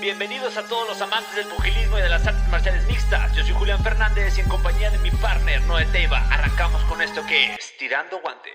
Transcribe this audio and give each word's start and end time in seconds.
Bienvenidos 0.00 0.56
a 0.56 0.62
todos 0.68 0.86
los 0.86 1.02
amantes 1.02 1.34
del 1.34 1.46
pugilismo 1.48 1.98
y 1.98 2.02
de 2.02 2.08
las 2.08 2.24
artes 2.24 2.48
marciales 2.50 2.86
mixtas. 2.86 3.34
Yo 3.34 3.42
soy 3.42 3.52
Julián 3.52 3.82
Fernández 3.82 4.38
y 4.38 4.42
en 4.42 4.48
compañía 4.48 4.90
de 4.92 4.98
mi 4.98 5.10
partner 5.10 5.60
Noé 5.62 5.86
Teiva 5.86 6.18
arrancamos 6.30 6.80
con 6.84 7.02
esto 7.02 7.20
que 7.26 7.54
es 7.54 7.76
Tirando 7.76 8.20
Guante. 8.20 8.50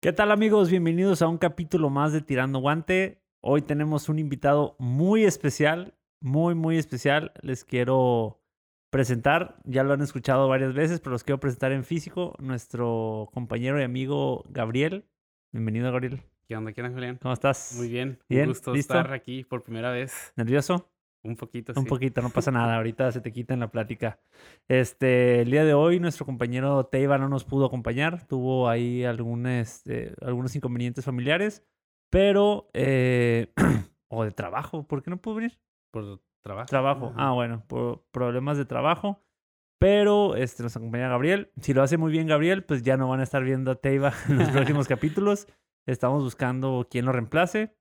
¿Qué 0.00 0.12
tal 0.12 0.30
amigos? 0.30 0.70
Bienvenidos 0.70 1.22
a 1.22 1.28
un 1.28 1.38
capítulo 1.38 1.90
más 1.90 2.12
de 2.12 2.20
Tirando 2.20 2.60
Guante. 2.60 3.20
Hoy 3.40 3.62
tenemos 3.62 4.08
un 4.08 4.20
invitado 4.20 4.76
muy 4.78 5.24
especial, 5.24 5.94
muy, 6.20 6.54
muy 6.54 6.78
especial. 6.78 7.32
Les 7.42 7.64
quiero 7.64 8.41
presentar, 8.92 9.56
ya 9.64 9.84
lo 9.84 9.94
han 9.94 10.02
escuchado 10.02 10.48
varias 10.48 10.74
veces, 10.74 11.00
pero 11.00 11.12
los 11.12 11.24
quiero 11.24 11.40
presentar 11.40 11.72
en 11.72 11.82
físico, 11.82 12.36
nuestro 12.38 13.30
compañero 13.32 13.80
y 13.80 13.84
amigo 13.84 14.44
Gabriel. 14.50 15.06
Bienvenido, 15.50 15.90
Gabriel. 15.90 16.20
¿Qué 16.46 16.54
onda, 16.54 16.74
qué 16.74 16.82
onda, 16.82 16.92
Julián? 16.92 17.18
¿Cómo 17.22 17.32
estás? 17.32 17.74
Muy 17.78 17.88
bien. 17.88 18.18
Bien, 18.28 18.42
Un 18.42 18.48
gusto 18.48 18.74
¿listo? 18.74 18.92
estar 18.92 19.14
aquí 19.14 19.44
por 19.44 19.62
primera 19.62 19.90
vez. 19.90 20.34
¿Nervioso? 20.36 20.90
Un 21.22 21.36
poquito, 21.36 21.72
Un 21.74 21.84
sí. 21.84 21.88
poquito, 21.88 22.20
no 22.20 22.28
pasa 22.28 22.50
nada. 22.50 22.76
Ahorita 22.76 23.10
se 23.12 23.22
te 23.22 23.32
quita 23.32 23.54
en 23.54 23.60
la 23.60 23.70
plática. 23.70 24.20
Este, 24.68 25.40
el 25.40 25.50
día 25.50 25.64
de 25.64 25.72
hoy, 25.72 25.98
nuestro 25.98 26.26
compañero 26.26 26.84
Teiva 26.84 27.16
no 27.16 27.30
nos 27.30 27.44
pudo 27.44 27.64
acompañar. 27.64 28.26
Tuvo 28.26 28.68
ahí 28.68 29.04
algún, 29.04 29.46
este, 29.46 30.14
algunos 30.20 30.54
inconvenientes 30.54 31.06
familiares, 31.06 31.64
pero. 32.10 32.68
eh, 32.74 33.54
o 34.08 34.24
de 34.24 34.32
trabajo. 34.32 34.86
¿Por 34.86 35.02
qué 35.02 35.08
no 35.08 35.16
pudo 35.16 35.36
venir? 35.36 35.58
Por 35.90 36.20
trabajo. 36.42 36.66
Trabajo. 36.66 37.12
Ah, 37.16 37.32
bueno, 37.32 37.64
por 37.66 38.04
problemas 38.10 38.58
de 38.58 38.64
trabajo. 38.64 39.22
Pero 39.78 40.36
este, 40.36 40.62
nos 40.62 40.76
acompaña 40.76 41.08
Gabriel. 41.08 41.50
Si 41.60 41.74
lo 41.74 41.82
hace 41.82 41.96
muy 41.96 42.12
bien 42.12 42.28
Gabriel, 42.28 42.62
pues 42.62 42.82
ya 42.82 42.96
no 42.96 43.08
van 43.08 43.20
a 43.20 43.24
estar 43.24 43.42
viendo 43.42 43.72
a 43.72 43.74
Teiva 43.74 44.12
en 44.28 44.38
los 44.38 44.50
próximos 44.50 44.86
capítulos. 44.88 45.48
Estamos 45.86 46.22
buscando 46.22 46.86
quién 46.90 47.04
lo 47.04 47.12
reemplace. 47.12 47.74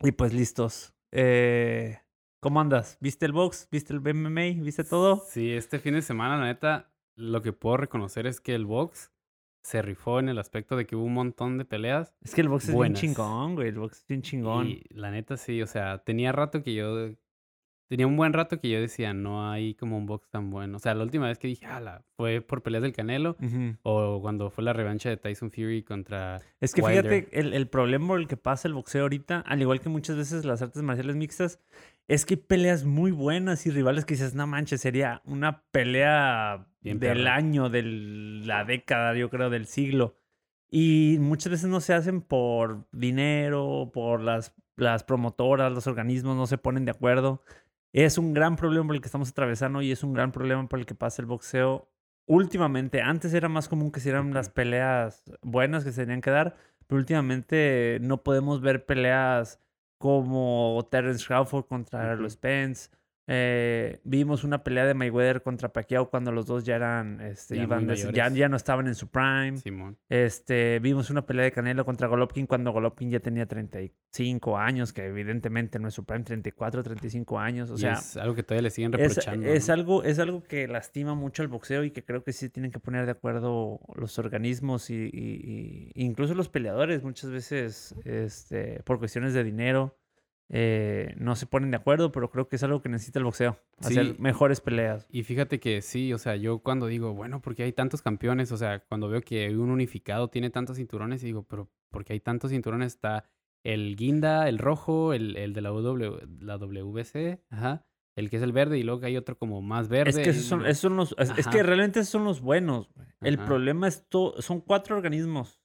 Y 0.00 0.12
pues 0.12 0.32
listos. 0.32 0.94
Eh, 1.12 1.98
¿Cómo 2.40 2.60
andas? 2.60 2.98
¿Viste 3.00 3.26
el 3.26 3.32
box? 3.32 3.68
¿Viste 3.70 3.94
el 3.94 4.00
MMA? 4.00 4.62
¿Viste 4.62 4.84
todo? 4.84 5.22
Sí, 5.26 5.52
este 5.52 5.78
fin 5.78 5.94
de 5.94 6.02
semana, 6.02 6.36
la 6.36 6.44
neta, 6.44 6.92
lo 7.16 7.42
que 7.42 7.52
puedo 7.52 7.78
reconocer 7.78 8.26
es 8.26 8.40
que 8.40 8.54
el 8.54 8.66
box 8.66 9.12
se 9.64 9.80
rifó 9.80 10.20
en 10.20 10.28
el 10.28 10.38
aspecto 10.38 10.76
de 10.76 10.86
que 10.86 10.94
hubo 10.94 11.04
un 11.04 11.14
montón 11.14 11.56
de 11.56 11.64
peleas. 11.64 12.14
Es 12.20 12.34
que 12.34 12.42
el 12.42 12.48
box 12.48 12.70
Buenas. 12.70 12.98
es 12.98 13.02
bien 13.02 13.14
chingón, 13.14 13.54
güey. 13.54 13.68
El 13.68 13.78
box 13.78 14.00
es 14.00 14.06
bien 14.06 14.22
chingón. 14.22 14.68
Y 14.68 14.82
la 14.90 15.10
neta, 15.10 15.38
sí, 15.38 15.62
o 15.62 15.66
sea, 15.66 15.98
tenía 16.04 16.32
rato 16.32 16.62
que 16.62 16.74
yo. 16.74 17.10
Tenía 17.88 18.06
un 18.06 18.16
buen 18.16 18.32
rato 18.32 18.60
que 18.60 18.70
yo 18.70 18.80
decía, 18.80 19.12
no 19.12 19.50
hay 19.50 19.74
como 19.74 19.98
un 19.98 20.06
box 20.06 20.30
tan 20.30 20.50
bueno. 20.50 20.78
O 20.78 20.80
sea, 20.80 20.94
la 20.94 21.04
última 21.04 21.28
vez 21.28 21.38
que 21.38 21.48
dije, 21.48 21.66
ala, 21.66 22.02
fue 22.16 22.40
por 22.40 22.62
peleas 22.62 22.82
del 22.82 22.92
Canelo. 22.92 23.36
O 23.82 24.20
cuando 24.22 24.50
fue 24.50 24.64
la 24.64 24.72
revancha 24.72 25.10
de 25.10 25.16
Tyson 25.16 25.50
Fury 25.50 25.82
contra. 25.82 26.40
Es 26.60 26.72
que 26.72 26.80
Wilder. 26.80 27.04
fíjate, 27.04 27.40
el, 27.40 27.52
el 27.52 27.68
problema 27.68 28.08
por 28.08 28.20
el 28.20 28.26
que 28.26 28.36
pasa 28.36 28.68
el 28.68 28.74
boxeo 28.74 29.02
ahorita, 29.02 29.40
al 29.40 29.60
igual 29.60 29.80
que 29.80 29.88
muchas 29.90 30.16
veces 30.16 30.44
las 30.44 30.62
artes 30.62 30.82
marciales 30.82 31.16
mixtas, 31.16 31.60
es 32.08 32.24
que 32.24 32.34
hay 32.34 32.40
peleas 32.40 32.84
muy 32.84 33.10
buenas 33.10 33.66
y 33.66 33.70
rivales 33.70 34.04
que 34.04 34.14
dices, 34.14 34.34
no 34.34 34.46
manches, 34.46 34.80
sería 34.80 35.22
una 35.24 35.62
pelea 35.70 36.66
Bien 36.80 36.98
del 36.98 37.26
año, 37.26 37.70
de 37.70 37.82
la 37.82 38.64
década, 38.64 39.14
yo 39.14 39.30
creo, 39.30 39.50
del 39.50 39.66
siglo. 39.66 40.16
Y 40.70 41.18
muchas 41.20 41.50
veces 41.50 41.68
no 41.68 41.80
se 41.80 41.94
hacen 41.94 42.20
por 42.20 42.86
dinero, 42.92 43.90
por 43.92 44.20
las, 44.20 44.54
las 44.76 45.04
promotoras, 45.04 45.72
los 45.72 45.86
organismos 45.86 46.36
no 46.36 46.46
se 46.46 46.58
ponen 46.58 46.84
de 46.84 46.90
acuerdo. 46.90 47.42
Es 48.02 48.18
un 48.18 48.34
gran 48.34 48.56
problema 48.56 48.88
por 48.88 48.96
el 48.96 49.00
que 49.00 49.06
estamos 49.06 49.30
atravesando 49.30 49.80
y 49.80 49.92
es 49.92 50.02
un 50.02 50.14
gran 50.14 50.32
problema 50.32 50.66
por 50.68 50.80
el 50.80 50.84
que 50.84 50.96
pasa 50.96 51.22
el 51.22 51.26
boxeo 51.26 51.88
últimamente. 52.26 53.00
Antes 53.00 53.32
era 53.32 53.48
más 53.48 53.68
común 53.68 53.92
que 53.92 54.00
se 54.00 54.08
dieran 54.08 54.34
las 54.34 54.48
peleas 54.48 55.22
buenas 55.42 55.84
que 55.84 55.92
se 55.92 56.02
tenían 56.02 56.20
que 56.20 56.30
dar, 56.30 56.56
pero 56.88 56.98
últimamente 56.98 57.98
no 58.00 58.24
podemos 58.24 58.60
ver 58.60 58.84
peleas 58.84 59.60
como 59.98 60.84
Terence 60.90 61.24
Crawford 61.24 61.66
contra 61.66 62.14
Ujú. 62.14 62.28
Spence. 62.28 62.90
Eh, 63.26 64.00
vimos 64.04 64.44
una 64.44 64.62
pelea 64.62 64.84
de 64.84 64.92
Mayweather 64.92 65.42
contra 65.42 65.72
Pacquiao 65.72 66.10
cuando 66.10 66.30
los 66.30 66.44
dos 66.46 66.64
ya 66.64 66.76
eran, 66.76 67.20
este, 67.22 67.56
Ya 67.56 67.62
iban 67.62 67.86
de- 67.86 67.96
ya, 68.12 68.28
ya 68.28 68.48
no 68.50 68.56
estaban 68.56 68.86
en 68.86 68.94
su 68.94 69.08
prime. 69.08 69.56
Simón. 69.56 69.96
Este, 70.10 70.78
vimos 70.80 71.08
una 71.08 71.24
pelea 71.24 71.44
de 71.46 71.52
Canelo 71.52 71.86
contra 71.86 72.06
Golovkin 72.06 72.46
cuando 72.46 72.70
Golovkin 72.72 73.10
ya 73.10 73.20
tenía 73.20 73.46
35 73.46 74.58
años, 74.58 74.92
que 74.92 75.06
evidentemente 75.06 75.78
no 75.78 75.88
es 75.88 75.94
su 75.94 76.04
prime, 76.04 76.24
34, 76.24 76.82
35 76.82 77.38
años. 77.38 77.70
O 77.70 77.74
Y 77.74 77.78
sea, 77.78 77.94
es 77.94 78.16
algo 78.18 78.34
que 78.34 78.42
todavía 78.42 78.62
le 78.62 78.70
siguen 78.70 78.92
es, 78.94 79.00
reprochando. 79.00 79.46
es 79.48 79.68
¿no? 79.68 79.74
algo, 79.74 80.02
es 80.04 80.18
algo 80.18 80.42
que 80.42 80.68
lastima 80.68 81.14
mucho 81.14 81.42
al 81.42 81.48
boxeo 81.48 81.84
y 81.84 81.90
que 81.92 82.04
creo 82.04 82.24
que 82.24 82.32
sí 82.32 82.50
tienen 82.50 82.70
que 82.70 82.78
poner 82.78 83.06
de 83.06 83.12
acuerdo 83.12 83.80
los 83.96 84.18
organismos 84.18 84.90
y, 84.90 84.94
y- 85.12 85.90
y 85.94 86.04
incluso 86.04 86.34
los 86.34 86.48
peleadores 86.50 87.02
muchas 87.02 87.30
veces 87.30 87.94
este, 88.04 88.82
por 88.84 88.98
cuestiones 88.98 89.32
de 89.34 89.44
dinero 89.44 89.96
eh, 90.56 91.14
no 91.18 91.34
se 91.34 91.46
ponen 91.46 91.72
de 91.72 91.76
acuerdo, 91.76 92.12
pero 92.12 92.30
creo 92.30 92.46
que 92.48 92.54
es 92.54 92.62
algo 92.62 92.80
que 92.80 92.88
necesita 92.88 93.18
el 93.18 93.24
boxeo, 93.24 93.58
hacer 93.78 94.20
mejores 94.20 94.60
peleas. 94.60 95.04
Y 95.10 95.24
fíjate 95.24 95.58
que 95.58 95.82
sí, 95.82 96.12
o 96.12 96.18
sea, 96.18 96.36
yo 96.36 96.60
cuando 96.60 96.86
digo, 96.86 97.12
bueno, 97.12 97.42
porque 97.42 97.64
hay 97.64 97.72
tantos 97.72 98.02
campeones, 98.02 98.52
o 98.52 98.56
sea, 98.56 98.78
cuando 98.84 99.08
veo 99.08 99.20
que 99.20 99.48
un 99.56 99.70
unificado 99.70 100.28
tiene 100.28 100.50
tantos 100.50 100.76
cinturones, 100.76 101.22
digo, 101.22 101.42
pero 101.42 101.68
porque 101.90 102.12
hay 102.12 102.20
tantos 102.20 102.52
cinturones 102.52 102.92
está 102.94 103.24
el 103.64 103.96
guinda, 103.96 104.48
el 104.48 104.58
rojo, 104.58 105.12
el, 105.12 105.36
el 105.36 105.54
de 105.54 105.60
la, 105.60 105.70
w, 105.70 106.20
la 106.40 106.56
WBC, 106.56 107.40
ajá, 107.50 107.84
el 108.14 108.30
que 108.30 108.36
es 108.36 108.42
el 108.44 108.52
verde 108.52 108.78
y 108.78 108.84
luego 108.84 109.00
que 109.00 109.06
hay 109.06 109.16
otro 109.16 109.36
como 109.36 109.60
más 109.60 109.88
verde. 109.88 110.10
Es 110.10 110.18
que 110.18 110.30
esos 110.30 110.44
son, 110.44 110.64
esos 110.66 110.78
son 110.82 110.96
los, 110.96 111.16
es, 111.18 111.32
es 111.36 111.48
que 111.48 111.64
realmente 111.64 111.98
esos 111.98 112.10
son 112.12 112.22
los 112.24 112.40
buenos. 112.40 112.88
El 113.22 113.34
Ajá. 113.34 113.44
problema 113.46 113.88
es 113.88 114.06
to- 114.08 114.40
son 114.40 114.60
cuatro 114.60 114.94
organismos, 114.96 115.63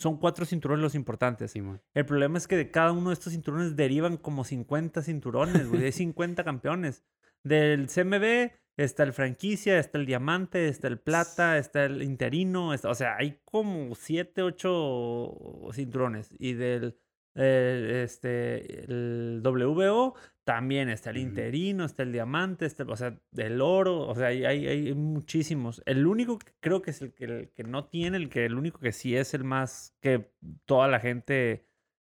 son 0.00 0.16
cuatro 0.18 0.44
cinturones 0.46 0.82
los 0.82 0.94
importantes. 0.94 1.54
El 1.94 2.06
problema 2.06 2.38
es 2.38 2.48
que 2.48 2.56
de 2.56 2.70
cada 2.70 2.90
uno 2.92 3.10
de 3.10 3.14
estos 3.14 3.32
cinturones 3.32 3.76
derivan 3.76 4.16
como 4.16 4.44
50 4.44 5.02
cinturones, 5.02 5.68
güey. 5.68 5.84
Hay 5.84 5.92
50 5.92 6.42
campeones. 6.42 7.04
Del 7.44 7.86
CMB 7.88 8.50
está 8.76 9.02
el 9.02 9.12
franquicia, 9.12 9.78
está 9.78 9.98
el 9.98 10.06
diamante, 10.06 10.68
está 10.68 10.88
el 10.88 10.98
plata, 10.98 11.58
está 11.58 11.84
el 11.84 12.02
interino. 12.02 12.72
está- 12.74 12.88
o 12.90 12.94
sea, 12.94 13.16
hay 13.16 13.40
como 13.44 13.94
7, 13.94 14.42
8 14.42 15.70
cinturones. 15.72 16.34
Y 16.38 16.54
del 16.54 16.98
eh, 17.34 18.02
este, 18.04 18.84
el 18.84 19.40
WBO 19.44 20.14
también 20.44 20.88
está 20.88 21.10
el 21.10 21.18
interino, 21.18 21.84
está 21.84 22.02
el 22.02 22.12
diamante, 22.12 22.66
está, 22.66 22.82
el- 22.82 22.90
o 22.90 22.96
sea, 22.96 23.16
del 23.30 23.60
oro. 23.60 24.00
O 24.08 24.14
sea, 24.14 24.28
hay, 24.28 24.44
hay, 24.44 24.94
muchísimos. 24.94 25.80
El 25.86 26.06
único 26.06 26.38
que 26.38 26.52
creo 26.60 26.82
que 26.82 26.90
es 26.90 27.02
el 27.02 27.12
que, 27.12 27.24
el 27.24 27.48
que 27.50 27.62
no 27.64 27.84
tiene, 27.84 28.16
el 28.16 28.28
que 28.28 28.44
el 28.46 28.54
único 28.56 28.80
que 28.80 28.92
sí 28.92 29.16
es 29.16 29.32
el 29.34 29.44
más 29.44 29.96
que 30.00 30.32
toda 30.66 30.88
la 30.88 30.98
gente 30.98 31.66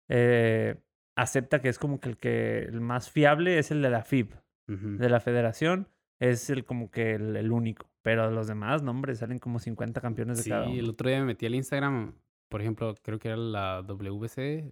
eh, 0.09 0.75
acepta 1.15 1.61
que 1.61 1.69
es 1.69 1.77
como 1.77 1.99
que 1.99 2.09
el 2.09 2.17
que 2.17 2.59
el 2.63 2.81
más 2.81 3.11
fiable 3.11 3.59
es 3.59 3.69
el 3.71 3.81
de 3.81 3.89
la 3.89 4.03
FIB, 4.03 4.33
de 4.67 5.09
la 5.09 5.19
federación, 5.19 5.87
es 6.19 6.49
el 6.49 6.63
como 6.65 6.89
que 6.91 7.13
el, 7.15 7.35
el 7.35 7.51
único. 7.51 7.89
Pero 8.01 8.31
los 8.31 8.47
demás, 8.47 8.81
no, 8.81 8.91
hombre, 8.91 9.13
salen 9.15 9.37
como 9.37 9.59
50 9.59 10.01
campeones 10.01 10.37
de 10.37 10.43
Sí, 10.43 10.49
cada 10.49 10.67
uno. 10.67 10.79
el 10.79 10.89
otro 10.89 11.09
día 11.09 11.19
me 11.19 11.25
metí 11.25 11.45
al 11.45 11.53
Instagram, 11.55 12.15
por 12.49 12.61
ejemplo, 12.61 12.95
creo 13.03 13.19
que 13.19 13.27
era 13.27 13.37
la 13.37 13.81
WBC, 13.83 14.71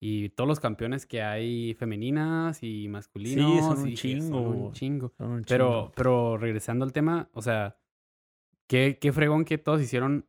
y 0.00 0.28
todos 0.30 0.46
los 0.48 0.60
campeones 0.60 1.06
que 1.06 1.22
hay 1.22 1.74
femeninas 1.74 2.62
y 2.62 2.88
masculinos. 2.88 3.78
un 3.78 3.86
y 3.88 3.90
dije, 3.90 4.02
chingo, 4.02 4.26
son 4.42 4.46
un 4.56 4.72
chingo. 4.72 5.12
Son 5.16 5.30
un 5.30 5.44
Pero, 5.44 5.68
chingo. 5.68 5.92
pero 5.96 6.36
regresando 6.38 6.84
al 6.84 6.92
tema, 6.92 7.28
o 7.32 7.42
sea, 7.42 7.78
qué, 8.68 8.98
qué 9.00 9.12
fregón 9.12 9.44
que 9.44 9.58
todos 9.58 9.80
hicieron 9.80 10.28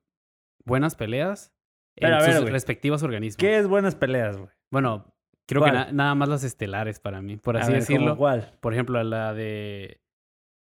buenas 0.64 0.96
peleas 0.96 1.54
Pero, 1.96 2.16
en 2.16 2.22
a 2.22 2.26
ver, 2.26 2.34
sus 2.38 2.50
respectivos 2.50 3.04
organismos. 3.04 3.38
¿Qué 3.38 3.58
es 3.58 3.68
buenas 3.68 3.96
peleas, 3.96 4.38
güey? 4.38 4.50
Bueno, 4.72 5.14
creo 5.48 5.64
que 5.64 5.72
nada 5.72 6.16
más 6.16 6.30
las 6.30 6.44
estelares 6.44 7.00
para 7.00 7.22
mí, 7.22 7.38
por 7.38 7.58
A 7.58 7.62
así 7.62 7.72
ver, 7.72 7.82
¿cómo 7.86 7.94
decirlo. 7.98 8.18
¿Cuál? 8.18 8.54
Por 8.62 8.74
ejemplo, 8.74 9.02
la 9.04 9.34
de 9.34 10.02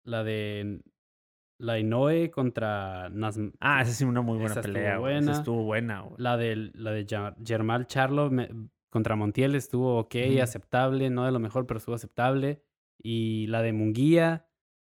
la 0.03 0.23
de 0.23 0.81
la 1.59 1.73
de 1.73 1.79
Inoue 1.81 2.31
contra 2.31 3.09
Nas- 3.09 3.53
Ah, 3.59 3.81
esa 3.83 3.91
sí, 3.93 4.03
una 4.03 4.21
muy 4.21 4.37
buena 4.39 4.51
Esa 4.51 4.61
estuvo 4.61 4.73
pelea, 4.73 4.97
güey. 4.97 5.13
Esa 5.17 5.25
buena. 5.25 5.37
estuvo 5.39 5.63
buena, 5.63 6.01
güey. 6.01 6.15
La 6.17 6.37
de, 6.37 6.71
la 6.73 6.91
de 6.91 7.05
Germán 7.45 7.85
Charlo 7.85 8.31
me- 8.31 8.49
contra 8.91 9.15
Montiel 9.15 9.55
estuvo 9.55 9.97
ok, 9.97 10.15
Ujú. 10.29 10.41
aceptable, 10.43 11.09
no 11.09 11.25
de 11.25 11.31
lo 11.31 11.39
mejor, 11.39 11.65
pero 11.65 11.79
estuvo 11.79 11.95
aceptable. 11.95 12.61
Y 13.01 13.47
la 13.47 13.63
de 13.63 13.73
Munguía 13.73 14.45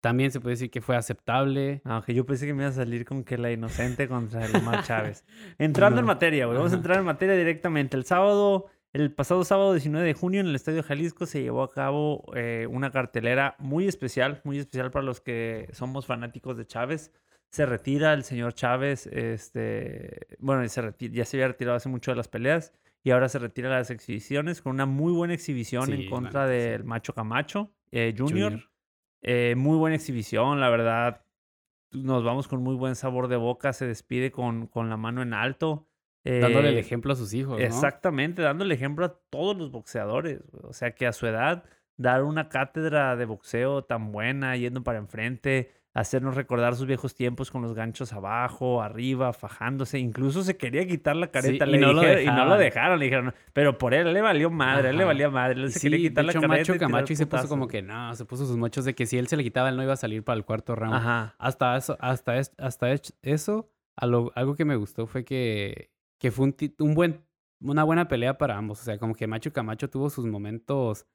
también 0.01 0.31
se 0.31 0.39
puede 0.39 0.53
decir 0.53 0.71
que 0.71 0.81
fue 0.83 0.95
aceptable. 0.97 1.81
Aunque 1.85 2.15
yo 2.15 2.25
pensé 2.25 2.47
que 2.47 2.55
me 2.55 2.63
iba 2.63 2.71
a 2.71 2.73
salir 2.73 3.05
con 3.05 3.25
que 3.25 3.39
la 3.39 3.51
inocente 3.51 4.07
contra 4.07 4.45
el 4.45 4.55
Omar 4.55 4.85
Chávez. 4.85 5.25
Entrando 5.59 5.99
en 5.99 6.07
materia, 6.07 6.47
güey. 6.47 6.57
Vamos 6.59 6.73
a 6.73 6.77
entrar 6.77 6.99
en 6.99 7.05
materia 7.05 7.35
directamente. 7.35 7.97
El 7.97 8.05
sábado, 8.05 8.67
el 8.93 9.13
pasado 9.13 9.43
sábado 9.45 9.73
19 9.73 10.07
de 10.07 10.15
junio 10.15 10.41
en 10.41 10.47
el 10.47 10.55
Estadio 10.55 10.83
Jalisco 10.85 11.27
se 11.27 11.43
llevó 11.43 11.63
a 11.65 11.73
cabo 11.73 12.23
eh, 12.37 12.69
una 12.71 12.93
cartelera 12.93 13.57
muy 13.59 13.89
especial, 13.89 14.41
muy 14.45 14.59
especial 14.59 14.91
para 14.93 15.05
los 15.05 15.21
que 15.21 15.69
somos 15.73 16.07
fanáticos 16.07 16.57
de 16.57 16.67
Chávez. 16.67 17.11
Se 17.51 17.65
retira 17.65 18.13
el 18.13 18.23
señor 18.25 18.53
Chávez, 18.53 19.07
este, 19.07 20.37
bueno, 20.39 20.69
se 20.69 20.83
ya 21.11 21.25
se 21.25 21.37
había 21.39 21.49
retirado 21.49 21.77
hace 21.77 21.89
mucho 21.89 22.11
de 22.11 22.17
las 22.17 22.29
peleas 22.29 22.73
y 23.07 23.13
ahora 23.13 23.29
se 23.29 23.39
retira 23.39 23.69
de 23.71 23.77
las 23.77 23.91
exhibiciones 23.93 24.61
con 24.61 24.73
una 24.75 24.85
muy 24.85 25.13
buena 25.13 25.33
exhibición 25.33 25.87
Sí, 25.87 25.93
en 25.93 26.11
contra 26.11 26.47
sí. 26.47 26.55
del 26.55 26.83
Macho 26.83 27.15
Camacho 27.15 27.71
eh, 27.93 28.13
Junior. 28.19 28.51
Junior. 28.51 28.71
Eh, 29.23 29.55
muy 29.57 29.77
buena 29.77 29.95
exhibición, 29.95 30.59
la 30.61 30.71
verdad. 30.71 31.25
nos 31.93 32.25
vamos 32.25 32.49
con 32.49 32.65
muy 32.65 32.75
buen 32.75 32.97
sabor 32.97 33.29
de 33.29 33.37
boca, 33.37 33.73
se 33.73 33.87
despide 33.87 34.33
con, 34.33 34.67
con 34.67 34.91
la 34.91 34.97
mano 34.97 35.23
en 35.23 35.35
alto. 35.35 35.87
Dándole 36.25 36.71
el 36.71 36.77
Eh, 36.79 36.81
ejemplo 36.81 37.13
a 37.13 37.17
sus 37.17 37.33
hijos, 37.33 37.61
¿no? 37.61 37.65
Exactamente, 37.65 38.43
dándole 38.43 38.75
ejemplo 38.75 39.05
a 39.05 39.21
todos 39.31 39.57
los 39.57 39.71
boxeadores. 39.71 40.43
O 40.65 40.73
sea, 40.73 40.91
que 40.97 41.07
a 41.07 41.13
su 41.13 41.29
edad, 41.29 41.63
dar 41.97 42.25
una 42.25 42.49
cátedra 42.49 43.15
de 43.15 43.25
boxeo 43.25 43.85
tan 43.85 44.11
buena, 44.11 44.57
yendo 44.57 44.83
para 44.83 44.99
enfrente, 44.99 45.71
hacernos 45.99 46.35
recordar 46.35 46.77
sus 46.77 46.87
viejos 46.87 47.15
tiempos 47.15 47.51
con 47.51 47.63
los 47.63 47.73
ganchos 47.75 48.13
abajo, 48.13 48.83
arriba, 48.83 49.33
fajándose. 49.33 49.99
Incluso 49.99 50.43
se 50.43 50.57
quería 50.57 50.87
quitar 50.87 51.17
la 51.17 51.29
careta 51.31 51.67
y 51.67 51.71
le 51.71 51.79
no 51.79 51.95
dijeron- 51.95 52.23
y 52.23 52.27
no 52.27 52.45
lo 52.45 52.57
dejaron. 52.57 52.99
Le 52.99 53.05
dijeron, 53.07 53.35
pero 53.55 53.79
por 53.79 53.95
él 53.95 54.13
le 54.13 54.21
valió 54.21 54.51
madre, 54.51 54.91
él 54.91 54.99
le 54.99 55.05
valía 55.05 55.31
madre. 55.31 55.61
Él 55.63 55.73
se 55.73 55.79
Sí, 55.79 55.89
quería 55.91 56.09
quitar 56.11 56.25
de 56.25 56.27
la 56.27 56.33
careta. 56.35 56.49
Macho 56.49 56.75
y 56.75 56.79
Camacho 56.79 57.13
y 57.13 57.17
se 57.17 57.27
puso 57.27 57.49
como 57.49 57.67
que 57.67 57.81
no, 57.83 58.15
se 58.15 58.25
puso 58.27 58.47
sus 58.47 58.57
mochos 58.59 58.85
de 58.85 58.95
que 58.95 59.07
si 59.07 59.17
él 59.17 59.27
se 59.27 59.37
le 59.39 59.43
quitaba, 59.43 59.69
él 59.71 59.77
no 59.77 59.83
iba 59.83 59.95
a 59.95 59.97
salir 59.97 60.23
para 60.23 60.37
el 60.37 60.45
cuarto 60.45 60.75
round. 60.75 60.95
Ajá. 60.95 61.35
Hasta 61.39 61.77
eso, 61.77 61.97
hasta, 62.01 62.37
es- 62.37 62.53
hasta 62.59 62.93
es- 62.93 63.15
eso, 63.23 63.71
lo- 64.03 64.33
algo 64.35 64.55
que 64.55 64.65
me 64.67 64.77
gustó 64.77 65.07
fue 65.07 65.25
que, 65.25 65.91
que 66.21 66.31
fue 66.31 66.45
un, 66.47 66.57
un 66.81 66.95
buen, 66.95 67.25
una 67.63 67.85
buena 67.85 68.07
pelea 68.07 68.37
para 68.37 68.59
ambos. 68.59 68.83
O 68.83 68.85
sea, 68.85 68.99
como 68.99 69.15
que 69.15 69.27
Macho 69.27 69.51
Camacho 69.51 69.89
tuvo 69.89 70.11
sus 70.11 70.27
momentos 70.27 71.07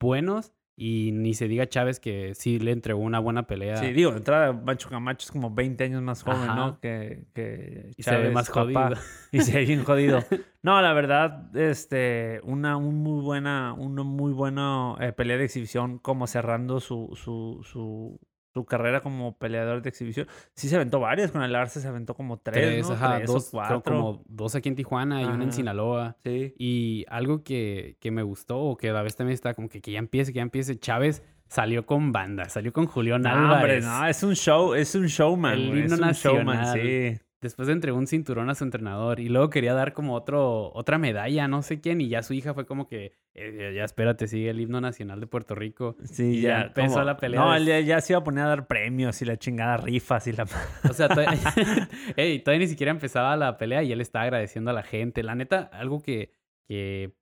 buenos 0.00 0.52
y 0.76 1.12
ni 1.12 1.34
se 1.34 1.46
diga 1.46 1.68
Chávez 1.68 2.00
que 2.00 2.34
sí 2.34 2.58
le 2.58 2.72
entregó 2.72 3.00
una 3.00 3.20
buena 3.20 3.46
pelea. 3.46 3.76
Sí, 3.76 3.92
digo, 3.92 4.10
de 4.10 4.18
entrada, 4.18 4.52
Macho 4.52 4.88
Camacho 4.88 5.24
es 5.26 5.30
como 5.30 5.50
20 5.54 5.84
años 5.84 6.02
más 6.02 6.22
joven, 6.22 6.42
Ajá. 6.42 6.54
¿no? 6.54 6.80
Que, 6.80 7.24
que 7.32 7.90
y 7.96 8.02
se 8.02 8.10
ve 8.10 8.16
Chávez, 8.16 8.32
más 8.32 8.48
papá. 8.48 8.60
jodido. 8.62 8.96
Y 9.32 9.40
se 9.40 9.52
ve 9.58 9.64
bien 9.64 9.84
jodido. 9.84 10.20
No, 10.62 10.80
la 10.80 10.94
verdad, 10.94 11.54
este, 11.54 12.40
una 12.42 12.78
un 12.78 13.02
muy 13.02 13.22
buena, 13.22 13.74
una 13.74 14.02
muy 14.02 14.32
buena 14.32 14.94
eh, 14.98 15.12
pelea 15.12 15.36
de 15.36 15.44
exhibición, 15.44 15.98
como 15.98 16.26
cerrando 16.26 16.80
su, 16.80 17.10
su, 17.22 17.60
su, 17.64 18.18
su 18.54 18.64
carrera 18.64 19.00
como 19.00 19.36
peleador 19.36 19.82
de 19.82 19.88
exhibición. 19.88 20.28
Sí 20.54 20.68
se 20.68 20.76
aventó 20.76 21.00
varias, 21.00 21.32
con 21.32 21.42
el 21.42 21.54
Arce 21.56 21.80
se 21.80 21.88
aventó 21.88 22.14
como 22.14 22.38
tres, 22.38 22.54
Tres, 22.62 22.88
¿no? 22.88 22.94
ajá, 22.94 23.16
Tres 23.18 23.30
o 23.30 23.32
dos, 23.34 23.50
creo 23.50 23.60
cuatro. 23.66 23.82
como 23.82 24.22
dos 24.28 24.54
aquí 24.54 24.68
en 24.68 24.76
Tijuana 24.76 25.20
y 25.22 25.24
una 25.24 25.34
en 25.34 25.42
Ajá. 25.42 25.52
Sinaloa. 25.52 26.16
Sí. 26.22 26.54
Y 26.56 27.04
algo 27.08 27.42
que, 27.42 27.96
que 28.00 28.12
me 28.12 28.22
gustó, 28.22 28.60
o 28.60 28.76
que 28.76 28.90
a 28.90 28.92
la 28.92 29.02
vez 29.02 29.16
también 29.16 29.34
está 29.34 29.54
como 29.54 29.68
que, 29.68 29.80
que 29.80 29.90
ya 29.90 29.98
empiece, 29.98 30.32
que 30.32 30.36
ya 30.36 30.42
empiece, 30.42 30.78
Chávez 30.78 31.24
salió 31.48 31.84
con 31.84 32.12
banda, 32.12 32.48
salió 32.48 32.72
con 32.72 32.86
Julián 32.86 33.22
No, 33.22 33.30
hombre, 33.32 33.54
Álvarez. 33.56 33.84
no, 33.84 34.06
es 34.06 34.22
un 34.22 34.34
show, 34.36 34.74
es 34.74 34.94
un 34.94 35.06
showman. 35.06 35.54
El 35.54 35.78
himno 35.78 35.94
es 35.96 36.00
un 36.00 36.10
showman, 36.12 36.56
nacional. 36.58 36.80
sí. 36.80 37.20
Después 37.44 37.68
entregó 37.68 37.98
un 37.98 38.06
cinturón 38.06 38.48
a 38.48 38.54
su 38.54 38.64
entrenador 38.64 39.20
y 39.20 39.28
luego 39.28 39.50
quería 39.50 39.74
dar 39.74 39.92
como 39.92 40.14
otro, 40.14 40.72
otra 40.72 40.96
medalla, 40.96 41.46
no 41.46 41.60
sé 41.60 41.78
quién, 41.78 42.00
y 42.00 42.08
ya 42.08 42.22
su 42.22 42.32
hija 42.32 42.54
fue 42.54 42.64
como 42.64 42.88
que, 42.88 43.12
eh, 43.34 43.74
ya, 43.76 43.84
espérate, 43.84 44.26
sigue 44.28 44.48
el 44.48 44.58
himno 44.60 44.80
nacional 44.80 45.20
de 45.20 45.26
Puerto 45.26 45.54
Rico. 45.54 45.94
Sí, 46.04 46.38
Y 46.38 46.40
ya 46.40 46.48
ya, 46.48 46.62
empezó 46.68 46.94
como- 46.94 47.04
la 47.04 47.16
pelea 47.18 47.38
No, 47.40 47.50
de- 47.52 47.58
él 47.58 47.66
ya, 47.66 47.80
ya 47.80 48.00
se 48.00 48.14
iba 48.14 48.20
a 48.20 48.24
poner 48.24 48.44
a 48.44 48.48
dar 48.48 48.66
premios 48.66 49.20
y 49.20 49.26
la 49.26 49.36
chingada 49.36 49.76
rifas 49.76 50.26
y 50.26 50.32
la... 50.32 50.44
O 50.88 50.92
sea, 50.94 51.08
todavía, 51.08 51.38
todavía 52.44 52.58
ni 52.60 52.66
siquiera 52.66 52.90
empezaba 52.90 53.36
la 53.36 53.58
pelea 53.58 53.82
y 53.82 53.92
él 53.92 54.00
estaba 54.00 54.22
agradeciendo 54.24 54.70
a 54.70 54.74
la 54.74 54.82
gente. 54.82 55.22
La 55.22 55.34
neta, 55.34 55.68
algo 55.72 56.00
que, 56.00 56.32
que, 56.66 57.12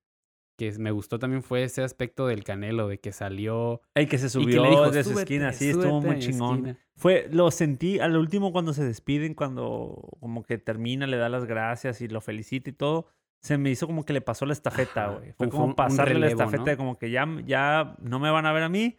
que 0.56 0.70
me 0.78 0.90
gustó 0.90 1.18
también 1.18 1.42
fue 1.42 1.62
ese 1.64 1.82
aspecto 1.82 2.26
del 2.26 2.44
Canelo, 2.44 2.88
de 2.88 2.98
que 2.98 3.12
salió 3.12 3.80
El 3.94 4.08
que 4.08 4.18
se 4.18 4.26
que 4.26 4.30
subió 4.30 4.62
le 4.62 4.70
dijo, 4.70 4.90
de 4.90 5.02
su 5.02 5.10
"Súbete, 5.10 5.22
esquina, 5.22 5.52
sí, 5.52 5.70
estuvo 5.70 6.00
muy 6.00 6.18
chingón. 6.18 6.56
esquina". 6.66 6.78
Fue, 6.96 7.28
lo 7.32 7.50
sentí 7.50 7.98
al 8.00 8.16
último 8.16 8.52
cuando 8.52 8.72
se 8.72 8.84
despiden, 8.84 9.34
cuando 9.34 10.08
como 10.20 10.42
que 10.42 10.58
termina, 10.58 11.06
le 11.06 11.16
da 11.16 11.28
las 11.28 11.44
gracias 11.46 12.00
y 12.00 12.08
lo 12.08 12.20
felicita 12.20 12.70
y 12.70 12.74
todo. 12.74 13.06
Se 13.40 13.58
me 13.58 13.70
hizo 13.70 13.86
como 13.88 14.04
que 14.04 14.12
le 14.12 14.20
pasó 14.20 14.46
la 14.46 14.52
estafeta, 14.52 15.08
güey. 15.08 15.32
Fue 15.32 15.48
como 15.48 15.50
fue 15.50 15.50
como 15.50 15.64
un- 15.64 15.70
un 15.70 15.76
pasarle 15.76 16.14
la 16.14 16.20
relevo, 16.26 16.40
estafeta 16.42 16.58
¿no? 16.62 16.70
de 16.70 16.76
como 16.76 16.98
que 16.98 17.10
ya, 17.10 17.26
ya 17.44 17.96
no 18.00 18.20
me 18.20 18.30
van 18.30 18.46
a 18.46 18.52
ver 18.52 18.62
a 18.62 18.68
mí. 18.68 18.96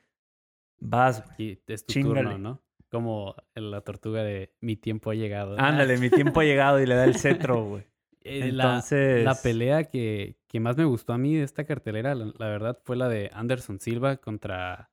Vas. 0.79 1.23
Y 1.38 1.59
es 1.67 1.85
tu 1.85 1.94
turno, 2.01 2.38
¿no? 2.38 2.61
Como 2.89 3.35
la 3.55 3.81
tortuga 3.81 4.21
de 4.23 4.53
mi 4.59 4.75
tiempo 4.75 5.11
ha 5.11 5.15
llegado. 5.15 5.55
Ándale, 5.59 5.97
mi 5.97 6.09
tiempo 6.09 6.41
ha 6.41 6.44
llegado 6.44 6.79
y 6.81 6.85
le 6.85 6.95
da 6.95 7.05
el 7.05 7.15
cetro, 7.15 7.63
güey. 7.63 7.85
Eh, 8.24 8.52
la- 8.52 8.64
Entonces... 8.64 9.24
La 9.24 9.36
pelea 9.36 9.84
que, 9.86 10.38
que 10.48 10.60
más 10.60 10.78
me 10.78 10.86
gustó 10.86 11.14
a 11.14 11.18
mí 11.18 11.36
de 11.36 11.44
esta 11.44 11.64
cartelera, 11.66 12.16
la, 12.16 12.31
la 12.38 12.48
verdad, 12.48 12.80
fue 12.84 12.96
la 12.96 13.10
de 13.10 13.30
Anderson 13.34 13.80
Silva 13.80 14.18
contra, 14.18 14.90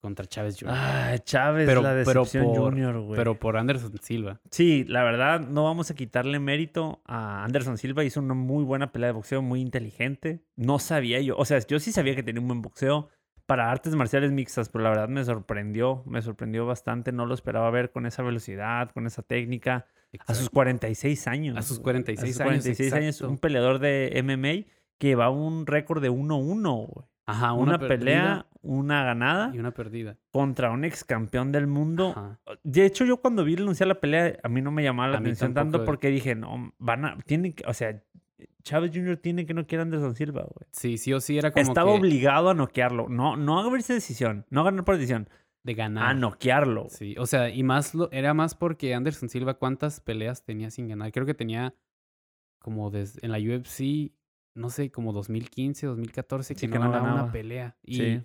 contra 0.00 0.26
Chávez 0.26 0.56
Jr. 0.58 0.74
Ah, 0.76 1.14
Chávez, 1.24 1.66
Pero- 1.66 1.82
la 1.82 1.90
pero 2.04 2.22
decepción 2.22 2.46
por- 2.46 2.70
junior, 2.72 3.00
güey. 3.00 3.16
pero 3.16 3.38
por 3.38 3.56
Anderson 3.56 3.92
Silva. 4.00 4.40
Sí, 4.50 4.84
la 4.88 5.04
verdad, 5.04 5.40
no 5.40 5.64
vamos 5.64 5.90
a 5.90 5.94
quitarle 5.94 6.38
mérito 6.38 7.02
a 7.06 7.44
Anderson 7.44 7.78
Silva. 7.78 8.04
Hizo 8.04 8.20
una 8.20 8.34
muy 8.34 8.64
buena 8.64 8.90
pelea 8.92 9.08
de 9.08 9.12
boxeo, 9.12 9.42
muy 9.42 9.60
inteligente. 9.60 10.42
No 10.56 10.78
sabía 10.78 11.20
yo, 11.20 11.36
o 11.36 11.44
sea, 11.44 11.58
yo 11.60 11.78
sí 11.78 11.92
sabía 11.92 12.16
que 12.16 12.22
tenía 12.22 12.40
un 12.40 12.48
buen 12.48 12.62
boxeo 12.62 13.08
para 13.46 13.70
artes 13.70 13.94
marciales 13.96 14.30
mixtas, 14.32 14.68
pero 14.70 14.84
la 14.84 14.90
verdad 14.90 15.08
me 15.08 15.24
sorprendió, 15.24 16.02
me 16.06 16.22
sorprendió 16.22 16.64
bastante. 16.64 17.12
No 17.12 17.26
lo 17.26 17.34
esperaba 17.34 17.70
ver 17.70 17.90
con 17.90 18.06
esa 18.06 18.22
velocidad, 18.22 18.90
con 18.92 19.06
esa 19.06 19.22
técnica. 19.22 19.86
A 20.26 20.34
sus 20.34 20.50
46 20.50 21.26
años. 21.28 21.56
A 21.56 21.62
sus 21.62 21.78
güey. 21.78 21.84
46 21.84 22.18
A 22.22 22.32
sus 22.32 22.40
años, 22.40 22.48
46 22.62 22.92
años, 22.92 23.14
exacto. 23.16 23.30
un 23.30 23.38
peleador 23.38 23.78
de 23.78 24.20
MMA 24.22 24.70
que 24.98 25.08
llevaba 25.08 25.30
un 25.30 25.66
récord 25.66 26.02
de 26.02 26.10
1-1, 26.10 26.86
güey. 26.86 27.06
Ajá, 27.24 27.52
Una, 27.52 27.78
pelea, 27.78 28.46
una 28.62 29.04
ganada 29.04 29.52
y 29.54 29.58
una 29.58 29.70
perdida. 29.70 30.16
contra 30.32 30.70
un 30.72 30.84
ex 30.84 31.04
campeón 31.04 31.52
del 31.52 31.66
mundo. 31.68 32.10
Ajá. 32.16 32.40
De 32.64 32.84
hecho, 32.84 33.04
yo 33.04 33.18
cuando 33.18 33.44
vi 33.44 33.54
anunciar 33.54 33.86
la 33.86 34.00
pelea, 34.00 34.38
a 34.42 34.48
mí 34.48 34.60
no 34.60 34.70
me 34.72 34.82
llamaba 34.82 35.08
la 35.10 35.16
A 35.18 35.20
atención 35.20 35.54
tanto 35.54 35.78
tampoco. 35.78 35.86
porque 35.86 36.08
dije, 36.08 36.34
no, 36.34 36.74
van 36.78 37.04
a, 37.04 37.18
tienen 37.24 37.52
que, 37.52 37.64
o 37.66 37.74
sea, 37.74 38.02
Chávez 38.64 38.90
Jr. 38.92 39.16
tiene 39.18 39.46
que 39.46 39.54
noquear 39.54 39.80
a 39.80 39.82
Anderson 39.84 40.14
Silva, 40.16 40.42
güey. 40.42 40.68
Sí, 40.72 40.98
sí 40.98 41.12
o 41.12 41.20
sí 41.20 41.38
era 41.38 41.52
como 41.52 41.62
Estaba 41.62 41.92
que 41.92 41.98
obligado 41.98 42.50
a 42.50 42.54
noquearlo. 42.54 43.08
No, 43.08 43.36
no 43.36 43.60
a 43.60 43.70
verse 43.70 43.94
decisión, 43.94 44.44
no 44.50 44.60
a 44.60 44.64
ganar 44.64 44.84
por 44.84 44.96
decisión, 44.96 45.28
de 45.64 45.74
ganar. 45.74 46.10
a 46.10 46.14
noquearlo. 46.14 46.86
Sí, 46.88 47.14
o 47.18 47.26
sea, 47.26 47.48
y 47.50 47.62
más 47.62 47.94
lo, 47.94 48.10
era 48.12 48.34
más 48.34 48.54
porque 48.54 48.94
Anderson 48.94 49.28
Silva 49.28 49.54
cuántas 49.54 50.00
peleas 50.00 50.44
tenía 50.44 50.70
sin 50.70 50.88
ganar. 50.88 51.12
Creo 51.12 51.24
que 51.26 51.34
tenía 51.34 51.74
como 52.60 52.90
desde 52.90 53.20
en 53.24 53.32
la 53.32 53.38
UFC, 53.38 54.12
no 54.56 54.70
sé, 54.70 54.90
como 54.90 55.12
2015, 55.12 55.86
2014 55.86 56.54
que, 56.54 56.60
Sí, 56.60 56.66
no, 56.68 56.72
que 56.74 56.78
no 56.78 56.90
ganaba 56.90 57.14
una 57.24 57.32
pelea. 57.32 57.76
Y, 57.82 57.94
Sí. 57.96 58.22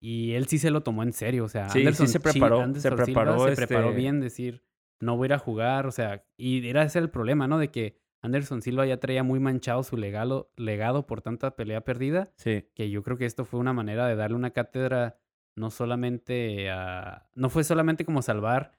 y 0.00 0.32
él 0.32 0.46
sí 0.46 0.58
se 0.58 0.70
lo 0.70 0.82
tomó 0.82 1.02
en 1.02 1.12
serio, 1.12 1.44
o 1.44 1.48
sea, 1.48 1.68
Sí, 1.68 1.78
sí 1.80 1.86
Anderson 1.86 2.08
se 2.08 2.20
preparó, 2.20 2.56
se 2.58 2.62
Anderson 2.64 2.90
Silva 2.90 3.04
preparó, 3.04 3.48
se 3.48 3.56
preparó 3.56 3.88
este- 3.88 3.96
bien, 4.00 4.20
decir, 4.20 4.62
no 5.00 5.16
voy 5.16 5.26
a 5.26 5.28
ir 5.28 5.32
a 5.34 5.38
jugar, 5.38 5.86
o 5.86 5.90
sea, 5.92 6.24
y 6.38 6.66
era 6.68 6.82
ese 6.84 6.98
el 6.98 7.10
problema, 7.10 7.46
¿no? 7.48 7.58
De 7.58 7.70
que 7.70 7.98
Anderson 8.22 8.62
Silva 8.62 8.86
ya 8.86 8.98
traía 8.98 9.22
muy 9.22 9.40
manchado 9.40 9.82
su 9.82 9.96
legado, 9.96 10.50
legado 10.56 11.06
por 11.06 11.20
tanta 11.22 11.54
pelea 11.56 11.82
perdida 11.84 12.32
Sí. 12.36 12.64
que 12.74 12.90
yo 12.90 13.02
creo 13.02 13.16
que 13.16 13.26
esto 13.26 13.44
fue 13.44 13.60
una 13.60 13.72
manera 13.72 14.06
de 14.06 14.16
darle 14.16 14.36
una 14.36 14.50
cátedra 14.52 15.18
no 15.56 15.70
solamente 15.70 16.70
a... 16.70 17.28
No 17.34 17.48
fue 17.50 17.64
solamente 17.64 18.04
como 18.04 18.22
salvar 18.22 18.72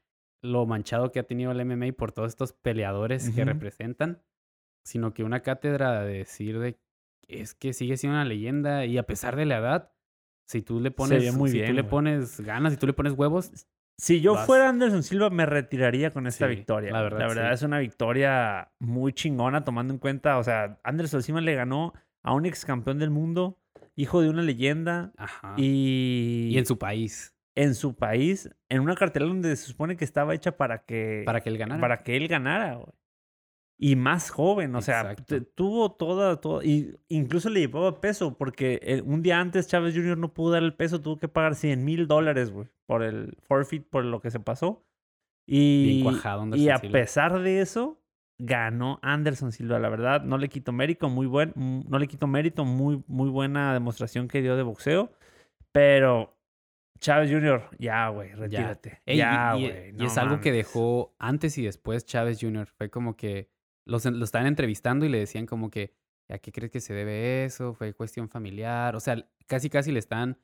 lo 0.44 0.65
manchado 0.65 1.12
que 1.12 1.19
ha 1.19 1.24
tenido 1.24 1.51
el 1.51 1.65
MMA 1.65 1.94
por 1.97 2.12
todos 2.12 2.29
estos 2.29 2.53
peleadores 2.53 3.30
que 3.31 3.44
representan, 3.44 4.21
sino 4.85 5.13
que 5.13 5.23
una 5.23 5.42
cátedra 5.42 6.04
de 6.04 6.19
decir 6.19 6.59
de 6.59 6.80
es 7.28 7.54
que 7.56 7.73
sigue 7.73 7.97
siendo 7.97 8.16
una 8.18 8.25
leyenda 8.25 8.85
y 8.85 8.97
a 8.97 9.04
pesar 9.04 9.35
de 9.35 9.45
la 9.45 9.57
edad, 9.57 9.92
si 10.47 10.61
tú 10.61 10.80
le 10.80 10.92
pones, 10.92 11.35
muy 11.35 11.49
si 11.49 11.57
bien, 11.57 11.69
tú 11.69 11.73
le 11.73 11.83
pones 11.83 12.40
ganas, 12.40 12.71
si 12.73 12.80
tú 12.80 12.87
le 12.87 12.94
pones 12.94 13.13
huevos, 13.13 13.52
Si 13.99 14.21
yo 14.21 14.35
Vas. 14.35 14.45
fuera 14.45 14.69
Anderson 14.69 15.02
Silva, 15.04 15.30
me 15.31 15.45
retiraría 15.47 16.13
con 16.13 16.28
esta 16.28 16.47
Sí, 16.47 16.56
victoria. 16.56 16.92
la 16.92 17.02
verdad, 17.02 17.19
la 17.19 17.28
verdad 17.28 17.47
sí. 17.49 17.54
es 17.56 17.61
una 17.63 17.80
victoria 17.80 18.71
muy 18.80 19.11
chingona, 19.11 19.66
tomando 19.66 19.92
en 19.94 19.99
cuenta, 19.99 20.37
o 20.37 20.44
sea, 20.44 20.80
Anderson 20.83 21.23
Silva 21.23 21.42
le 21.42 21.56
ganó 21.56 21.94
a 22.23 22.33
un 22.33 22.45
ex 22.45 22.63
campeón 22.63 22.99
del 22.99 23.09
mundo, 23.09 23.57
hijo 23.97 24.21
de 24.21 24.30
una 24.30 24.44
leyenda, 24.44 25.11
ajá. 25.18 25.56
y, 25.57 26.49
Y 26.51 26.57
en 26.57 26.66
su 26.66 26.77
país, 26.77 27.35
en 27.56 27.75
su 27.75 27.95
país, 27.95 28.49
en 28.69 28.81
una 28.81 28.95
cartelera 28.95 29.27
donde 29.30 29.56
se 29.56 29.66
supone 29.66 29.97
que 29.97 30.06
estaba 30.06 30.33
hecha 30.35 30.56
para 30.56 30.85
que, 30.85 31.23
para 31.25 31.42
que 31.42 31.49
él 31.49 31.57
ganara. 31.57 31.81
para 31.81 31.97
que 31.97 32.16
él 32.16 32.27
ganara, 32.27 32.75
güey. 32.75 32.94
Y 33.80 33.95
más 33.95 34.31
joven, 34.31 34.75
o 34.75 34.81
sea, 34.81 35.11
Exacto. 35.11 35.44
tuvo 35.56 35.92
toda, 35.92 36.42
toda, 36.42 36.66
y 36.66 36.95
incluso 37.09 37.49
le 37.49 37.59
llevaba 37.59 38.01
peso, 38.01 38.35
porque 38.35 38.80
eh, 38.81 39.01
un 39.06 39.21
día 39.21 39.39
antes 39.39 39.68
Chávez 39.68 39.94
Jr. 39.94 40.18
no 40.18 40.33
pudo 40.33 40.54
dar 40.54 40.63
el 40.63 40.73
peso, 40.73 40.99
tuvo 40.99 41.19
que 41.19 41.27
pagar 41.27 41.54
100 41.54 41.85
mil 41.85 42.07
dólares, 42.07 42.49
güey, 42.49 42.68
por 42.87 43.04
el 43.04 43.37
forfeit, 43.44 43.87
por 43.87 44.04
lo 44.04 44.19
que 44.19 44.31
se 44.31 44.39
pasó. 44.39 44.83
Y, 45.45 45.85
Bien 45.85 46.04
cuajado, 46.04 46.42
Anderson 46.42 46.66
y 46.66 46.69
a 46.69 46.80
pesar 46.80 47.39
de 47.39 47.61
eso, 47.61 48.01
ganó 48.39 48.99
Anderson 49.01 49.51
Silva, 49.51 49.79
la 49.79 49.89
verdad, 49.89 50.21
no 50.23 50.37
le 50.37 50.49
quito 50.49 50.71
mérito, 50.71 51.09
muy 51.09 51.25
buen, 51.25 51.53
no 51.56 51.97
le 51.99 52.07
quito 52.07 52.27
mérito, 52.27 52.65
muy, 52.65 53.03
muy 53.07 53.29
buena 53.29 53.73
demostración 53.73 54.27
que 54.27 54.41
dio 54.41 54.56
de 54.56 54.63
boxeo, 54.63 55.11
pero 55.71 56.37
Chávez 56.99 57.31
Jr., 57.31 57.69
ya, 57.79 58.09
güey, 58.09 58.33
retírate. 58.33 59.01
Y- 59.06 59.17
ya, 59.17 59.53
y, 59.57 59.67
güey. 59.67 59.94
y 59.97 60.06
es 60.06 60.17
algo 60.17 60.39
que 60.39 60.51
dejó 60.51 61.15
antes 61.19 61.57
y 61.57 61.63
después 61.63 62.06
Chávez 62.06 62.39
Jr. 62.41 62.67
Fue 62.67 62.89
como 62.89 63.15
que 63.15 63.49
los, 63.85 64.06
lo 64.06 64.23
estaban 64.23 64.47
entrevistando 64.47 65.06
y 65.06 65.09
le 65.09 65.19
decían 65.19 65.45
como 65.45 65.69
que, 65.69 65.94
¿a 66.29 66.39
qué 66.39 66.51
crees 66.51 66.71
que 66.71 66.79
se 66.81 66.94
debe 66.94 67.45
eso? 67.45 67.73
Fue 67.73 67.94
cuestión 67.94 68.29
familiar. 68.29 68.95
O 68.95 68.99
sea, 68.99 69.29
casi 69.47 69.69
casi 69.69 69.91
le 69.91 69.99
están 69.99 70.39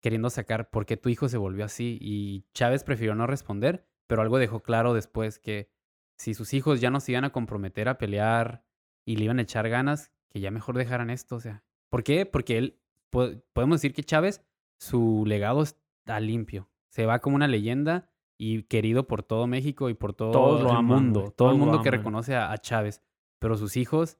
queriendo 0.00 0.28
sacar 0.30 0.70
por 0.70 0.84
qué 0.86 0.96
tu 0.96 1.08
hijo 1.08 1.28
se 1.28 1.38
volvió 1.38 1.64
así. 1.64 1.98
Y 2.00 2.44
Chávez 2.52 2.82
prefirió 2.84 3.14
no 3.14 3.26
responder, 3.26 3.86
pero 4.08 4.22
algo 4.22 4.38
dejó 4.38 4.60
claro 4.60 4.94
después 4.94 5.38
que 5.38 5.70
si 6.16 6.34
sus 6.34 6.54
hijos 6.54 6.80
ya 6.80 6.90
no 6.90 7.00
se 7.00 7.12
iban 7.12 7.24
a 7.24 7.30
comprometer 7.32 7.88
a 7.88 7.98
pelear 7.98 8.64
y 9.04 9.16
le 9.16 9.24
iban 9.24 9.38
a 9.38 9.42
echar 9.42 9.68
ganas, 9.68 10.12
que 10.28 10.40
ya 10.40 10.50
mejor 10.50 10.76
dejaran 10.76 11.10
esto. 11.10 11.36
O 11.36 11.40
sea, 11.40 11.64
¿por 11.90 12.04
qué? 12.04 12.26
Porque 12.26 12.58
él, 12.58 12.80
po- 13.10 13.30
podemos 13.52 13.80
decir 13.80 13.92
que 13.94 14.04
Chávez, 14.04 14.44
su 14.78 15.24
legado 15.26 15.62
está 15.62 16.20
limpio. 16.20 16.68
Se 16.88 17.06
va 17.06 17.18
como 17.20 17.36
una 17.36 17.48
leyenda 17.48 18.08
y 18.38 18.62
querido 18.64 19.06
por 19.06 19.22
todo 19.22 19.46
México 19.46 19.88
y 19.88 19.94
por 19.94 20.12
todo 20.14 20.32
el 20.78 20.82
mundo. 20.82 21.20
Todo 21.36 21.50
el 21.52 21.58
mundo 21.58 21.82
que 21.82 21.90
reconoce 21.98 22.34
a, 22.36 22.52
a 22.52 22.58
Chávez. 22.58 23.02
Pero 23.38 23.56
sus 23.56 23.76
hijos 23.76 24.18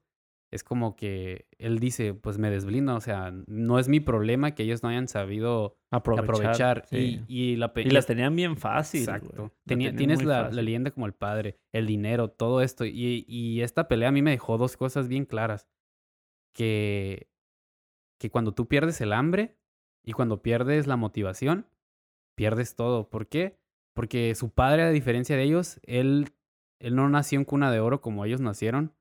es 0.53 0.63
como 0.63 0.95
que 0.95 1.47
él 1.57 1.79
dice, 1.79 2.13
pues 2.13 2.37
me 2.37 2.49
desblinda. 2.49 2.95
O 2.95 3.01
sea, 3.01 3.33
no 3.47 3.79
es 3.79 3.87
mi 3.89 3.99
problema 3.99 4.51
que 4.55 4.63
ellos 4.63 4.83
no 4.83 4.89
hayan 4.89 5.07
sabido 5.07 5.77
Aprovechar. 5.91 6.23
aprovechar. 6.29 6.85
sí. 6.89 7.21
Y, 7.27 7.51
y 7.53 7.55
la 7.55 7.73
pe- 7.73 7.81
Y 7.81 7.87
y 7.87 7.89
la 7.89 7.99
es- 7.99 8.05
tenían 8.05 8.35
bien 8.35 8.55
fácil. 8.57 9.01
Exacto. 9.01 9.51
Tenía- 9.65 9.95
tienes 9.95 10.23
la, 10.23 10.49
la 10.51 10.61
leyenda 10.61 10.91
como 10.91 11.05
el 11.05 11.13
padre, 11.13 11.57
el 11.71 11.87
dinero, 11.87 12.29
todo 12.29 12.61
esto. 12.61 12.85
Y, 12.85 13.25
y 13.27 13.61
esta 13.61 13.87
pelea 13.87 14.09
a 14.09 14.11
mí 14.11 14.21
me 14.21 14.31
dejó 14.31 14.57
dos 14.57 14.77
cosas 14.77 15.07
bien 15.07 15.25
claras. 15.25 15.67
Que, 16.53 17.29
que 18.19 18.29
cuando 18.29 18.53
tú 18.53 18.67
pierdes 18.67 19.01
el 19.01 19.13
hambre 19.13 19.57
y 20.03 20.11
cuando 20.13 20.41
pierdes 20.41 20.87
la 20.87 20.97
motivación, 20.97 21.67
pierdes 22.35 22.75
todo. 22.75 23.09
¿Por 23.09 23.27
qué? 23.27 23.57
Porque 23.95 24.35
su 24.35 24.51
padre, 24.51 24.83
a 24.83 24.89
diferencia 24.89 25.35
de 25.35 25.43
ellos, 25.43 25.79
él, 25.83 26.29
él 26.79 26.95
no 26.95 27.09
nació 27.09 27.39
en 27.39 27.45
cuna 27.45 27.71
de 27.71 27.79
oro 27.79 28.01
como 28.01 28.25
ellos 28.25 28.41
nacieron. 28.41 28.93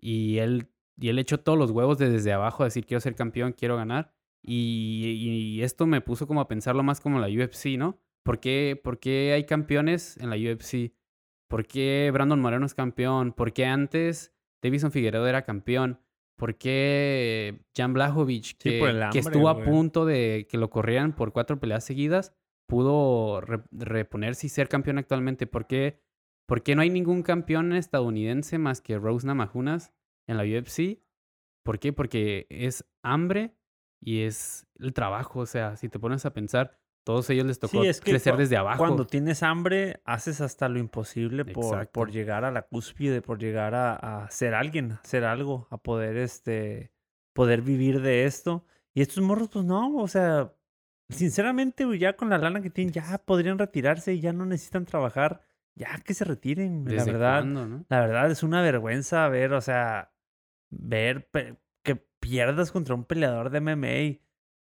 Y 0.00 0.38
él, 0.38 0.68
y 1.00 1.08
él 1.08 1.18
echó 1.18 1.40
todos 1.40 1.58
los 1.58 1.70
huevos 1.70 1.98
de 1.98 2.10
desde 2.10 2.32
abajo 2.32 2.62
a 2.62 2.66
decir 2.66 2.86
quiero 2.86 3.00
ser 3.00 3.14
campeón, 3.14 3.52
quiero 3.52 3.76
ganar. 3.76 4.12
Y, 4.44 5.56
y 5.56 5.62
esto 5.62 5.86
me 5.86 6.00
puso 6.00 6.26
como 6.26 6.40
a 6.40 6.48
pensarlo 6.48 6.82
más 6.82 7.00
como 7.00 7.20
la 7.20 7.28
UFC, 7.28 7.78
¿no? 7.78 8.00
¿Por 8.24 8.40
qué, 8.40 8.80
por 8.82 8.98
qué 8.98 9.32
hay 9.32 9.44
campeones 9.44 10.16
en 10.16 10.30
la 10.30 10.36
UFC? 10.36 10.92
¿Por 11.48 11.66
qué 11.66 12.10
Brandon 12.12 12.40
Moreno 12.40 12.66
es 12.66 12.74
campeón? 12.74 13.32
¿Por 13.32 13.52
qué 13.52 13.66
antes 13.66 14.32
Davison 14.62 14.90
Figueredo 14.90 15.26
era 15.26 15.42
campeón? 15.42 16.00
¿Por 16.36 16.56
qué 16.56 17.64
Jan 17.76 17.92
Blachowicz, 17.92 18.54
que, 18.54 18.80
estuvo 19.14 19.48
a 19.48 19.54
güey. 19.54 19.66
punto 19.66 20.04
de 20.06 20.46
que 20.50 20.58
lo 20.58 20.70
corrieran 20.70 21.14
por 21.14 21.32
cuatro 21.32 21.60
peleas 21.60 21.84
seguidas, 21.84 22.34
pudo 22.66 23.40
re- 23.42 23.62
reponerse 23.70 24.46
y 24.46 24.50
ser 24.50 24.68
campeón 24.68 24.98
actualmente? 24.98 25.46
¿Por 25.46 25.66
qué, 25.66 26.00
por 26.46 26.62
qué 26.62 26.74
no 26.74 26.82
hay 26.82 26.90
ningún 26.90 27.22
campeón 27.22 27.72
estadounidense 27.74 28.58
más 28.58 28.80
que 28.80 28.98
Rose 28.98 29.26
Namajunas 29.26 29.92
en 30.26 30.36
la 30.36 30.44
UFC? 30.44 31.00
¿Por 31.62 31.78
qué? 31.78 31.92
Porque 31.92 32.46
es 32.50 32.84
hambre 33.02 33.54
y 34.00 34.22
es 34.22 34.66
el 34.78 34.92
trabajo. 34.92 35.40
O 35.40 35.46
sea, 35.46 35.76
si 35.76 35.88
te 35.88 35.98
pones 35.98 36.26
a 36.26 36.32
pensar, 36.32 36.78
todos 37.04 37.28
ellos 37.30 37.46
les 37.46 37.58
tocó 37.58 37.82
Sí, 37.82 37.88
es 37.88 38.00
que 38.00 38.12
crecer 38.12 38.36
desde 38.36 38.56
abajo. 38.56 38.78
Cuando 38.78 39.06
tienes 39.06 39.42
hambre, 39.42 40.00
haces 40.04 40.40
hasta 40.40 40.68
lo 40.68 40.78
imposible 40.78 41.44
por, 41.44 41.88
por 41.88 42.10
llegar 42.10 42.44
a 42.44 42.50
la 42.50 42.62
cúspide, 42.62 43.22
por 43.22 43.38
llegar 43.38 43.74
a, 43.74 43.94
a 44.24 44.30
ser 44.30 44.54
alguien, 44.54 44.92
a 44.92 45.00
ser 45.04 45.24
algo, 45.24 45.66
a 45.70 45.78
poder, 45.78 46.16
este, 46.16 46.92
poder 47.32 47.62
vivir 47.62 48.00
de 48.00 48.24
esto. 48.24 48.64
Y 48.94 49.02
estos 49.02 49.22
morros, 49.22 49.48
pues 49.48 49.64
no, 49.64 49.96
o 49.96 50.06
sea, 50.06 50.52
sinceramente, 51.08 51.86
ya 51.98 52.16
con 52.16 52.30
la 52.30 52.38
lana 52.38 52.60
que 52.60 52.70
tienen, 52.70 52.92
ya 52.92 53.18
podrían 53.24 53.58
retirarse 53.58 54.14
y 54.14 54.20
ya 54.20 54.32
no 54.32 54.46
necesitan 54.46 54.84
trabajar. 54.84 55.42
Ya 55.74 55.98
que 56.04 56.12
se 56.12 56.24
retiren, 56.24 56.84
la 56.84 56.90
¿Desde 56.90 57.12
verdad. 57.12 57.40
cuándo, 57.40 57.66
no? 57.66 57.84
La 57.88 58.00
verdad 58.00 58.30
es 58.30 58.42
una 58.42 58.60
vergüenza 58.60 59.26
ver, 59.28 59.54
o 59.54 59.60
sea, 59.62 60.11
ver 60.72 61.28
que 61.84 61.96
pierdas 62.18 62.72
contra 62.72 62.94
un 62.94 63.04
peleador 63.04 63.50
de 63.50 63.60
MMA 63.60 64.18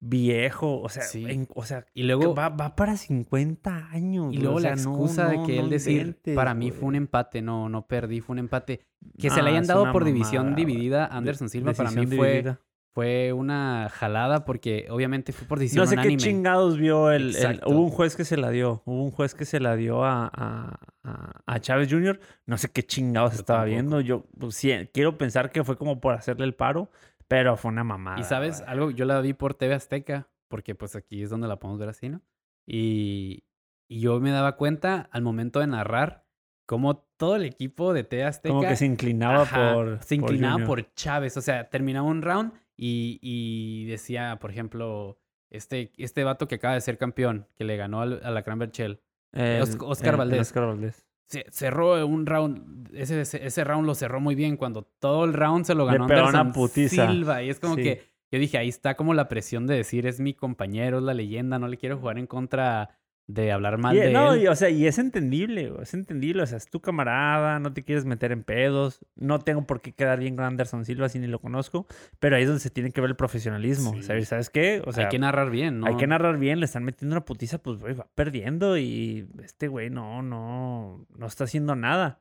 viejo, 0.05 0.81
o 0.81 0.89
sea, 0.89 1.03
Sí. 1.05 1.25
en- 1.29 1.47
o 1.55 1.65
sea, 1.65 1.87
Y 1.95 2.03
luego, 2.03 2.35
va, 2.35 2.49
va 2.49 2.75
para 2.75 2.97
50 2.97 3.89
años. 3.91 4.35
y 4.35 4.39
luego 4.39 4.57
o 4.57 4.61
la 4.61 4.71
no- 4.71 4.77
excusa 4.77 5.29
de 5.29 5.43
que 5.45 5.57
no 5.59 5.65
él 5.65 5.71
decir, 5.71 6.01
inventes, 6.01 6.35
para 6.35 6.55
mí 6.55 6.73
fue 6.73 6.89
un 6.89 6.97
empate, 6.97 7.41
no, 7.41 7.69
no 7.69 7.87
perdí, 7.87 8.21
fue 8.21 8.35
un 8.35 8.41
empate. 8.41 8.81
Que 9.19 9.31
se 9.31 9.39
Ah, 9.41 9.43
le 9.45 9.51
hayan 9.51 9.63
es 9.63 9.69
dado 9.69 9.93
por 9.93 10.05
división 10.05 10.53
güey. 10.53 10.65
dividida 10.65 11.07
Anderson 11.07 11.49
Silva, 11.49 11.73
para 11.73 11.91
mí 11.93 12.07
fue. 12.07 12.57
Fue 12.95 13.33
una 13.33 13.89
jalada 13.91 14.45
porque 14.45 14.87
obviamente 14.91 15.33
fue 15.33 15.47
por 15.49 15.59
decisión 15.59 15.85
No 15.85 15.89
sé 15.89 15.95
unánime. 15.95 16.17
qué 16.17 16.23
chingados 16.23 16.77
vio 16.77 17.11
el. 17.11 17.35
Hubo 17.67 17.81
un 17.85 17.91
juez 17.91 18.17
que 18.17 18.25
se 18.25 18.37
la 18.37 18.51
dio. 18.51 18.83
Hubo 18.85 19.03
un 19.03 19.11
juez 19.11 19.35
que 19.35 19.45
se 19.47 19.61
la 19.61 19.77
dio 19.77 20.05
a, 20.05 20.31
a, 20.33 21.41
a- 21.47 21.61
Chávez 21.61 21.89
Jr. 21.91 22.21
No 22.47 22.59
sé 22.59 22.71
qué 22.71 22.83
chingados 22.83 23.33
Yo 23.33 23.39
estaba 23.41 23.61
tampoco. 23.61 23.73
viendo. 23.75 24.01
Yo 24.03 24.27
pues, 24.39 24.57
sí, 24.57 24.73
quiero 24.93 25.17
pensar 25.17 25.51
que 25.51 25.65
fue 25.65 25.77
como 25.79 26.01
por 26.01 26.13
hacerle 26.15 26.45
el 26.45 26.55
paro, 26.55 26.91
pero 27.29 27.57
fue 27.57 27.71
una 27.71 27.83
mamada. 27.85 28.21
Y 28.21 28.25
sabes, 28.25 28.63
algo, 28.67 28.91
yo 28.91 29.05
la 29.07 29.21
vi 29.23 29.33
por 29.33 29.55
TV 29.55 29.75
Azteca, 29.75 30.29
porque 30.49 30.75
pues 30.75 30.95
aquí 30.95 31.23
es 31.23 31.31
donde 31.31 31.49
la 31.49 31.57
podemos 31.59 31.79
ver 31.81 31.89
así, 31.89 32.11
¿no? 32.11 32.21
Y, 32.67 33.45
y 33.89 34.01
yo 34.01 34.21
me 34.21 34.31
daba 34.31 34.57
cuenta 34.57 35.09
al 35.13 35.23
momento 35.23 35.61
de 35.61 35.67
narrar 35.67 36.27
cómo 36.67 37.07
todo 37.17 37.37
el 37.37 37.45
equipo 37.45 37.93
de 37.93 38.05
TV 38.05 38.25
Azteca... 38.25 38.55
Como 38.55 38.69
que 38.69 38.77
se 38.77 38.87
inclinaba 38.87 39.43
Ajá, 39.43 39.73
por. 39.75 40.03
Se 40.03 40.15
inclinaba 40.15 40.65
por, 40.65 40.93
Chávez. 40.95 41.37
O 41.37 41.41
sea, 41.41 41.69
terminaba 41.71 42.07
un 42.07 42.21
round 42.23 42.53
y, 42.85 43.19
y 43.23 43.85
decía, 43.87 44.39
por 44.41 44.51
ejemplo, 44.51 45.19
este, 45.51 45.93
este 45.99 46.25
vato 46.25 46.49
que 46.49 46.57
acaba 46.57 46.75
de 46.75 46.81
ser 46.81 46.99
campeón, 46.99 47.47
que 47.57 47.65
le 47.65 47.77
ganó 47.77 48.01
al- 48.01 48.21
a 48.25 48.31
la 48.31 48.43
Gran 48.43 48.59
Berchel. 48.59 49.01
El- 49.33 49.63
Os- 49.63 49.77
Oscar 49.81 50.15
el- 50.15 50.19
Valdés. 50.19 50.41
Oscar 50.41 50.67
Valdés. 50.67 51.07
Se, 51.29 51.47
cerró 51.51 52.05
un 52.07 52.27
round, 52.27 52.91
ese, 52.95 53.21
ese, 53.21 53.47
ese 53.47 53.65
round 53.65 53.87
lo 53.87 53.95
cerró 53.95 54.21
muy 54.21 54.35
bien 54.35 54.57
cuando 54.57 54.83
todo 54.99 55.25
el 55.25 55.33
round 55.33 55.65
se 55.65 55.75
lo 55.75 55.87
Le 55.87 55.93
ganó 55.93 56.05
una 56.07 56.15
Anderson 56.41 56.53
putiza. 56.53 57.09
Silva. 57.11 57.43
Y 57.43 57.51
es 57.51 57.61
como 57.61 57.77
Sí. 57.77 57.83
que 57.85 58.03
yo 58.31 58.39
dije, 58.39 58.59
ahí 58.59 58.69
está 58.69 58.97
como 58.97 59.15
la 59.15 59.29
presión 59.29 59.67
de 59.67 59.77
decir, 59.77 60.07
es 60.07 60.19
mi 60.21 60.35
compañero, 60.35 60.99
es 60.99 61.05
la 61.05 61.15
leyenda, 61.15 61.59
no 61.59 61.69
le 61.69 61.77
quiero 61.79 61.99
jugar 61.99 62.19
en 62.19 62.27
contra 62.27 62.99
de 63.29 63.53
hablar 63.53 63.79
mal 63.79 63.97
Y, 63.97 64.01
de 64.01 64.11
no, 64.13 64.35
él. 64.35 64.43
y, 64.43 64.47
o 64.49 64.55
sea, 64.57 64.69
y 64.69 64.87
es 64.87 64.99
entendible, 64.99 65.73
es 65.81 65.95
entendible. 65.95 66.43
O 66.43 66.47
sea, 66.47 66.59
es 66.59 66.69
tu 66.69 66.81
camarada, 66.81 67.59
no 67.61 67.73
te 67.73 67.83
quieres 67.83 68.05
meter 68.05 68.33
en 68.33 68.43
pedos. 68.43 69.01
No 69.17 69.39
tengo 69.39 69.67
por 69.67 69.81
qué 69.81 69.93
quedar 69.95 70.19
bien 70.19 70.37
con 70.37 70.45
Anderson 70.45 70.85
Silva 70.85 71.09
si 71.09 71.19
ni 71.19 71.29
lo 71.29 71.41
conozco. 71.41 71.87
Pero 72.19 72.37
ahí 72.37 72.43
es 72.43 72.49
donde 72.49 72.61
se 72.61 72.71
tiene 72.71 72.91
que 72.91 73.01
ver 73.01 73.11
el 73.11 73.17
profesionalismo. 73.17 73.93
Sí. 73.95 74.03
¿Sabes, 74.03 74.29
¿Sabes 74.29 74.51
qué? 74.51 74.83
O 74.85 74.93
sea, 74.93 75.05
Hay 75.05 75.11
que 75.11 75.19
narrar 75.19 75.51
bien, 75.51 75.81
¿no? 75.81 75.87
hay 75.87 75.97
que 75.97 76.07
narrar 76.07 76.39
bien, 76.39 76.59
le 76.61 76.67
están 76.67 76.85
metiendo 76.85 77.15
una 77.15 77.25
putiza, 77.25 77.59
pues, 77.59 77.79
güey, 77.79 77.95
va 77.95 78.09
perdiendo 78.15 78.77
y 78.77 79.29
este 79.43 79.69
güey 79.69 79.89
no, 79.89 80.23
no, 80.23 81.07
no 81.17 81.27
está 81.27 81.45
haciendo 81.45 81.75
nada. 81.77 82.21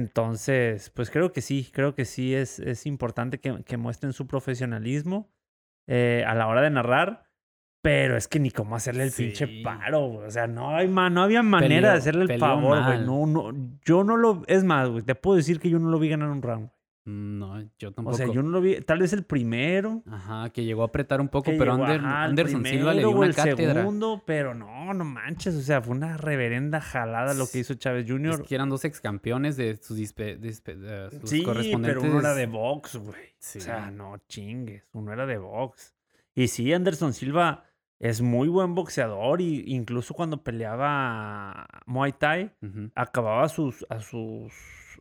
Entonces, 0.00 0.90
pues 0.90 1.10
creo 1.10 1.32
que 1.32 1.40
sí, 1.42 1.68
creo 1.72 1.94
que 1.94 2.04
sí 2.04 2.34
es, 2.34 2.60
es 2.60 2.86
importante 2.86 3.38
que, 3.40 3.62
que 3.64 3.76
muestren 3.76 4.12
su 4.12 4.26
profesionalismo 4.26 5.30
eh, 5.86 6.24
a 6.26 6.34
la 6.34 6.46
hora 6.46 6.62
de 6.62 6.70
narrar. 6.70 7.24
Pero 7.82 8.16
es 8.16 8.28
que 8.28 8.38
ni 8.38 8.50
cómo 8.50 8.76
hacerle 8.76 9.04
el 9.04 9.10
pinche 9.12 9.62
paro, 9.64 10.06
güey. 10.08 10.26
O 10.26 10.30
sea, 10.30 10.46
no, 10.46 10.76
hay 10.76 10.86
ma- 10.86 11.08
no 11.08 11.22
había 11.22 11.42
manera 11.42 11.76
Peleó- 11.88 11.92
de 11.92 11.96
hacerle 11.98 12.32
el 12.34 12.38
favor, 12.38 12.84
güey. 12.84 12.98
No, 13.06 13.26
no, 13.26 13.52
yo 13.84 14.04
no 14.04 14.16
lo. 14.18 14.42
Es 14.46 14.64
más, 14.64 14.88
güey, 14.90 15.02
te 15.02 15.14
puedo 15.14 15.36
decir 15.36 15.58
que 15.60 15.70
yo 15.70 15.78
no 15.78 15.88
lo 15.88 15.98
vi 15.98 16.10
ganar 16.10 16.28
un 16.28 16.42
round. 16.42 16.68
No, 17.06 17.58
yo 17.78 17.92
tampoco. 17.92 18.14
O 18.14 18.18
sea, 18.18 18.26
yo 18.30 18.42
no 18.42 18.50
lo 18.50 18.60
vi. 18.60 18.78
Tal 18.82 18.98
vez 18.98 19.14
el 19.14 19.24
primero. 19.24 20.02
Ajá, 20.06 20.50
que 20.50 20.62
llegó 20.64 20.82
a 20.82 20.86
apretar 20.86 21.22
un 21.22 21.28
poco, 21.28 21.50
pero 21.58 21.72
llegó, 21.72 21.86
Ander- 21.86 22.00
ajá, 22.00 22.24
el 22.26 22.30
Anderson 22.30 22.64
Silva 22.66 22.92
le 22.92 22.98
dio 23.00 23.10
una 23.10 23.26
el 23.26 23.34
cátedra. 23.34 23.72
segundo, 23.74 24.22
pero 24.26 24.54
no, 24.54 24.92
no 24.92 25.04
manches. 25.06 25.54
O 25.56 25.62
sea, 25.62 25.80
fue 25.80 25.96
una 25.96 26.18
reverenda 26.18 26.82
jalada 26.82 27.32
lo 27.32 27.46
que 27.50 27.60
hizo 27.60 27.72
Chávez 27.74 28.04
Es 28.04 28.10
Jr. 28.12 28.44
que 28.44 28.54
eran 28.54 28.68
dos 28.68 28.84
ex 28.84 29.00
campeones 29.00 29.56
de 29.56 29.76
sus, 29.78 29.98
dispe- 29.98 30.38
dispe- 30.38 31.10
sus 31.18 31.30
Sí, 31.30 31.42
correspondientes. 31.42 32.02
pero 32.02 32.10
uno 32.12 32.20
era 32.20 32.34
de 32.34 32.46
box, 32.46 32.96
güey. 32.96 33.34
Sí. 33.38 33.58
O 33.58 33.62
sea, 33.62 33.90
no 33.90 34.18
chingues. 34.28 34.84
Uno 34.92 35.10
era 35.14 35.24
de 35.24 35.38
box. 35.38 35.94
Y 36.34 36.46
sí, 36.48 36.72
Anderson 36.72 37.12
Silva 37.14 37.64
es 38.00 38.20
muy 38.22 38.48
buen 38.48 38.74
boxeador. 38.74 39.40
Y 39.40 39.64
incluso 39.72 40.14
cuando 40.14 40.42
peleaba 40.42 41.66
Muay 41.86 42.12
Thai, 42.12 42.50
Ujú. 42.62 42.90
acababa 42.94 43.44
a 43.44 43.48
sus, 43.48 43.86
a 43.88 44.00
sus, 44.00 44.52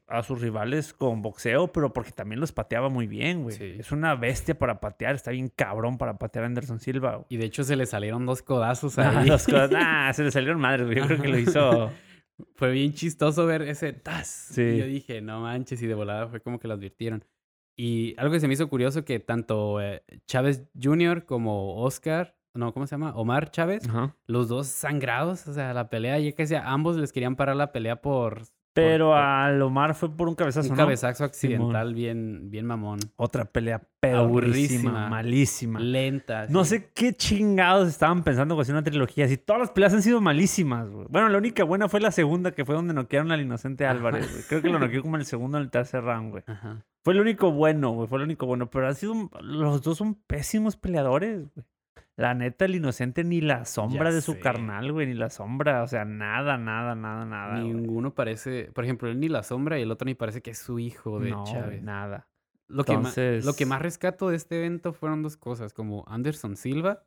a 0.07 0.21
sus 0.23 0.41
rivales 0.41 0.93
con 0.93 1.21
boxeo, 1.21 1.71
pero 1.71 1.93
porque 1.93 2.11
también 2.11 2.39
los 2.39 2.51
pateaba 2.51 2.89
muy 2.89 3.07
bien, 3.07 3.43
güey. 3.43 3.55
Sí. 3.55 3.75
Es 3.79 3.91
una 3.91 4.15
bestia 4.15 4.57
para 4.57 4.79
patear. 4.79 5.15
Está 5.15 5.31
bien 5.31 5.49
cabrón 5.55 5.97
para 5.97 6.17
patear 6.17 6.43
a 6.43 6.47
Anderson 6.47 6.79
Silva, 6.79 7.15
güey. 7.15 7.25
Y 7.29 7.37
de 7.37 7.45
hecho 7.45 7.63
se 7.63 7.75
le 7.75 7.85
salieron 7.85 8.25
dos 8.25 8.41
codazos 8.41 8.97
Ah, 8.99 9.19
ahí. 9.21 9.27
las 9.29 9.45
cosas- 9.45 9.71
ah, 9.75 10.11
se 10.13 10.23
le 10.23 10.31
salieron 10.31 10.59
madres, 10.59 10.85
güey. 10.85 10.97
Yo 10.99 11.05
creo 11.07 11.21
que 11.21 11.27
lo 11.27 11.37
hizo. 11.39 11.91
Fue 12.55 12.71
bien 12.71 12.93
chistoso 12.93 13.45
ver 13.45 13.63
ese 13.63 13.91
tas. 13.91 14.27
Sí. 14.27 14.61
Y 14.61 14.77
yo 14.77 14.85
dije, 14.85 15.21
no 15.21 15.41
manches, 15.41 15.81
y 15.81 15.87
de 15.87 15.93
volada 15.93 16.27
fue 16.29 16.39
como 16.39 16.57
que 16.57 16.69
lo 16.69 16.75
advirtieron. 16.75 17.25
Y 17.75 18.15
algo 18.17 18.31
que 18.33 18.39
se 18.39 18.47
me 18.47 18.53
hizo 18.53 18.69
curioso 18.69 19.03
que 19.03 19.19
tanto 19.19 19.81
eh, 19.81 20.03
Chávez 20.25 20.63
Jr. 20.81 21.25
como 21.25 21.75
Oscar, 21.81 22.37
no, 22.53 22.73
¿cómo 22.73 22.87
se 22.87 22.91
llama? 22.95 23.13
Omar 23.15 23.51
Chávez, 23.51 23.87
Ajá. 23.87 24.15
los 24.27 24.47
dos 24.47 24.67
sangrados, 24.67 25.47
o 25.47 25.53
sea, 25.53 25.73
la 25.73 25.89
pelea, 25.89 26.19
ya 26.19 26.31
que 26.33 26.47
sea, 26.47 26.69
ambos 26.71 26.97
les 26.97 27.11
querían 27.13 27.35
parar 27.35 27.55
la 27.55 27.71
pelea 27.71 28.01
por 28.01 28.43
Pero 28.73 29.07
por- 29.09 29.17
a 29.17 29.51
Lomar 29.51 29.93
fue 29.95 30.15
por 30.15 30.27
un 30.29 30.35
cabezazo, 30.35 30.69
un 30.69 30.75
¿no? 30.75 30.83
cabezazo 30.83 31.23
accidental 31.25 31.93
bien, 31.93 32.49
bien 32.49 32.65
mamón. 32.65 32.99
Otra 33.17 33.45
pelea 33.45 33.81
pedorrísima, 33.99 35.09
malísima. 35.09 35.79
Lenta. 35.79 36.47
No 36.49 36.61
así. 36.61 36.77
sé 36.77 36.91
qué 36.93 37.13
chingados 37.13 37.87
estaban 37.87 38.23
pensando 38.23 38.55
con 38.55 38.69
una 38.69 38.83
trilogía. 38.83 39.27
Si 39.27 39.37
todas 39.37 39.59
las 39.61 39.71
peleas 39.71 39.93
han 39.93 40.01
sido 40.01 40.21
malísimas, 40.21 40.89
güey. 40.89 41.07
Bueno, 41.09 41.29
la 41.29 41.37
única 41.37 41.63
buena 41.63 41.89
fue 41.89 41.99
la 41.99 42.11
segunda, 42.11 42.51
que 42.51 42.65
fue 42.65 42.75
donde 42.75 42.93
noquearon 42.93 43.31
al 43.31 43.41
inocente. 43.41 43.85
Álvarez, 43.85 44.31
güey. 44.31 44.43
Creo 44.47 44.61
que 44.61 44.69
lo 44.69 44.79
noqueó 44.79 45.01
como 45.01 45.15
en 45.15 45.21
el 45.21 45.25
segundo 45.25 45.57
o 45.57 45.61
en 45.61 45.65
el 45.65 45.71
tercer 45.71 46.03
round, 46.03 46.31
güey. 46.31 46.43
Ajá. 46.47 46.85
Fue 47.03 47.13
lo 47.13 47.21
único 47.21 47.51
bueno, 47.51 47.91
güey. 47.91 48.07
Fue 48.07 48.19
lo 48.19 48.25
único 48.25 48.45
bueno. 48.45 48.69
Pero 48.69 48.87
han 48.87 48.95
sido. 48.95 49.13
Los 49.41 49.81
dos 49.81 49.97
son 49.97 50.15
pésimos 50.15 50.77
peleadores, 50.77 51.47
güey. 51.53 51.65
La 52.19 52.33
neta, 52.33 52.65
el 52.65 52.75
inocente 52.75 53.23
ni 53.23 53.39
la 53.39 53.63
sombra 53.63 54.09
Ya 54.09 54.15
de 54.15 54.21
su 54.21 54.33
sé. 54.33 54.39
carnal, 54.39 54.91
güey. 54.91 55.07
Ni 55.07 55.13
la 55.13 55.29
sombra. 55.29 55.83
O 55.83 55.87
sea, 55.87 56.03
nada, 56.03 56.57
nada, 56.57 56.93
nada, 56.93 57.23
nada. 57.25 57.61
güey. 57.61 57.73
Ninguno 57.73 58.13
parece, 58.13 58.71
por 58.73 58.83
ejemplo, 58.83 59.09
él 59.09 59.19
ni 59.19 59.29
la 59.29 59.41
sombra 59.41 59.79
y 59.79 59.83
el 59.83 59.91
otro 59.91 60.05
ni 60.05 60.15
parece 60.15 60.41
que 60.41 60.51
es 60.51 60.57
su 60.59 60.79
hijo 60.79 61.19
de 61.19 61.31
No, 61.31 61.45
Chávez. 61.45 61.81
nada. 61.81 62.27
Lo, 62.67 62.83
que 62.83 62.93
lo 63.43 63.53
que 63.53 63.65
más 63.65 63.81
rescato 63.81 64.29
de 64.29 64.35
este 64.35 64.57
evento 64.59 64.93
fueron 64.93 65.23
dos 65.23 65.37
cosas, 65.37 65.73
como 65.73 66.03
Anderson 66.07 66.55
Silva 66.55 67.03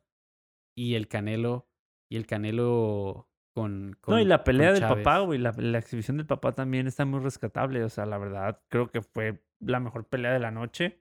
y 0.75 0.95
el 0.95 1.07
Canelo, 1.07 1.69
y 2.09 2.17
el 2.17 2.25
Canelo 2.25 3.29
con, 3.53 3.95
No, 4.07 4.19
y 4.19 4.25
la 4.25 4.43
pelea 4.43 4.73
del 4.73 4.81
papá, 4.81 5.19
güey, 5.19 5.37
la, 5.39 5.53
la 5.55 5.77
exhibición 5.77 6.17
del 6.17 6.25
papá 6.25 6.53
también 6.53 6.87
está 6.87 7.05
muy 7.05 7.19
rescatable. 7.19 7.83
O 7.83 7.89
sea, 7.89 8.05
la 8.07 8.17
verdad, 8.17 8.61
creo 8.67 8.89
que 8.89 9.01
fue 9.03 9.43
la 9.59 9.79
mejor 9.79 10.05
pelea 10.07 10.33
de 10.33 10.39
la 10.39 10.49
noche. 10.51 10.99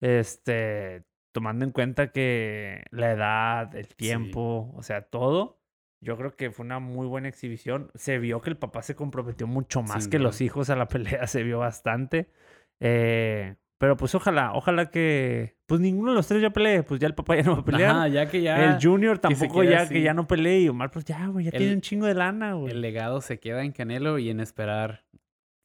Este, 0.00 1.04
tomando 1.36 1.66
en 1.66 1.70
cuenta 1.70 2.12
que 2.12 2.82
la 2.90 3.10
edad, 3.12 3.76
el 3.76 3.88
tiempo, 3.88 4.72
o 4.74 4.82
sea, 4.82 5.02
todo. 5.02 5.60
Yo 6.00 6.16
creo 6.16 6.34
que 6.34 6.50
fue 6.50 6.64
una 6.64 6.78
muy 6.78 7.06
buena 7.06 7.28
exhibición. 7.28 7.90
Se 7.94 8.18
vio 8.18 8.40
que 8.40 8.48
el 8.48 8.56
papá 8.56 8.80
se 8.80 8.94
comprometió 8.96 9.46
mucho 9.46 9.82
más 9.82 10.08
que 10.08 10.18
los 10.18 10.40
hijos 10.40 10.70
a 10.70 10.76
la 10.76 10.88
pelea, 10.88 11.26
se 11.26 11.42
vio 11.42 11.58
bastante. 11.58 12.30
Eh, 12.80 13.56
pero 13.78 13.98
pues 13.98 14.14
ojalá, 14.14 14.52
ojalá 14.54 14.90
que. 14.90 15.56
Pues 15.66 15.80
ninguno 15.82 16.12
de 16.12 16.16
los 16.16 16.26
tres 16.26 16.40
ya 16.40 16.50
pelee, 16.50 16.82
pues 16.84 17.00
ya 17.00 17.06
el 17.08 17.14
papá 17.14 17.36
ya 17.36 17.42
no 17.42 17.52
va 17.56 17.60
a 17.60 17.64
pelear. 17.64 17.90
Ajá, 17.90 18.08
ya 18.08 18.26
que 18.30 18.40
ya 18.40 18.64
el 18.76 18.78
Junior 18.82 19.18
tampoco 19.18 19.62
ya, 19.64 19.82
así. 19.82 19.92
que 19.94 20.00
ya 20.02 20.14
no 20.14 20.26
pelee. 20.26 20.60
Y 20.60 20.68
Omar, 20.68 20.90
pues 20.90 21.04
ya, 21.04 21.26
güey, 21.26 21.44
ya 21.46 21.50
El- 21.50 21.58
tiene 21.58 21.74
un 21.74 21.80
chingo 21.82 22.06
de 22.06 22.14
lana, 22.14 22.54
güey. 22.54 22.72
el 22.72 22.80
legado 22.80 23.20
se 23.20 23.38
queda 23.40 23.64
en 23.64 23.72
Canelo 23.72 24.18
y 24.18 24.30
en 24.30 24.40
esperar 24.40 25.04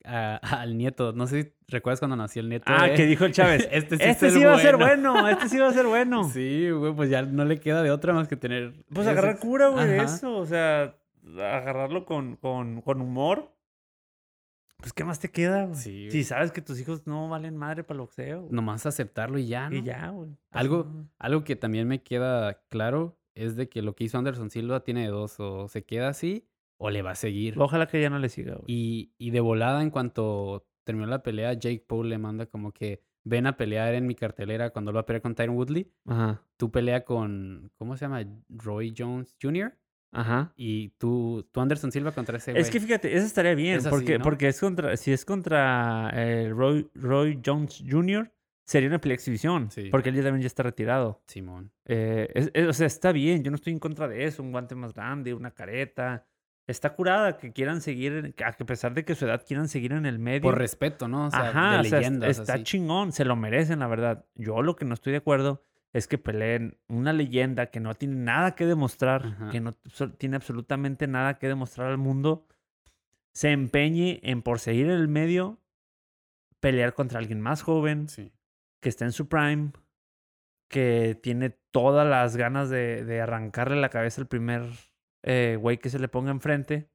a- 0.06 0.38
al 0.62 0.78
nieto. 0.78 1.14
No 1.14 1.28
sé 1.28 1.44
si 1.44 1.54
recuerdas 1.68 2.00
cuando 2.00 2.16
nació 2.16 2.42
el 2.42 2.50
nieto. 2.50 2.66
Ah, 2.68 2.88
de- 2.88 2.96
que 2.96 3.06
dijo 3.06 3.26
el 3.26 3.32
Chávez. 3.34 3.68
este 3.72 3.98
sí, 3.98 4.04
Este 4.04 4.28
es 4.28 4.34
sí 4.34 4.44
va 4.44 4.56
a 4.56 4.60
ser 4.60 4.78
bueno, 4.78 5.28
este 5.28 5.50
sí 5.50 5.58
va 5.60 5.70
a 5.70 5.74
ser 5.74 5.86
bueno. 5.88 6.30
Sí, 6.34 6.70
güey, 6.72 6.94
pues 6.94 7.10
ya 7.10 7.22
no 7.22 7.46
le 7.46 7.60
queda 7.60 7.84
de 7.84 7.92
otra 7.92 8.14
más 8.14 8.28
que 8.28 8.36
tener. 8.36 8.74
Pues 8.94 9.02
ese- 9.08 9.12
agarrar 9.12 9.40
cura, 9.40 9.68
güey, 9.70 9.88
de 9.88 9.98
eso. 10.04 10.36
O 10.38 10.46
sea, 10.46 10.96
agarrarlo 11.38 12.06
con, 12.06 12.36
con, 12.38 12.82
con 12.82 13.02
humor. 13.02 13.54
Pues, 14.78 14.94
¿qué 14.94 15.04
más 15.04 15.20
te 15.20 15.30
queda, 15.30 15.66
güey? 15.66 15.76
Sí, 15.80 16.10
Si 16.10 16.24
sabes 16.24 16.52
que 16.52 16.62
tus 16.62 16.80
hijos 16.80 17.06
no 17.06 17.30
valen 17.30 17.56
madre 17.56 17.84
para 17.84 17.96
el 17.98 18.02
boxeo. 18.02 18.42
güey. 18.42 18.52
Nomás 18.52 18.86
aceptarlo 18.88 19.38
y 19.38 19.46
ya, 19.46 19.70
¿no? 19.70 19.76
Y 19.76 19.84
ya, 19.84 20.10
güey. 20.10 20.30
Algo- 20.52 20.86
no. 20.92 21.08
Algo 21.20 21.44
que 21.44 21.56
también 21.56 21.88
me 21.88 22.02
queda 22.02 22.64
claro 22.70 23.16
es 23.36 23.56
de 23.56 23.70
que 23.70 23.84
lo 23.84 23.94
que 23.96 24.06
hizo 24.06 24.18
Anderson 24.18 24.50
Silva 24.50 24.84
tiene 24.84 25.08
dos, 25.08 25.40
o 25.40 25.68
se 25.68 25.84
queda 25.84 26.10
así 26.10 26.48
o 26.84 26.90
le 26.90 27.02
va 27.02 27.12
a 27.12 27.16
seguir. 27.16 27.56
Ojalá 27.60 27.88
que 27.88 28.02
ya 28.02 28.10
no 28.10 28.18
le 28.20 28.28
siga, 28.30 28.56
güey. 28.56 28.64
Y, 28.68 29.14
y 29.18 29.30
de 29.32 29.40
volada, 29.40 29.82
en 29.84 29.90
cuanto 29.92 30.68
terminó 30.84 31.08
la 31.08 31.22
pelea, 31.22 31.54
Jake 31.54 31.86
Paul 31.88 32.10
le 32.10 32.18
manda 32.18 32.48
como 32.48 32.72
que 32.72 33.04
ven 33.24 33.46
a 33.46 33.56
pelear 33.56 33.94
en 33.94 34.08
mi 34.08 34.16
cartelera 34.16 34.72
cuando 34.72 34.90
él 34.92 34.98
va 34.98 35.02
a 35.02 35.06
pelear 35.06 35.22
con 35.22 35.36
Tyron 35.36 35.56
Woodley. 35.56 35.92
Ajá. 36.08 36.42
Tú 36.58 36.72
pelea 36.72 37.06
con, 37.06 37.72
¿cómo 37.78 37.96
se 37.96 38.06
llama? 38.06 38.26
Roy 38.50 38.94
Jones 38.98 39.36
Jr. 39.40 39.78
Ajá. 40.12 40.52
Y 40.58 40.90
tú, 40.98 41.48
tú 41.52 41.62
Anderson 41.62 41.92
Silva 41.92 42.12
contra 42.14 42.38
ese 42.38 42.52
güey. 42.52 42.62
Es 42.62 42.70
que 42.72 42.80
fíjate, 42.80 43.16
eso 43.16 43.26
estaría 43.26 43.54
bien. 43.56 43.78
Es 43.78 43.86
así, 43.86 43.96
porque, 43.96 44.18
¿no? 44.18 44.24
porque 44.24 44.48
es 44.48 44.60
contra, 44.60 44.98
si 44.98 45.12
es 45.14 45.24
contra 45.24 46.10
eh, 46.16 46.50
Roy, 46.50 46.90
Roy 46.96 47.40
Jones 47.46 47.84
Jr., 47.88 48.30
sería 48.66 48.90
una 48.90 49.00
pelea 49.00 49.16
exhibición. 49.16 49.70
Sí. 49.70 49.90
Porque 49.92 50.10
él 50.10 50.16
ya 50.16 50.24
también 50.24 50.42
ya 50.42 50.48
está 50.48 50.64
retirado. 50.64 51.22
Simón. 51.28 51.72
Eh, 51.86 52.28
es- 52.34 52.52
es- 52.54 52.68
o 52.68 52.74
sea, 52.74 52.88
está 52.88 53.12
bien, 53.12 53.44
yo 53.44 53.52
no 53.52 53.56
estoy 53.56 53.72
en 53.74 53.80
contra 53.80 54.08
de 54.08 54.26
eso, 54.26 54.42
un 54.44 54.52
guante 54.52 54.76
más 54.76 54.94
grande, 54.94 55.34
una 55.34 55.52
careta. 55.52 56.26
Está 56.68 56.94
curada 56.96 57.38
que 57.38 57.52
quieran 57.52 57.82
seguir, 57.82 58.36
a 58.46 58.52
pesar 58.66 58.94
de 58.94 59.04
que 59.04 59.16
su 59.16 59.26
edad 59.26 59.44
quieran 59.46 59.68
seguir 59.68 59.92
en 59.94 60.06
el 60.06 60.20
medio. 60.20 60.42
Por 60.42 60.58
respeto, 60.58 61.08
¿no? 61.08 61.26
O 61.28 61.32
sea, 61.32 61.50
Ajá, 61.50 61.72
de 61.74 61.80
o 61.80 61.84
sea, 61.84 62.00
es- 62.00 62.06
leyendas. 62.06 62.40
está 62.40 62.54
así. 62.54 62.64
chingón, 62.64 63.12
se 63.12 63.26
lo 63.26 63.36
merecen, 63.36 63.80
la 63.80 63.88
verdad. 63.88 64.26
Yo 64.36 64.62
lo 64.62 64.76
que 64.76 64.86
no 64.86 64.94
estoy 64.94 65.12
de 65.12 65.18
acuerdo 65.18 65.64
es 65.92 66.08
que 66.08 66.18
peleen 66.18 66.78
una 66.88 67.12
leyenda 67.14 67.66
que 67.68 67.80
no 67.82 67.94
tiene 67.96 68.16
nada 68.16 68.56
que 68.56 68.66
demostrar, 68.66 69.26
Ajá. 69.26 69.50
que 69.50 69.60
no 69.60 69.74
tiene 70.18 70.38
absolutamente 70.38 71.08
nada 71.08 71.38
que 71.40 71.48
demostrar 71.48 71.88
al 71.88 71.98
mundo, 71.98 72.48
se 73.34 73.52
empeñe 73.52 74.20
en 74.24 74.42
por 74.42 74.60
seguir 74.60 74.86
en 74.86 74.92
el 74.94 75.08
medio, 75.10 75.60
pelear 76.62 76.94
contra 76.94 77.20
alguien 77.20 77.42
más 77.42 77.64
joven, 77.64 78.08
Sí. 78.08 78.32
que 78.80 78.88
está 78.90 79.04
en 79.04 79.12
su 79.12 79.28
prime, 79.28 79.72
que 80.70 81.20
tiene 81.22 81.50
todas 81.72 82.08
las 82.08 82.38
ganas 82.38 82.70
de, 82.70 83.04
de 83.04 83.20
arrancarle 83.20 83.76
la 83.82 83.90
cabeza 83.90 84.22
al 84.22 84.28
primer 84.28 84.64
eh, 85.24 85.58
güey 85.60 85.78
que 85.78 85.90
se 85.90 86.00
le 86.00 86.08
ponga 86.08 86.32
enfrente, 86.32 86.90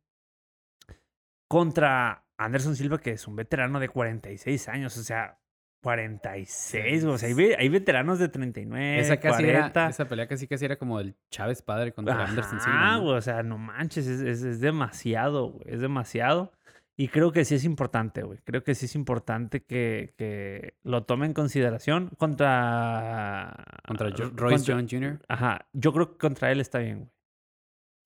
contra 1.48 2.24
Anderson 2.38 2.76
Silva, 2.76 2.98
que 2.98 3.12
es 3.12 3.26
un 3.28 3.36
veterano 3.36 3.80
de 3.80 3.88
46 3.88 4.68
años, 4.68 4.96
o 4.98 5.02
sea, 5.02 5.38
46, 5.82 7.04
güey, 7.04 7.14
o 7.14 7.18
sea, 7.18 7.28
hay, 7.28 7.52
hay 7.56 7.68
veteranos 7.68 8.18
de 8.18 8.28
39, 8.28 8.98
Esa, 8.98 9.18
casi 9.18 9.44
40. 9.44 9.80
era, 9.80 9.90
esa 9.90 10.06
pelea 10.06 10.26
casi 10.26 10.48
casi 10.48 10.64
era 10.64 10.76
como 10.76 10.98
el 10.98 11.14
Chávez 11.30 11.62
padre 11.62 11.92
contra 11.92 12.24
Anderson 12.24 12.58
Ajá, 12.58 12.64
Silva. 12.64 12.92
¿no? 12.96 13.02
güey, 13.02 13.16
o 13.16 13.20
sea, 13.20 13.42
no 13.42 13.58
manches, 13.58 14.06
es, 14.06 14.20
es- 14.20 14.42
es 14.42 14.60
demasiado, 14.60 15.52
güey, 15.52 15.64
es 15.74 15.80
demasiado. 15.80 16.52
Y 16.98 17.08
creo 17.08 17.30
que 17.30 17.44
sí 17.44 17.54
es 17.54 17.64
importante, 17.66 18.22
güey. 18.22 18.38
Creo 18.44 18.64
que 18.64 18.74
sí 18.74 18.86
es 18.86 18.94
importante 18.94 19.62
que, 19.62 20.14
que 20.16 20.78
lo 20.82 21.04
tome 21.04 21.26
en 21.26 21.34
consideración 21.34 22.08
contra... 22.16 23.54
Contra 23.86 24.08
Royce 24.08 24.32
contra- 24.32 24.74
Jones 24.74 24.90
Jr. 24.90 25.20
Ajá, 25.28 25.68
yo 25.74 25.92
creo 25.92 26.12
que 26.12 26.16
contra 26.18 26.50
él 26.50 26.58
está 26.58 26.78
bien, 26.78 27.00
güey. 27.00 27.10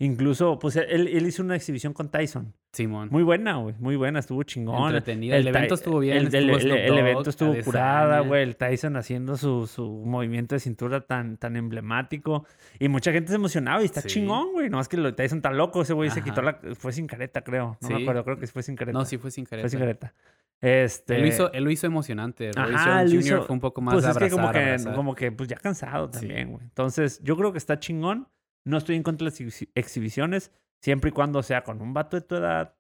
Incluso, 0.02 0.58
pues 0.58 0.76
él, 0.76 1.08
él 1.08 1.26
hizo 1.26 1.42
una 1.42 1.54
exhibición 1.54 1.92
con 1.92 2.10
Tyson. 2.10 2.54
Simón. 2.72 3.08
Muy 3.10 3.22
buena, 3.22 3.56
güey. 3.56 3.74
Muy 3.78 3.96
buena, 3.96 4.18
estuvo 4.20 4.42
chingón. 4.44 4.86
Entretenida. 4.86 5.36
El, 5.36 5.46
evento 5.48 5.74
Ty- 5.74 5.80
estuvo 5.80 5.98
bien. 5.98 6.16
El, 6.16 6.34
el- 6.34 6.50
estuvo 6.50 6.72
el- 6.74 6.78
el 6.78 6.98
evento 6.98 7.28
estuvo 7.30 7.48
Adesanya. 7.50 7.64
curada, 7.64 8.20
güey. 8.20 8.42
El 8.44 8.56
Tyson 8.56 8.96
haciendo 8.96 9.36
su, 9.36 9.66
su 9.66 9.86
movimiento 10.06 10.54
de 10.54 10.60
cintura 10.60 11.02
tan, 11.02 11.36
tan 11.36 11.54
emblemático. 11.56 12.46
Y 12.78 12.88
mucha 12.88 13.12
gente 13.12 13.28
se 13.28 13.34
emocionaba 13.34 13.82
y 13.82 13.84
está 13.84 14.00
Sí. 14.00 14.08
chingón, 14.08 14.52
güey. 14.52 14.70
No 14.70 14.80
es 14.80 14.88
que 14.88 14.96
lo 14.96 15.14
Tyson 15.14 15.38
está 15.38 15.50
loco. 15.50 15.82
Ese 15.82 15.92
güey 15.92 16.08
se 16.08 16.22
quitó 16.22 16.40
la. 16.40 16.58
Fue 16.78 16.92
sin 16.92 17.06
careta, 17.06 17.42
creo. 17.42 17.76
No 17.82 17.88
me 17.90 18.02
acuerdo, 18.02 18.24
creo 18.24 18.38
que 18.38 18.46
fue 18.46 18.62
sin 18.62 18.76
careta. 18.76 18.98
No, 18.98 19.04
sí 19.04 19.18
fue 19.18 19.30
sin 19.30 19.44
careta. 19.44 19.64
Fue 19.64 19.70
sin 19.70 19.80
careta. 19.80 20.14
Este. 20.62 21.16
Él, 21.16 21.22
lo 21.22 21.26
hizo, 21.28 21.52
él 21.52 21.64
lo 21.64 21.70
hizo 21.70 21.86
emocionante. 21.86 22.50
Ajá, 22.56 23.02
lo 23.02 23.10
Jr. 23.10 23.20
hizo- 23.20 23.42
fue 23.42 23.54
un 23.54 23.60
poco 23.60 23.80
más 23.82 23.94
Pues 23.94 24.04
es 24.04 24.10
abrazar, 24.10 24.28
que 24.30 24.34
como 24.40 24.52
que, 24.52 24.58
abrazar. 24.58 24.94
como 24.94 25.14
que 25.14 25.32
pues 25.32 25.48
ya 25.48 25.56
cansado 25.56 26.08
también, 26.08 26.52
güey. 26.52 26.62
Entonces, 26.64 27.20
yo 27.22 27.36
creo 27.36 27.52
que 27.52 27.58
está 27.58 27.78
chingón. 27.78 28.28
No 28.64 28.76
estoy 28.78 28.96
en 28.96 29.02
contra 29.02 29.24
de 29.26 29.30
las 29.30 29.40
exhibi- 29.40 29.70
exhibiciones, 29.74 30.52
siempre 30.82 31.10
y 31.10 31.12
cuando 31.12 31.42
sea 31.42 31.62
con 31.64 31.80
un 31.80 31.92
vato 31.94 32.16
de 32.16 32.22
tu 32.26 32.34
edad. 32.36 32.76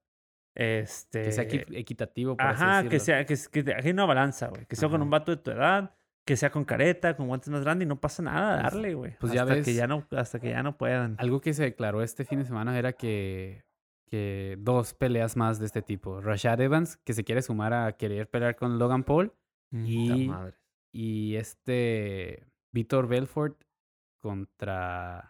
Este. 0.54 1.22
Que 1.24 1.32
sea 1.32 1.44
equi- 1.44 1.64
equitativo, 1.76 2.36
por 2.36 2.46
así 2.46 2.62
Ajá, 2.62 2.88
que 2.88 2.98
sea, 2.98 3.24
que, 3.24 3.36
que 3.52 3.72
haya 3.74 3.92
una 3.92 4.04
balanza, 4.04 4.48
güey. 4.48 4.66
Que 4.66 4.76
sea 4.76 4.88
con 4.88 5.00
un 5.00 5.08
vato 5.10 5.30
de 5.30 5.36
tu 5.42 5.50
edad, 5.52 5.94
que 6.26 6.36
sea 6.36 6.50
con 6.50 6.64
careta, 6.64 7.16
con 7.16 7.28
guantes 7.28 7.48
más 7.50 7.62
grandes 7.62 7.86
y 7.86 7.88
no 7.88 8.00
pasa 8.00 8.22
nada, 8.22 8.60
Pues- 8.60 8.72
darle, 8.72 8.94
güey. 8.94 9.16
pues 9.18 9.32
hasta 9.32 9.54
que 9.54 9.60
ves- 9.60 9.74
ya 9.76 9.86
no, 9.86 10.06
hasta 10.10 10.38
que 10.40 10.50
ya 10.50 10.62
no 10.62 10.76
puedan. 10.76 11.14
Algo 11.18 11.40
que 11.40 11.54
se 11.54 11.62
declaró 11.62 12.02
este 12.02 12.24
fin 12.24 12.40
de 12.40 12.44
semana 12.44 12.76
era 12.78 12.92
que, 12.92 13.64
que 14.06 14.56
dos 14.60 14.92
peleas 14.92 15.36
más 15.36 15.58
de 15.60 15.66
este 15.66 15.82
tipo. 15.82 16.20
Rashad 16.20 16.60
Evans, 16.60 16.96
que 16.98 17.12
se 17.14 17.22
quiere 17.24 17.42
sumar 17.42 17.72
a 17.72 17.92
querer 17.92 18.28
pelear 18.28 18.56
con 18.56 18.78
Logan 18.78 19.04
Paul. 19.04 19.32
Y- 19.72 20.26
madre. 20.28 20.56
Y 20.92 21.36
este 21.36 22.44
Víctor 22.72 23.06
Belfort 23.06 23.62
contra, 24.20 25.29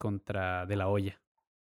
contra 0.00 0.66
De 0.66 0.74
La 0.76 0.88
Hoya. 0.88 1.20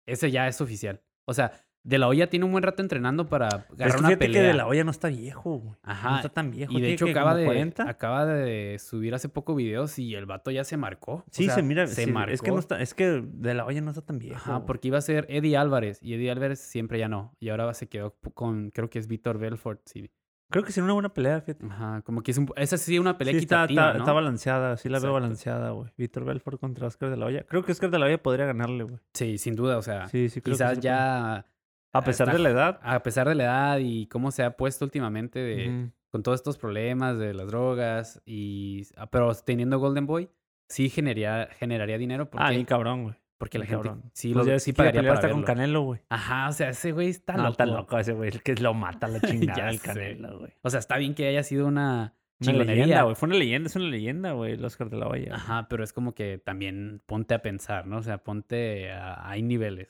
Ese 0.06 0.30
ya 0.32 0.48
es 0.48 0.60
oficial. 0.60 1.00
O 1.26 1.34
sea, 1.34 1.52
De 1.84 1.98
La 1.98 2.08
Hoya 2.08 2.28
tiene 2.30 2.44
un 2.46 2.52
buen 2.52 2.62
rato 2.64 2.80
entrenando 2.82 3.28
para 3.28 3.48
Pero 3.48 3.74
agarrar 3.74 3.88
es 3.88 3.94
que 3.94 4.00
una 4.06 4.16
pelea. 4.18 4.40
que 4.42 4.46
de 4.48 4.54
la 4.54 4.66
olla 4.66 4.84
no 4.84 4.90
está 4.92 5.08
viejo, 5.08 5.58
güey. 5.58 5.70
No 5.70 5.78
Ajá, 5.82 6.16
está 6.16 6.28
tan 6.28 6.50
viejo. 6.50 6.72
Y 6.72 6.80
de 6.80 6.92
hecho 6.92 7.06
acaba 7.08 7.34
de, 7.34 7.44
40. 7.44 7.88
acaba 7.88 8.24
de 8.26 8.78
subir 8.78 9.14
hace 9.14 9.28
poco 9.28 9.54
videos 9.56 9.98
y 9.98 10.14
el 10.14 10.26
vato 10.26 10.50
ya 10.50 10.62
se 10.64 10.76
marcó. 10.76 11.12
O 11.14 11.24
Sí, 11.30 11.44
sea, 11.46 11.56
se 11.56 11.62
mira. 11.62 11.86
Se 11.88 12.04
sí, 12.04 12.10
marcó. 12.12 12.32
Es 12.34 12.40
que, 12.42 12.50
no 12.52 12.58
está, 12.60 12.80
es 12.80 12.94
que 12.94 13.22
de 13.24 13.54
la 13.54 13.66
olla 13.66 13.80
no 13.80 13.90
está 13.90 14.02
tan 14.02 14.18
viejo. 14.18 14.36
Ajá, 14.36 14.54
güey. 14.56 14.66
porque 14.66 14.88
iba 14.88 14.98
a 14.98 15.02
ser 15.02 15.26
Eddie 15.28 15.56
Álvarez 15.56 15.98
y 16.02 16.14
Eddie 16.14 16.30
Álvarez 16.30 16.60
siempre 16.60 16.98
ya 16.98 17.08
no. 17.08 17.34
Y 17.40 17.48
ahora 17.50 17.72
se 17.74 17.88
quedó 17.88 18.14
con, 18.34 18.70
creo 18.70 18.88
que 18.88 18.98
es 19.00 19.06
Víctor 19.08 19.38
Belfort. 19.38 19.80
Sí. 19.86 20.08
Creo 20.52 20.64
que 20.64 20.70
sería 20.72 20.84
una 20.84 20.92
buena 20.94 21.08
pelea, 21.12 21.40
fíjate. 21.40 21.66
Ajá, 21.66 22.02
como 22.02 22.22
que 22.22 22.30
es 22.30 22.38
un, 22.38 22.48
esa 22.56 22.76
sí 22.78 22.98
una 22.98 23.18
pelea 23.18 23.32
Sí, 23.32 23.38
está, 23.38 23.64
equitativa, 23.64 23.82
está, 23.88 23.92
¿no? 23.98 24.04
está 24.04 24.12
balanceada, 24.12 24.76
sí 24.76 24.88
la 24.88 25.00
veo 25.00 25.12
balanceada, 25.12 25.70
güey. 25.70 25.90
Víctor 25.98 26.24
Belfort 26.24 26.60
contra 26.60 26.86
Oscar 26.86 27.10
de 27.10 27.16
la 27.16 27.26
Hoya. 27.26 27.44
Creo 27.48 27.64
que 27.64 27.72
Oscar 27.72 27.90
de 27.90 27.98
la 27.98 28.06
Hoya 28.06 28.22
podría 28.22 28.46
ganarle, 28.46 28.84
güey. 28.84 28.98
Sí, 29.14 29.38
sin 29.38 29.56
duda, 29.56 29.78
o 29.78 29.82
sea, 29.82 30.08
Sí, 30.08 30.28
sí, 30.28 30.40
quizás 30.40 30.78
ya 30.80 31.46
A 31.92 32.04
pesar 32.04 32.28
está- 32.28 32.36
de 32.36 32.42
la 32.42 32.50
edad. 32.50 32.80
a 32.82 33.02
pesar 33.02 33.28
de 33.28 33.34
la 33.34 33.44
edad 33.44 33.78
y 33.80 34.06
cómo 34.06 34.30
se 34.30 34.42
ha 34.44 34.56
puesto 34.56 34.84
últimamente 34.84 35.38
de, 35.40 35.90
con 36.10 36.22
todos 36.22 36.36
estos 36.40 36.58
problemas 36.58 37.18
de 37.18 37.34
las 37.34 37.46
drogas 37.48 38.20
y 38.26 38.86
ah, 38.96 39.06
pero 39.10 39.34
teniendo 39.34 39.78
Golden 39.78 40.06
Boy 40.06 40.28
sí 40.68 40.88
generaría 40.90 41.48
generaría 41.58 41.98
dinero 41.98 42.30
porque 42.30 42.46
Ah, 42.46 42.50
bien 42.50 42.64
cabrón, 42.64 43.02
güey. 43.04 43.14
Porque 43.42 43.58
la 43.58 43.66
gente 43.66 43.88
cabrón. 43.88 44.10
sí 44.12 44.32
Pues 44.32 44.46
lo 44.46 44.52
ya 44.52 44.58
sí 44.58 44.72
quiere 44.72 44.76
pagaría 44.90 45.00
pelear 45.00 45.14
hasta 45.16 45.30
con. 45.30 45.42
Canelo, 45.42 45.82
güey. 45.82 46.00
Ajá, 46.08 46.48
o 46.48 46.52
sea, 46.52 46.68
ese 46.70 46.92
güey 46.92 47.08
está 47.08 47.32
No, 47.34 47.38
loco. 47.42 47.50
está 47.50 47.66
loco 47.66 47.98
ese 47.98 48.12
güey. 48.12 48.30
El 48.30 48.42
que 48.42 48.54
lo 48.54 48.74
mata 48.74 49.08
la 49.08 49.20
chingada 49.20 49.68
el. 49.70 49.80
Canelo, 49.80 50.38
güey. 50.38 50.52
O 50.62 50.70
sea, 50.70 50.78
está 50.80 50.96
bien 50.98 51.14
que 51.14 51.26
haya 51.26 51.42
sido 51.42 51.66
una 51.66 52.14
Una 52.40 52.52
leyenda, 52.64 53.02
güey. 53.02 53.14
Fue 53.16 53.26
una 53.28 53.36
leyenda, 53.36 53.66
es 53.68 53.76
una 53.76 53.86
leyenda, 53.86 54.32
güey, 54.32 54.52
el 54.52 54.64
Oscar 54.64 54.90
de 54.90 54.96
la 54.96 55.08
Hoya. 55.08 55.34
Ajá, 55.34 55.66
pero 55.68 55.82
es 55.84 55.92
como 55.92 56.14
que 56.14 56.38
también 56.38 57.02
ponte 57.06 57.34
a 57.34 57.42
pensar, 57.42 57.86
¿no? 57.86 57.98
O 57.98 58.02
sea, 58.02 58.18
ponte 58.18 58.90
a, 58.92 59.28
hay 59.28 59.42
niveles. 59.42 59.88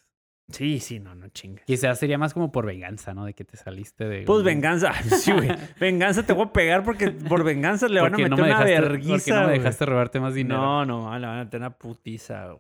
Sí, 0.49 0.81
sí, 0.81 0.99
no, 1.01 1.15
no 1.15 1.29
chingas. 1.29 1.65
Quizás 1.65 1.99
sería 1.99 2.19
más 2.19 2.35
como 2.35 2.53
por 2.53 2.67
venganza, 2.67 3.15
¿no? 3.15 3.25
De 3.25 3.33
que 3.33 3.45
te 3.45 3.57
saliste 3.57 4.05
de... 4.07 4.23
Pues 4.25 4.43
venganza, 4.45 4.93
sí, 5.03 5.33
güey. 5.33 5.49
Venganza 5.81 6.25
te 6.27 6.35
voy 6.35 6.45
a 6.47 6.53
pegar 6.53 6.83
porque 6.85 7.11
por 7.11 7.43
venganza 7.43 7.89
le 7.89 8.01
van 8.03 8.13
a 8.13 8.17
meter 8.19 8.31
no 8.31 8.37
me 8.37 8.43
una 8.43 8.59
dejaste- 8.61 8.81
verguiza, 8.83 9.13
Porque 9.15 9.31
no 9.33 9.47
me 9.47 9.53
dejaste 9.53 9.87
robarte 9.87 10.21
más 10.21 10.35
dinero. 10.35 10.61
No, 10.61 10.85
no, 10.85 11.19
le 11.19 11.27
van 11.27 11.39
a 11.39 11.45
meter 11.45 11.61
una 11.61 11.71
putiza, 11.79 12.47
güey. 12.49 12.59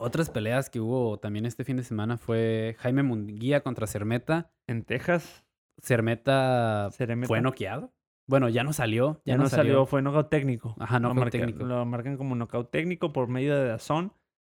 Otras 0.00 0.30
peleas 0.30 0.70
que 0.70 0.80
hubo 0.80 1.18
también 1.18 1.44
este 1.46 1.62
fin 1.64 1.76
de 1.76 1.82
semana 1.82 2.16
fue 2.16 2.74
Jaime 2.78 3.02
Munguía 3.02 3.60
contra 3.62 3.86
Cermeta. 3.86 4.50
En 4.66 4.82
Texas, 4.84 5.44
Cermeta 5.82 6.88
Ceremeta. 6.92 7.28
fue 7.28 7.40
noqueado. 7.40 7.92
Bueno, 8.26 8.48
ya 8.48 8.62
no 8.64 8.72
salió. 8.72 9.20
Ya, 9.24 9.36
no 9.36 9.48
salió. 9.48 9.86
fue 9.86 10.02
knockout 10.02 10.30
técnico. 10.30 10.76
Ajá, 10.78 10.98
Lo 11.00 11.08
knockout 11.08 11.18
marca- 11.24 11.30
técnico. 11.38 11.64
Lo 11.64 11.84
marcan 11.84 12.16
como 12.16 12.34
knockout 12.36 12.70
técnico 12.70 13.12
por 13.12 13.28
medio 13.28 13.56
de 13.56 13.66
Dazón. 13.68 14.12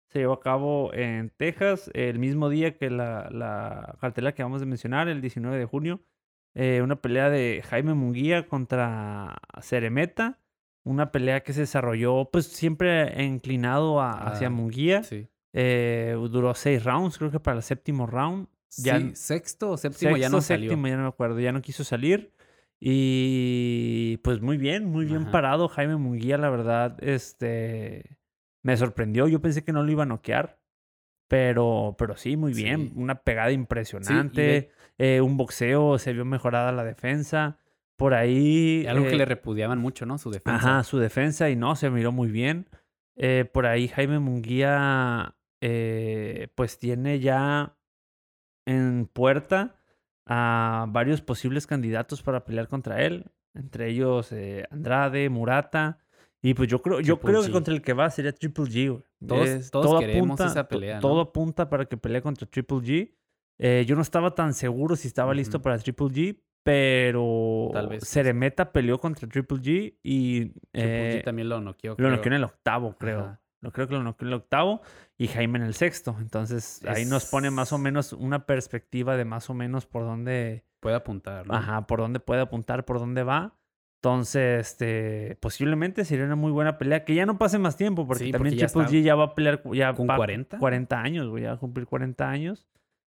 Se 0.10 0.20
llevó 0.20 0.34
a 0.34 0.40
cabo 0.40 0.94
en 0.94 1.30
Texas 1.30 1.92
el 1.94 2.18
mismo 2.18 2.50
día 2.50 2.76
que 2.78 2.90
la, 2.90 3.30
la 3.32 3.96
cartelera 4.02 4.34
que 4.34 4.42
vamos 4.44 4.62
a 4.62 4.66
mencionar, 4.66 5.08
el 5.10 5.22
19 5.22 5.58
de 5.58 5.66
junio. 5.66 6.02
Eh, 6.56 6.82
una 6.82 6.96
pelea 7.02 7.30
de 7.30 7.62
Jaime 7.70 7.94
Munguía 7.94 8.48
contra 8.48 9.38
Ceremeta. 9.62 10.40
Una 10.84 11.12
pelea 11.12 11.42
que 11.42 11.54
se 11.54 11.62
desarrolló, 11.62 12.30
pues 12.32 12.48
siempre 12.48 13.24
inclinado 13.24 14.02
a- 14.02 14.12
hacia 14.30 14.48
Ah, 14.48 14.50
Munguía. 14.50 15.04
Sí. 15.04 15.28
Eh, 15.54 16.16
duró 16.30 16.54
seis 16.54 16.84
rounds, 16.84 17.18
creo 17.18 17.32
que 17.32 17.40
para 17.40 17.58
el 17.58 17.64
séptimo 17.64 18.06
round. 18.08 18.48
Ya- 18.78 19.00
Sí, 19.00 19.16
sexto 19.16 19.72
o 19.72 19.78
séptimo 19.78 20.18
ya 20.18 20.30
no 20.30 20.42
salió. 20.42 20.70
séptimo, 20.70 20.88
ya 20.88 20.98
no 20.98 21.04
me 21.04 21.08
acuerdo, 21.10 21.40
ya 21.40 21.52
no 21.52 21.62
quiso 21.62 21.84
salir. 21.84 22.34
Y 22.80 24.18
pues 24.24 24.42
muy 24.42 24.58
bien, 24.58 24.86
muy 24.86 25.06
bien 25.06 25.24
Ajá. 25.24 25.32
parado 25.32 25.68
Jaime 25.68 25.96
Munguía, 25.98 26.38
la 26.38 26.50
verdad, 26.50 26.98
este, 27.04 28.18
me 28.64 28.78
sorprendió, 28.78 29.28
yo 29.28 29.42
pensé 29.42 29.64
que 29.64 29.74
no 29.74 29.84
lo 29.84 29.92
iba 29.92 30.04
a 30.04 30.06
noquear, 30.06 30.60
pero, 31.28 31.96
pero 31.98 32.16
sí, 32.18 32.38
muy 32.38 32.54
bien, 32.54 32.90
Sí. 32.90 32.94
una 32.96 33.16
pegada 33.24 33.52
impresionante, 33.52 34.70
eh, 35.00 35.22
un 35.22 35.38
boxeo, 35.38 35.98
se 35.98 36.14
vio 36.14 36.24
mejorada 36.24 36.72
la 36.72 36.84
defensa, 36.84 37.58
por 37.96 38.14
ahí... 38.14 38.86
Algo 38.88 39.06
que 39.06 39.14
eh, 39.16 39.18
le 39.18 39.26
repudiaban 39.26 39.80
mucho, 39.80 40.06
¿no? 40.06 40.18
Su 40.20 40.30
defensa. 40.30 40.56
Ajá, 40.78 40.84
su 40.84 41.00
defensa 41.00 41.50
y 41.50 41.56
no, 41.56 41.76
se 41.76 41.90
miró 41.90 42.12
muy 42.12 42.30
bien. 42.30 42.68
Eh, 43.16 43.50
por 43.52 43.66
ahí 43.66 43.88
Jaime 43.88 44.20
Munguía, 44.20 45.36
eh, 45.62 46.48
pues 46.56 46.78
tiene 46.78 47.20
ya 47.20 47.76
en 48.66 49.08
puerta 49.12 49.76
a 50.26 50.86
varios 50.90 51.22
posibles 51.22 51.68
candidatos 51.68 52.22
para 52.22 52.44
pelear 52.44 52.68
contra 52.68 53.02
él, 53.04 53.26
entre 53.54 53.90
ellos 53.90 54.32
eh, 54.32 54.66
Andrade, 54.72 55.30
Murata. 55.30 56.00
Y 56.42 56.54
pues 56.54 56.70
yo 56.70 56.82
creo, 56.82 57.00
yo 57.00 57.16
Triple 57.16 57.32
creo 57.32 57.44
que 57.46 57.52
contra 57.52 57.74
el 57.74 57.82
que 57.82 57.94
va 57.94 58.10
sería 58.10 58.32
Triple 58.34 58.66
G. 58.66 59.04
Todos- 59.26 59.48
Es- 59.48 59.72
todos 59.72 59.86
todo 59.88 60.00
queremos 60.00 60.28
apunta- 60.40 60.46
esa 60.48 60.68
pelea, 60.68 60.96
¿no? 60.96 61.02
Todo 61.02 61.22
apunta 61.22 61.70
para 61.70 61.86
que 61.86 61.98
pelee 61.98 62.22
contra 62.22 62.48
Triple 62.48 62.78
G. 62.78 63.14
Eh, 63.60 63.86
yo 63.88 63.96
no 63.96 64.02
estaba 64.04 64.36
tan 64.36 64.54
seguro 64.54 64.96
si 64.96 65.08
estaba 65.08 65.34
listo 65.34 65.62
para 65.62 65.80
Triple 65.80 66.08
G, 66.08 66.40
pero 66.64 67.70
Tal 67.74 67.88
vez 67.88 68.04
sí. 68.04 68.10
Ceremeta 68.14 68.72
peleó 68.72 69.00
contra 69.00 69.28
Triple 69.28 69.58
G 69.58 69.98
y 70.04 70.50
Triple 70.72 71.20
G 71.22 71.24
también 71.24 71.50
lo 71.50 71.60
noqueó. 71.62 71.92
lo 71.92 71.96
creo. 71.98 72.10
noqueó 72.12 72.28
en 72.28 72.34
el 72.34 72.44
octavo, 72.44 72.96
creo. 73.00 73.20
Ajá. 73.22 73.42
Lo 73.62 73.72
creo 73.72 73.88
que 73.88 73.96
lo 73.96 74.04
noqueó 74.04 74.28
en 74.28 74.34
el 74.34 74.40
octavo 74.40 74.82
y 75.18 75.28
Jaime 75.28 75.58
en 75.60 75.66
el 75.66 75.74
sexto. 75.74 76.16
Entonces 76.20 76.82
ahí 76.88 77.06
nos 77.06 77.26
pone 77.26 77.50
más 77.50 77.74
o 77.74 77.78
menos 77.78 78.14
una 78.14 78.46
perspectiva 78.46 79.18
de 79.18 79.26
más 79.26 79.50
o 79.50 79.54
menos 79.54 79.86
por 79.86 80.04
dónde, 80.04 80.64
Puede 80.80 80.96
apuntar, 80.96 81.48
¿no? 81.48 81.56
ajá, 81.56 81.88
por 81.88 82.00
dónde 82.00 82.20
puede 82.20 82.42
apuntar, 82.42 82.86
por 82.86 83.00
dónde 83.00 83.24
va. 83.24 83.56
Entonces, 84.00 84.60
este, 84.68 85.38
posiblemente 85.42 86.06
sería 86.06 86.26
una 86.26 86.36
muy 86.36 86.52
buena 86.52 86.78
pelea. 86.78 87.04
Que 87.04 87.16
ya 87.16 87.26
no 87.26 87.40
pase 87.40 87.58
más 87.58 87.76
tiempo, 87.78 88.06
porque 88.06 88.26
Sí, 88.26 88.32
también 88.32 88.54
porque 88.54 88.62
ya 88.62 88.68
Triple 88.68 89.00
G 89.02 89.04
ya 89.04 89.16
va 89.16 89.24
a 89.26 89.36
pelear 89.36 89.62
ya 89.74 89.94
¿Con 89.96 90.08
va- 90.08 90.16
40? 90.18 90.60
40 90.60 91.02
años, 91.02 91.28
güey, 91.28 91.44
ya 91.44 91.50
va 91.50 91.56
a 91.56 91.60
cumplir 91.60 91.88
40 91.88 92.30
años. 92.30 92.68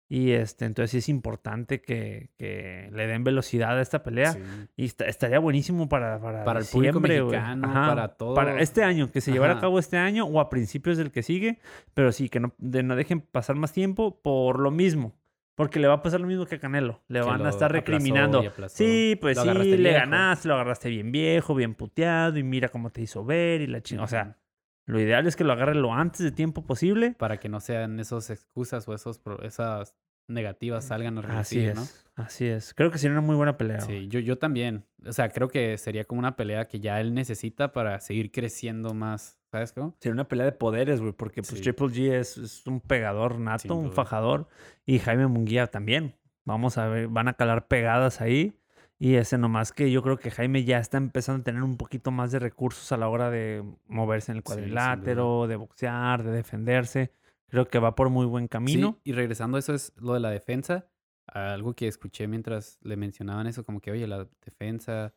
Y 0.08 0.32
este, 0.34 0.66
entonces 0.66 0.92
sí 0.92 0.98
es 1.00 1.10
importante 1.10 1.82
que, 1.82 2.30
que 2.38 2.90
le 2.94 3.08
den 3.08 3.24
velocidad 3.24 3.78
a 3.78 3.82
esta 3.82 4.04
pelea. 4.04 4.34
Sí. 4.34 4.40
Y 4.78 4.86
esta- 4.86 5.06
estaría 5.06 5.40
buenísimo 5.40 5.90
para, 5.90 6.20
para, 6.20 6.44
Para 6.44 6.60
el 6.60 6.66
público 6.68 7.00
mexicano, 7.00 7.68
Ajá, 7.68 7.88
para 7.88 8.08
todo. 8.10 8.36
Para 8.36 8.62
este 8.62 8.84
año, 8.84 9.12
que 9.12 9.20
se 9.22 9.32
llevara 9.32 9.54
a 9.54 9.60
cabo 9.60 9.80
este 9.80 9.98
año 9.98 10.26
o 10.26 10.40
a 10.40 10.50
principios 10.50 10.98
del 10.98 11.12
que 11.12 11.24
sigue. 11.24 11.60
Pero 11.96 12.12
sí, 12.12 12.30
que 12.30 12.40
no, 12.40 12.54
de, 12.60 12.84
no 12.84 12.96
dejen 12.96 13.22
pasar 13.22 13.56
más 13.56 13.74
tiempo 13.74 14.22
por 14.22 14.60
lo 14.60 14.70
mismo. 14.70 15.16
Porque 15.56 15.80
le 15.80 15.88
va 15.88 15.94
a 15.96 16.02
pasar 16.04 16.20
lo 16.20 16.28
mismo 16.28 16.46
que 16.46 16.56
a 16.56 16.60
Canelo. 16.60 17.02
Le 17.08 17.22
Que 17.22 17.26
van 17.26 17.46
a 17.46 17.50
estar 17.50 17.72
recriminando. 17.72 18.42
aplazó. 18.42 18.76
Sí, 18.76 19.18
pues 19.20 19.40
sí, 19.40 19.48
le 19.50 19.78
viejo. 19.78 19.98
ganaste, 20.00 20.48
lo 20.50 20.54
agarraste 20.56 20.90
bien 20.90 21.12
viejo, 21.14 21.56
bien 21.56 21.74
puteado. 21.76 22.38
Y 22.38 22.44
mira 22.44 22.68
cómo 22.68 22.90
te 22.92 23.02
hizo 23.02 23.24
ver 23.26 23.62
y 23.62 23.68
la 23.68 23.82
chingada. 23.82 24.04
O 24.06 24.08
sea, 24.10 24.38
lo 24.86 25.00
ideal 25.00 25.28
es 25.28 25.36
que 25.36 25.44
lo 25.44 25.54
agarre 25.54 25.76
lo 25.76 25.94
antes 25.94 26.22
de 26.22 26.32
tiempo 26.32 26.66
posible. 26.66 27.16
Para 27.18 27.38
que 27.38 27.50
no 27.50 27.60
sean 27.60 28.00
esas 28.00 28.30
excusas 28.30 28.88
o 28.88 28.94
esos 28.94 29.22
esas 29.44 29.96
negativas 30.28 30.86
salgan 30.86 31.18
a 31.18 31.22
Así 31.40 31.60
relucir, 31.60 31.70
es. 31.70 31.76
¿no? 31.76 32.24
Así 32.24 32.46
es. 32.46 32.74
Creo 32.74 32.90
que 32.92 32.98
sería 32.98 33.18
una 33.18 33.26
muy 33.26 33.36
buena 33.36 33.58
pelea. 33.58 33.82
Sí, 33.82 34.08
yo, 34.08 34.20
yo 34.20 34.38
también. 34.38 34.86
O 35.06 35.14
sea, 35.14 35.30
creo 35.30 35.50
que 35.50 35.78
sería 35.78 36.06
como 36.06 36.20
una 36.20 36.36
pelea 36.36 36.68
que 36.68 36.80
ya 36.80 37.00
él 37.00 37.14
necesita 37.14 37.72
para 37.74 38.00
seguir 38.00 38.32
creciendo 38.32 38.94
más. 38.94 39.38
¿Sabes 39.52 39.72
cómo? 39.74 39.96
Sería 40.00 40.14
una 40.14 40.28
pelea 40.28 40.46
de 40.46 40.52
poderes, 40.52 41.00
güey, 41.00 41.14
porque 41.14 41.42
pues 41.42 41.58
Sí. 41.58 41.62
Triple 41.62 41.88
G 41.88 42.14
es, 42.14 42.38
es 42.38 42.66
un 42.68 42.82
pegador 42.82 43.40
nato, 43.40 43.76
un 43.76 43.92
fajador, 43.92 44.48
y 44.86 45.00
Jaime 45.00 45.28
Munguía 45.28 45.68
también. 45.68 46.16
Vamos 46.44 46.78
a 46.78 46.88
ver, 46.88 47.08
van 47.08 47.28
a 47.28 47.34
calar 47.34 47.68
pegadas 47.68 48.22
ahí. 48.22 48.54
Y 48.98 49.16
ese 49.16 49.38
nomás 49.38 49.74
que 49.74 49.92
yo 49.92 50.02
creo 50.02 50.18
que 50.18 50.32
Jaime 50.32 50.64
ya 50.64 50.80
está 50.80 50.98
empezando 50.98 51.42
a 51.42 51.44
tener 51.44 51.64
un 51.64 51.78
poquito 51.78 52.12
más 52.12 52.32
de 52.32 52.40
recursos 52.40 52.92
a 52.92 52.98
la 52.98 53.10
hora 53.10 53.30
de 53.30 53.64
moverse 53.88 54.32
en 54.32 54.38
el 54.38 54.44
Sí, 54.44 54.46
cuadrilátero, 54.46 55.48
de 55.48 55.56
boxear, 55.58 56.24
de 56.24 56.32
defenderse. 56.32 57.12
Creo 57.48 57.68
que 57.68 57.80
va 57.80 57.94
por 57.96 58.10
muy 58.10 58.26
buen 58.26 58.48
camino. 58.48 59.00
Sí, 59.04 59.12
y 59.12 59.14
regresando 59.14 59.58
a 59.58 59.60
eso 59.60 59.74
es 59.74 59.92
lo 59.98 60.14
de 60.14 60.22
la 60.22 60.30
defensa. 60.30 60.88
Algo 61.28 61.74
que 61.74 61.88
escuché 61.88 62.28
mientras 62.28 62.80
le 62.84 62.96
mencionaban 62.96 63.48
eso, 63.48 63.66
como 63.66 63.82
que, 63.82 63.92
oye, 63.92 64.08
la 64.08 64.28
defensa 64.46 65.14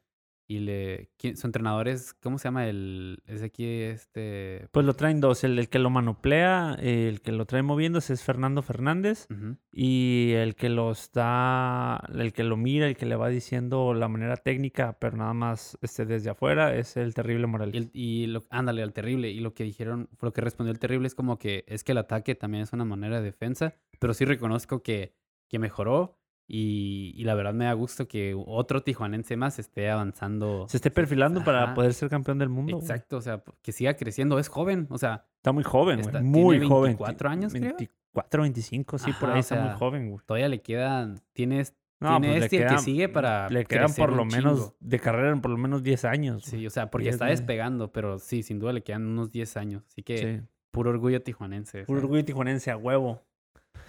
y 0.51 0.61
le... 0.61 1.11
¿quién- 1.19 1.37
Su 1.37 1.47
entrenador 1.47 1.89
es, 1.89 2.15
¿cómo 2.15 2.39
se 2.39 2.45
llama? 2.49 2.67
El, 2.67 3.23
es 3.27 3.43
aquí, 3.43 3.65
este... 3.67 4.67
Pues 4.73 4.87
lo 4.87 4.95
traen 4.95 5.21
dos, 5.21 5.45
el, 5.45 5.59
el 5.59 5.69
que 5.69 5.79
lo 5.79 5.91
manoplea, 5.91 6.77
el 6.81 7.21
que 7.21 7.33
lo 7.33 7.45
trae 7.45 7.63
moviéndose 7.63 8.15
es 8.15 8.25
Fernando 8.25 8.63
Fernández. 8.63 9.27
ujú, 9.31 9.57
Y 9.71 10.33
el 10.37 10.55
que 10.57 10.71
lo 10.71 10.91
está, 10.91 12.03
el 12.15 12.33
que 12.33 12.45
lo 12.45 12.57
mira, 12.57 12.87
el 12.89 12.97
que 12.97 13.07
le 13.07 13.15
va 13.17 13.29
diciendo 13.29 13.93
la 13.95 14.09
manera 14.09 14.37
técnica, 14.39 14.97
pero 14.99 15.17
nada 15.19 15.35
más 15.35 15.77
este, 15.83 16.07
desde 16.07 16.31
afuera, 16.31 16.75
es 16.75 16.97
el 16.97 17.13
terrible 17.15 17.47
Morales. 17.47 17.75
Y, 17.75 17.79
el- 17.79 17.91
y 17.93 18.27
lo, 18.29 18.47
ándale, 18.51 18.83
al 18.83 18.93
terrible. 18.95 19.29
Y 19.31 19.41
lo 19.41 19.53
que 19.55 19.65
dijeron, 19.65 20.09
lo 20.21 20.33
que 20.33 20.41
respondió 20.41 20.73
el 20.73 20.79
terrible 20.79 21.07
es 21.09 21.15
como 21.15 21.39
que 21.39 21.65
es 21.69 21.85
que 21.85 21.93
el 21.93 21.99
ataque 21.99 22.35
también 22.35 22.63
es 22.63 22.73
una 22.73 22.87
manera 22.87 23.19
de 23.21 23.25
defensa, 23.27 23.75
pero 23.99 24.15
sí 24.15 24.25
reconozco 24.25 24.83
que, 24.83 25.15
que 25.49 25.59
mejoró 25.59 26.18
y, 26.51 27.13
y 27.15 27.25
la 27.25 27.35
verdad 27.35 27.53
me 27.53 27.67
da 27.67 27.75
gusto 27.75 28.09
que 28.09 28.35
otro 28.35 28.83
tijuanense 28.83 29.37
más 29.37 29.59
esté 29.59 29.91
avanzando. 29.91 30.67
Se 30.69 30.79
esté 30.79 30.91
perfilando 30.91 31.45
para 31.45 31.75
poder 31.75 31.93
ser 31.93 32.09
campeón 32.09 32.39
del 32.39 32.49
mundo. 32.49 32.77
güey. 32.79 32.83
Exacto, 32.85 33.19
o 33.19 33.21
sea, 33.21 33.43
que 33.63 33.71
siga 33.73 33.95
creciendo. 33.95 34.39
Es 34.39 34.49
joven, 34.49 34.87
o 34.91 34.97
sea, 34.99 35.27
Está 35.37 35.53
muy 35.53 35.63
joven, 35.63 35.97
güey. 35.99 36.07
Está- 36.09 36.21
Muy 36.23 36.57
tiene 36.57 36.67
joven. 36.69 36.91
24 36.93 37.29
años, 37.31 37.53
creo. 37.53 37.63
24, 37.77 38.43
25, 38.43 38.99
sí, 38.99 39.13
por 39.13 39.25
Ajá, 39.29 39.33
ahí 39.35 39.39
o 39.39 39.41
está 39.41 39.61
muy 39.61 39.79
joven, 39.79 40.11
güey. 40.11 40.21
todavía 40.27 40.49
le 40.49 40.63
quedan, 40.63 41.21
tienes, 41.35 41.77
No, 42.01 42.19
tiene 42.21 42.29
pues 42.35 42.45
este 42.45 42.57
le 42.57 42.63
el 42.63 42.69
que 42.69 42.69
quedan, 42.75 42.83
sigue 42.85 43.09
para 43.11 43.49
le 43.51 43.65
quedan 43.67 43.93
por 43.95 44.13
lo 44.13 44.25
menos 44.25 44.73
de 44.81 44.99
carrera 44.99 45.31
en 45.31 45.41
por 45.43 45.51
lo 45.51 45.59
menos 45.59 45.83
10 45.83 46.05
años. 46.07 46.43
güey. 46.51 46.61
Sí, 46.63 46.67
o 46.67 46.71
sea, 46.71 46.91
porque 46.91 47.11
está 47.11 47.27
años. 47.27 47.39
despegando, 47.41 47.93
pero 47.93 48.19
sí, 48.19 48.43
sin 48.43 48.59
duda 48.59 48.73
le 48.73 48.83
quedan 48.83 49.07
unos 49.07 49.31
10 49.31 49.57
años. 49.59 49.85
Así 49.89 50.03
que 50.03 50.17
Sí. 50.41 50.47
puro 50.71 50.91
orgullo 50.91 51.23
tijuanense. 51.23 51.85
Puro 51.85 52.01
orgullo 52.01 52.25
tijuanense 52.25 52.71
a 52.71 52.77
huevo. 52.79 53.23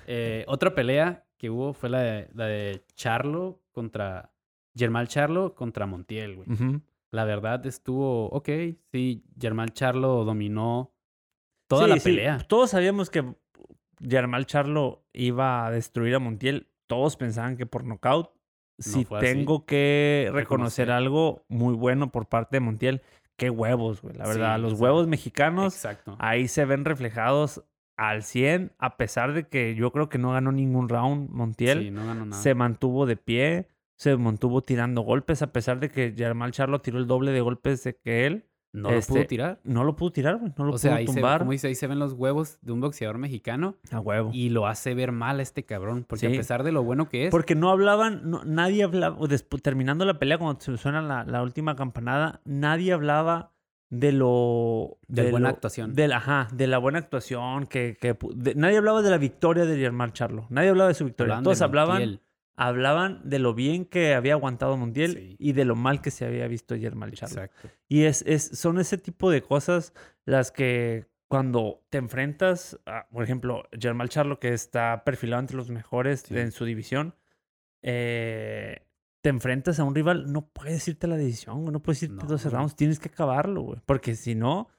Eh, 0.08 0.44
otra 0.48 0.74
pelea 0.76 1.26
que 1.40 1.50
hubo 1.50 1.74
fue 1.74 1.90
la 1.90 2.02
de, 2.02 2.30
la 2.36 2.46
de 2.46 2.86
Charlo 2.94 3.60
contra. 3.72 4.32
Germán 4.76 5.08
Charlo 5.08 5.56
contra 5.56 5.88
Montiel, 5.88 6.36
güey. 6.36 6.48
La 7.12 7.26
verdad 7.26 7.66
estuvo 7.66 8.28
ok. 8.30 8.50
Sí, 8.92 9.24
Germán 9.42 9.70
Charlo 9.70 10.24
dominó 10.24 10.94
toda 11.68 11.86
Sí, 11.86 11.90
la 11.90 11.96
sí, 12.00 12.04
pelea. 12.10 12.38
Todos 12.48 12.70
sabíamos 12.70 13.10
que 13.10 13.26
Yarmal 14.00 14.46
Charlo 14.46 15.04
iba 15.12 15.66
a 15.66 15.72
destruir 15.72 16.14
a 16.16 16.20
Montiel. 16.20 16.68
Todos 16.88 17.18
pensaban 17.18 17.58
que 17.58 17.66
por 17.66 17.84
nocaut. 17.84 18.32
Si 18.78 19.02
así. 19.02 19.08
tengo 19.20 19.66
que 19.66 20.30
reconocer 20.32 20.92
algo 20.92 21.44
muy 21.50 21.74
bueno 21.74 22.12
por 22.12 22.28
parte 22.30 22.56
de 22.58 22.62
Montiel, 22.62 23.02
qué 23.36 23.50
huevos, 23.50 24.02
güey. 24.02 24.16
La 24.16 24.26
verdad, 24.28 24.56
Sí, 24.56 24.62
los 24.62 24.80
huevos 24.80 25.08
mexicanos 25.08 25.74
Exacto. 25.76 26.16
ahí 26.20 26.48
se 26.48 26.64
ven 26.64 26.86
reflejados 26.86 27.64
al 28.00 28.24
100, 28.24 28.72
a 28.80 28.96
pesar 28.98 29.34
de 29.34 29.48
que 29.48 29.76
yo 29.76 29.92
creo 29.92 30.08
que 30.10 30.18
no 30.18 30.32
ganó 30.32 30.52
ningún 30.52 30.88
round 30.90 31.30
Montiel. 31.30 31.80
Sí, 31.84 31.92
no 31.92 32.06
ganó 32.06 32.26
nada. 32.26 32.42
se 32.42 32.56
mantuvo 32.56 33.06
de 33.06 33.18
pie, 33.18 33.68
se 33.98 34.16
mantuvo 34.16 34.62
tirando 34.62 35.02
golpes, 35.02 35.42
a 35.42 35.52
pesar 35.52 35.80
de 35.80 35.90
que 35.90 36.14
Yarmal 36.16 36.52
Charlo 36.52 36.80
tiró 36.82 36.98
el 37.00 37.08
doble 37.08 37.32
de 37.32 37.42
golpes 37.42 37.84
de 37.84 37.96
que 37.98 38.26
él. 38.26 38.46
no 38.72 38.92
lo 38.92 38.98
este, 38.98 39.12
pudo 39.14 39.26
tirar. 39.26 39.60
No 39.64 39.84
lo 39.84 39.96
pudo 39.96 40.12
tirar, 40.12 40.38
güey. 40.38 40.54
No 40.56 40.64
lo 40.66 40.74
O 40.74 40.78
sea, 40.78 40.92
pudo 40.92 40.98
ahí 41.00 41.08
se, 41.08 41.14
tumbar. 41.16 41.40
como 41.40 41.52
dice, 41.52 41.68
ahí 41.68 41.76
se 41.76 41.88
ven 41.88 41.98
los 42.00 42.14
huevos 42.14 42.60
de 42.62 42.72
un 42.72 42.80
boxeador 42.82 43.18
mexicano 43.18 43.76
A 43.92 44.00
huevo. 44.00 44.30
y 44.32 44.50
lo 44.50 44.68
hace 44.68 44.94
ver 44.94 45.12
mal 45.12 45.40
a 45.40 45.42
este 45.42 45.66
cabrón. 45.66 46.06
Porque 46.08 46.28
Sí. 46.30 46.34
a 46.34 46.38
pesar 46.38 46.64
de 46.64 46.72
lo 46.72 46.84
bueno 46.84 47.10
que 47.10 47.26
es, 47.26 47.32
Porque 47.32 47.56
no 47.56 47.72
hablaban, 47.72 48.30
no- 48.30 48.44
nadie 48.46 48.84
hablaba, 48.84 49.18
o 49.18 49.28
despu- 49.28 49.60
terminando 49.62 50.06
la 50.06 50.20
pelea, 50.20 50.38
cuando 50.38 50.62
se 50.62 50.78
suena 50.78 51.02
la, 51.02 51.24
la 51.26 51.42
última 51.44 51.76
campanada, 51.76 52.42
nadie 52.46 52.94
hablaba 52.94 53.52
de 53.90 54.12
lo... 54.12 54.98
De 55.08 55.32
buena 55.32 55.50
lo- 55.50 55.56
actuación. 55.56 55.94
De 55.96 56.08
la, 56.08 56.18
ajá, 56.18 56.48
de 56.54 56.68
la 56.68 56.78
buena 56.78 57.00
actuación, 57.00 57.66
que... 57.68 57.98
que 58.00 58.16
de- 58.36 58.56
nadie 58.56 58.78
hablaba 58.78 59.02
de 59.02 59.10
la 59.10 59.18
victoria 59.18 59.66
de 59.66 59.78
Germán 59.78 60.14
Charlo. 60.14 60.46
Nadie 60.50 60.70
hablaba 60.70 60.90
de 60.90 60.94
su 60.94 61.06
victoria. 61.06 61.34
hablaban 61.34 61.44
de 61.44 61.46
Todos 61.46 61.62
hablaban, 61.62 61.98
Montiel. 62.00 62.22
hablaban 62.56 63.22
de 63.28 63.40
lo 63.40 63.54
bien 63.54 63.86
que 63.86 64.14
había 64.14 64.34
aguantado 64.34 64.78
Montiel 64.78 65.14
Sí. 65.16 65.36
y 65.40 65.54
de 65.54 65.66
lo 65.66 65.76
mal 65.76 66.02
que 66.02 66.12
se 66.12 66.26
había 66.26 66.48
visto 66.48 66.76
Germán 66.78 67.12
Charlo. 67.14 67.42
Exacto. 67.44 67.70
Y 67.88 68.04
es, 68.04 68.24
es, 68.28 68.44
son 68.60 68.80
ese 68.80 68.98
tipo 69.00 69.32
de 69.32 69.42
cosas 69.42 69.94
las 70.26 70.52
que 70.52 71.08
cuando 71.28 71.84
te 71.90 71.98
enfrentas, 72.00 72.80
a, 72.86 73.08
por 73.10 73.24
ejemplo, 73.24 73.64
Germán 73.80 74.08
Charlo, 74.10 74.40
que 74.40 74.50
está 74.54 75.04
perfilado 75.04 75.40
entre 75.42 75.58
los 75.58 75.70
mejores 75.70 76.22
Sí. 76.28 76.38
en 76.38 76.52
su 76.52 76.66
división, 76.66 77.16
eh, 77.82 78.86
te 79.22 79.30
enfrentas 79.30 79.80
a 79.80 79.84
un 79.84 79.94
rival, 79.96 80.32
no 80.32 80.48
puedes 80.50 80.88
irte 80.88 81.06
a 81.06 81.10
la 81.10 81.18
decisión, 81.18 81.66
no 81.66 81.82
puedes 81.82 82.04
irte 82.04 82.16
No, 82.16 82.22
a 82.24 82.26
12 82.28 82.50
güey. 82.50 82.56
rounds, 82.58 82.76
tienes 82.76 83.00
que 83.00 83.10
acabarlo, 83.10 83.62
güey. 83.64 83.80
Porque 83.86 84.16
si 84.16 84.36
no, 84.36 84.70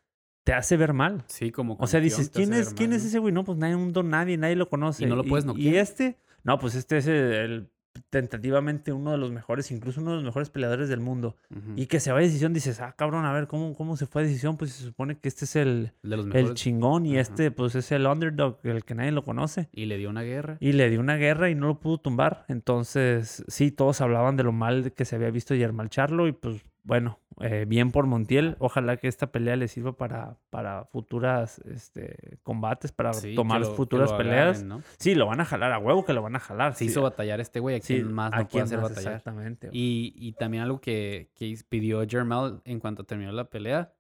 te 0.44 0.55
hace 0.55 0.76
ver 0.76 0.92
mal. 0.94 1.24
Sí, 1.26 1.50
como 1.53 1.76
O 1.79 1.87
sea, 1.87 2.00
dices, 2.00 2.31
¿quién 2.31 2.53
es, 2.55 2.66
ver 2.68 2.74
¿quién 2.74 2.90
mal, 2.90 2.96
es 2.96 3.03
¿no? 3.03 3.09
ese 3.09 3.18
güey? 3.18 3.35
No, 3.35 3.44
pues 3.44 3.59
nadie, 3.59 3.74
un 3.76 3.92
don 3.92 4.09
nadie, 4.09 4.37
nadie 4.38 4.57
lo 4.57 4.68
conoce. 4.68 5.05
Y 5.05 5.07
no 5.07 5.16
lo 5.16 5.24
puedes 5.24 5.44
Y 5.44 5.48
noquear. 5.48 5.74
este, 5.76 6.16
no, 6.42 6.59
pues 6.59 6.74
este 6.74 6.96
es 6.98 7.07
el- 7.07 7.70
tentativamente 8.11 8.93
uno 8.93 9.13
de 9.13 9.19
los 9.19 9.31
mejores, 9.33 9.71
incluso 9.71 10.01
uno 10.01 10.11
de 10.11 10.17
los 10.17 10.25
mejores 10.25 10.51
peleadores 10.51 10.89
del 10.89 11.01
mundo. 11.01 11.37
Y 11.77 11.87
que 11.87 12.01
se 12.01 12.13
va 12.13 12.19
a 12.19 12.23
decisión, 12.23 12.53
dices, 12.53 12.81
ah, 12.81 12.95
cabrón, 12.97 13.25
a 13.25 13.33
ver, 13.33 13.47
¿cómo, 13.47 13.75
cómo 13.75 13.97
se 13.97 14.07
fue 14.07 14.23
a 14.23 14.25
decisión? 14.25 14.57
Pues 14.57 14.73
se 14.73 14.85
supone 14.85 15.19
que 15.19 15.29
este 15.29 15.45
es 15.45 15.57
el, 15.57 15.93
de 16.03 16.17
los 16.17 16.27
el 16.35 16.55
chingón 16.55 17.07
y 17.07 17.19
este, 17.19 17.51
pues 17.51 17.75
es 17.75 17.93
el 17.93 18.07
underdog, 18.07 18.59
el 18.63 18.85
que 18.85 18.95
nadie 18.95 19.13
lo 19.13 19.25
conoce. 19.25 19.69
Y 19.73 19.87
le 19.87 19.99
dio 19.99 20.11
una 20.11 20.23
guerra. 20.23 20.57
Y 20.61 20.73
le 20.73 20.89
dio 20.89 21.01
una 21.01 21.17
guerra 21.17 21.51
y 21.51 21.55
no 21.55 21.67
lo 21.67 21.81
pudo 21.81 21.99
tumbar. 21.99 22.45
Entonces, 22.49 23.45
sí, 23.49 23.71
todos 23.71 24.01
hablaban 24.01 24.37
de 24.37 24.45
lo 24.45 24.53
mal 24.53 24.93
que 24.93 25.05
se 25.05 25.17
había 25.17 25.31
visto 25.31 25.55
Yermal 25.55 25.91
Charlo. 25.91 26.29
Y 26.29 26.33
pues, 26.33 26.65
bueno, 26.83 27.19
eh, 27.40 27.64
bien 27.69 27.90
por 27.93 28.07
Montiel. 28.07 28.57
Ojalá 28.59 28.97
que 28.97 29.09
esta 29.09 29.31
pelea 29.33 29.57
le 29.57 29.69
sirva 29.69 29.97
para, 29.97 30.38
para 30.51 30.85
futuras 30.87 31.59
este, 31.66 32.38
combates, 32.43 32.93
para 32.93 33.12
Sí, 33.12 33.35
tomar 33.35 33.61
lo- 33.61 33.75
futuras 33.75 34.12
peleas. 34.12 34.59
agarren, 34.59 34.69
¿no? 34.69 34.83
Sí, 34.99 35.14
lo 35.14 35.27
van 35.27 35.40
a 35.40 35.45
jalar 35.45 35.73
a 35.73 35.79
huevo 35.79 36.05
que 36.05 36.12
lo 36.12 36.23
van 36.23 36.37
a 36.37 36.40
jalar. 36.40 36.73
Se 36.75 36.81
sí. 36.81 36.85
hizo 36.87 37.03
batallar 37.03 37.40
este 37.40 37.61
güey, 37.61 37.77
a 37.77 37.81
Sí, 37.81 37.95
quien 37.95 38.12
más 38.12 38.33
¿a 38.33 38.38
no 38.38 38.49
puede 38.49 38.64
hacer 38.64 38.79
más? 38.81 38.90
batallar. 38.90 39.12
Exactamente. 39.14 39.69
Y, 39.73 40.12
y 40.16 40.33
también 40.33 40.62
algo 40.62 40.81
que, 40.81 41.31
que 41.35 41.57
pidió 41.69 42.07
Jermel 42.09 42.61
en 42.64 42.81
cuanto 42.81 43.05
terminó 43.05 43.33
la 43.33 43.45
pelea 43.51 43.93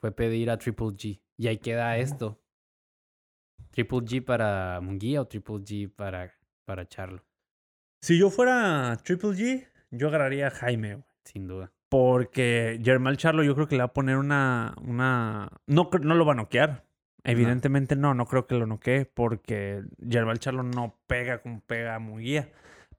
fue 0.00 0.12
pedir 0.12 0.50
a 0.50 0.58
Triple 0.58 0.88
G. 0.88 1.20
Y 1.38 1.46
ahí 1.48 1.58
queda 1.58 1.96
esto. 1.98 2.40
Triple 3.70 3.98
G 4.00 4.24
para 4.24 4.80
Munguía 4.82 5.20
o 5.20 5.26
Triple 5.26 5.56
G 5.56 5.90
para, 5.94 6.32
para 6.64 6.86
Charlo, 6.88 7.22
Si 8.00 8.18
yo 8.18 8.30
fuera 8.30 8.96
Triple 9.04 9.30
G, 9.30 9.66
yo 9.90 10.08
agarraría 10.08 10.48
a 10.48 10.50
Jaime, 10.50 10.94
güey. 10.94 11.06
sin 11.24 11.46
duda. 11.46 11.72
Porque 11.88 12.80
Germán 12.84 13.16
Charlo 13.16 13.42
yo 13.42 13.54
creo 13.54 13.68
que 13.68 13.76
le 13.76 13.82
va 13.82 13.86
a 13.86 13.92
poner 13.92 14.16
una... 14.16 14.74
una... 14.82 15.48
No, 15.66 15.88
no 16.02 16.14
lo 16.14 16.26
va 16.26 16.32
a 16.32 16.36
noquear. 16.36 16.84
Evidentemente 17.24 17.96
no, 17.96 18.14
no 18.14 18.26
creo 18.26 18.46
que 18.46 18.54
lo 18.54 18.66
noquee 18.66 19.04
porque 19.04 19.82
Germán 20.08 20.36
Charlo 20.36 20.62
no 20.62 20.96
pega 21.06 21.42
como 21.42 21.60
pega 21.60 21.98
Munguía. 21.98 22.50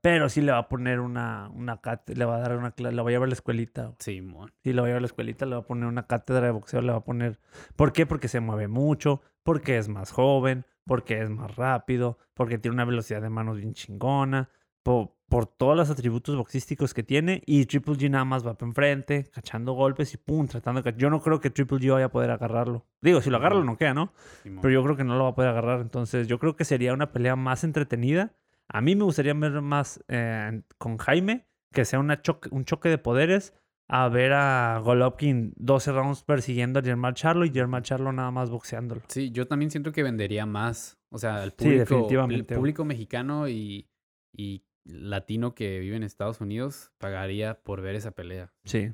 Pero 0.02 0.30
sí 0.30 0.41
le 0.41 0.52
va 0.52 0.60
a 0.60 0.69
poner 0.69 1.00
una, 1.00 1.50
una 1.54 1.82
cátedra, 1.82 2.19
le 2.19 2.26
va 2.26 2.36
a 2.36 2.39
dar 2.39 2.58
una 2.58 2.71
clase, 2.71 2.95
le 2.95 3.02
va 3.02 3.10
a 3.10 3.12
llevar 3.12 3.26
a 3.26 3.30
la 3.30 3.34
escuelita. 3.34 3.93
Sí, 4.00 4.21
mon. 4.21 4.52
Sí, 4.63 4.71
le 4.71 4.82
va 4.82 4.88
a 4.88 4.89
llevar 4.89 5.00
a 5.00 5.02
la 5.02 5.08
escuelita, 5.08 5.45
le 5.45 5.56
va 5.56 5.62
a 5.62 5.65
poner 5.65 5.88
una 5.88 6.08
cátedra 6.08 6.45
de 6.45 6.52
boxeo, 6.52 6.82
le 6.82 6.91
va 6.91 7.00
a 7.00 7.04
poner... 7.04 7.39
¿Por 7.76 7.93
qué? 7.93 8.06
Porque 8.06 8.28
se 8.28 8.39
mueve 8.39 8.67
mucho, 8.67 9.21
porque 9.43 9.78
es 9.78 9.89
más 9.89 10.12
joven, 10.12 10.65
porque 10.86 11.21
es 11.21 11.30
más 11.30 11.56
rápido, 11.56 12.19
porque 12.36 12.58
tiene 12.58 12.76
una 12.76 12.86
velocidad 12.86 13.21
de 13.21 13.30
manos 13.30 13.58
bien 13.58 13.73
chingona, 13.73 14.50
po- 14.84 15.16
por, 15.30 15.46
todos 15.46 15.76
los 15.76 15.90
atributos 15.90 16.36
boxísticos 16.36 16.94
que 16.94 17.04
tiene. 17.04 17.42
Y 17.46 17.66
Triple 17.66 17.96
G 17.96 18.10
nada 18.10 18.26
más 18.26 18.46
va 18.46 18.58
para 18.58 18.70
enfrente, 18.70 19.30
cachando 19.32 19.74
golpes 19.74 20.13
y 20.13 20.18
pum, 20.18 20.48
tratando 20.48 20.82
de... 20.82 20.94
Yo 20.98 21.10
no 21.10 21.22
creo 21.22 21.40
que 21.40 21.50
Triple 21.50 21.80
G 21.80 21.92
vaya 21.92 22.06
a 22.06 22.12
poder 22.12 22.32
agarrarlo. 22.32 22.86
Digo, 23.02 23.22
si 23.22 23.30
lo 23.30 23.38
agarra, 23.38 23.56
lo 23.56 23.63
noquea, 23.63 23.94
¿no? 23.94 24.13
Pero 24.44 24.70
yo 24.70 24.84
creo 24.84 24.96
que 24.96 25.04
no 25.04 25.18
lo 25.18 25.26
va 25.26 25.30
a 25.32 25.36
poder 25.36 25.52
agarrar. 25.52 25.82
Entonces, 25.82 26.28
yo 26.28 26.40
creo 26.40 26.56
que 26.56 26.66
sería 26.66 26.94
una 26.94 27.12
pelea 27.12 27.36
más 27.36 27.63
entretenida. 27.63 28.34
A 28.70 28.82
mí 28.82 28.96
me 28.96 29.04
gustaría 29.04 29.34
ver 29.34 29.62
más 29.62 30.04
eh, 30.08 30.62
con 30.78 30.98
Jaime, 30.98 31.48
que 31.72 31.86
sea 31.86 32.00
una 32.00 32.22
choque, 32.22 32.50
un 32.52 32.66
choque 32.66 32.90
de 32.90 32.98
poderes, 32.98 33.54
a 33.90 34.10
ver 34.10 34.34
a 34.34 34.80
Golovkin 34.84 35.54
12 35.56 35.92
rounds 35.94 36.24
persiguiendo 36.24 36.80
a 36.80 36.84
Germán 36.84 37.13
Charlo 37.13 37.46
y 37.46 37.52
Germán 37.52 37.84
Charlo 37.84 38.12
nada 38.12 38.32
más 38.32 38.50
boxeándolo. 38.50 39.02
Sí, 39.08 39.32
yo 39.32 39.48
también 39.48 39.72
siento 39.72 39.92
que 39.92 40.04
vendería 40.04 40.46
más. 40.46 40.98
O 41.10 41.18
sea, 41.18 41.44
el 41.44 41.52
Sí, 41.52 41.56
público, 41.58 41.80
definitivamente, 41.80 42.54
el 42.54 42.60
público 42.60 42.84
mexicano 42.84 43.48
y, 43.48 43.88
y 44.34 44.63
latino 44.88 45.54
que 45.54 45.80
vive 45.80 45.95
en 45.95 46.04
Estados 46.04 46.41
Unidos 46.41 46.91
pagaría 46.97 47.62
por 47.62 47.82
ver 47.82 47.95
esa 47.95 48.12
pelea. 48.12 48.54
Sí. 48.65 48.93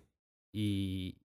Y, 0.54 1.18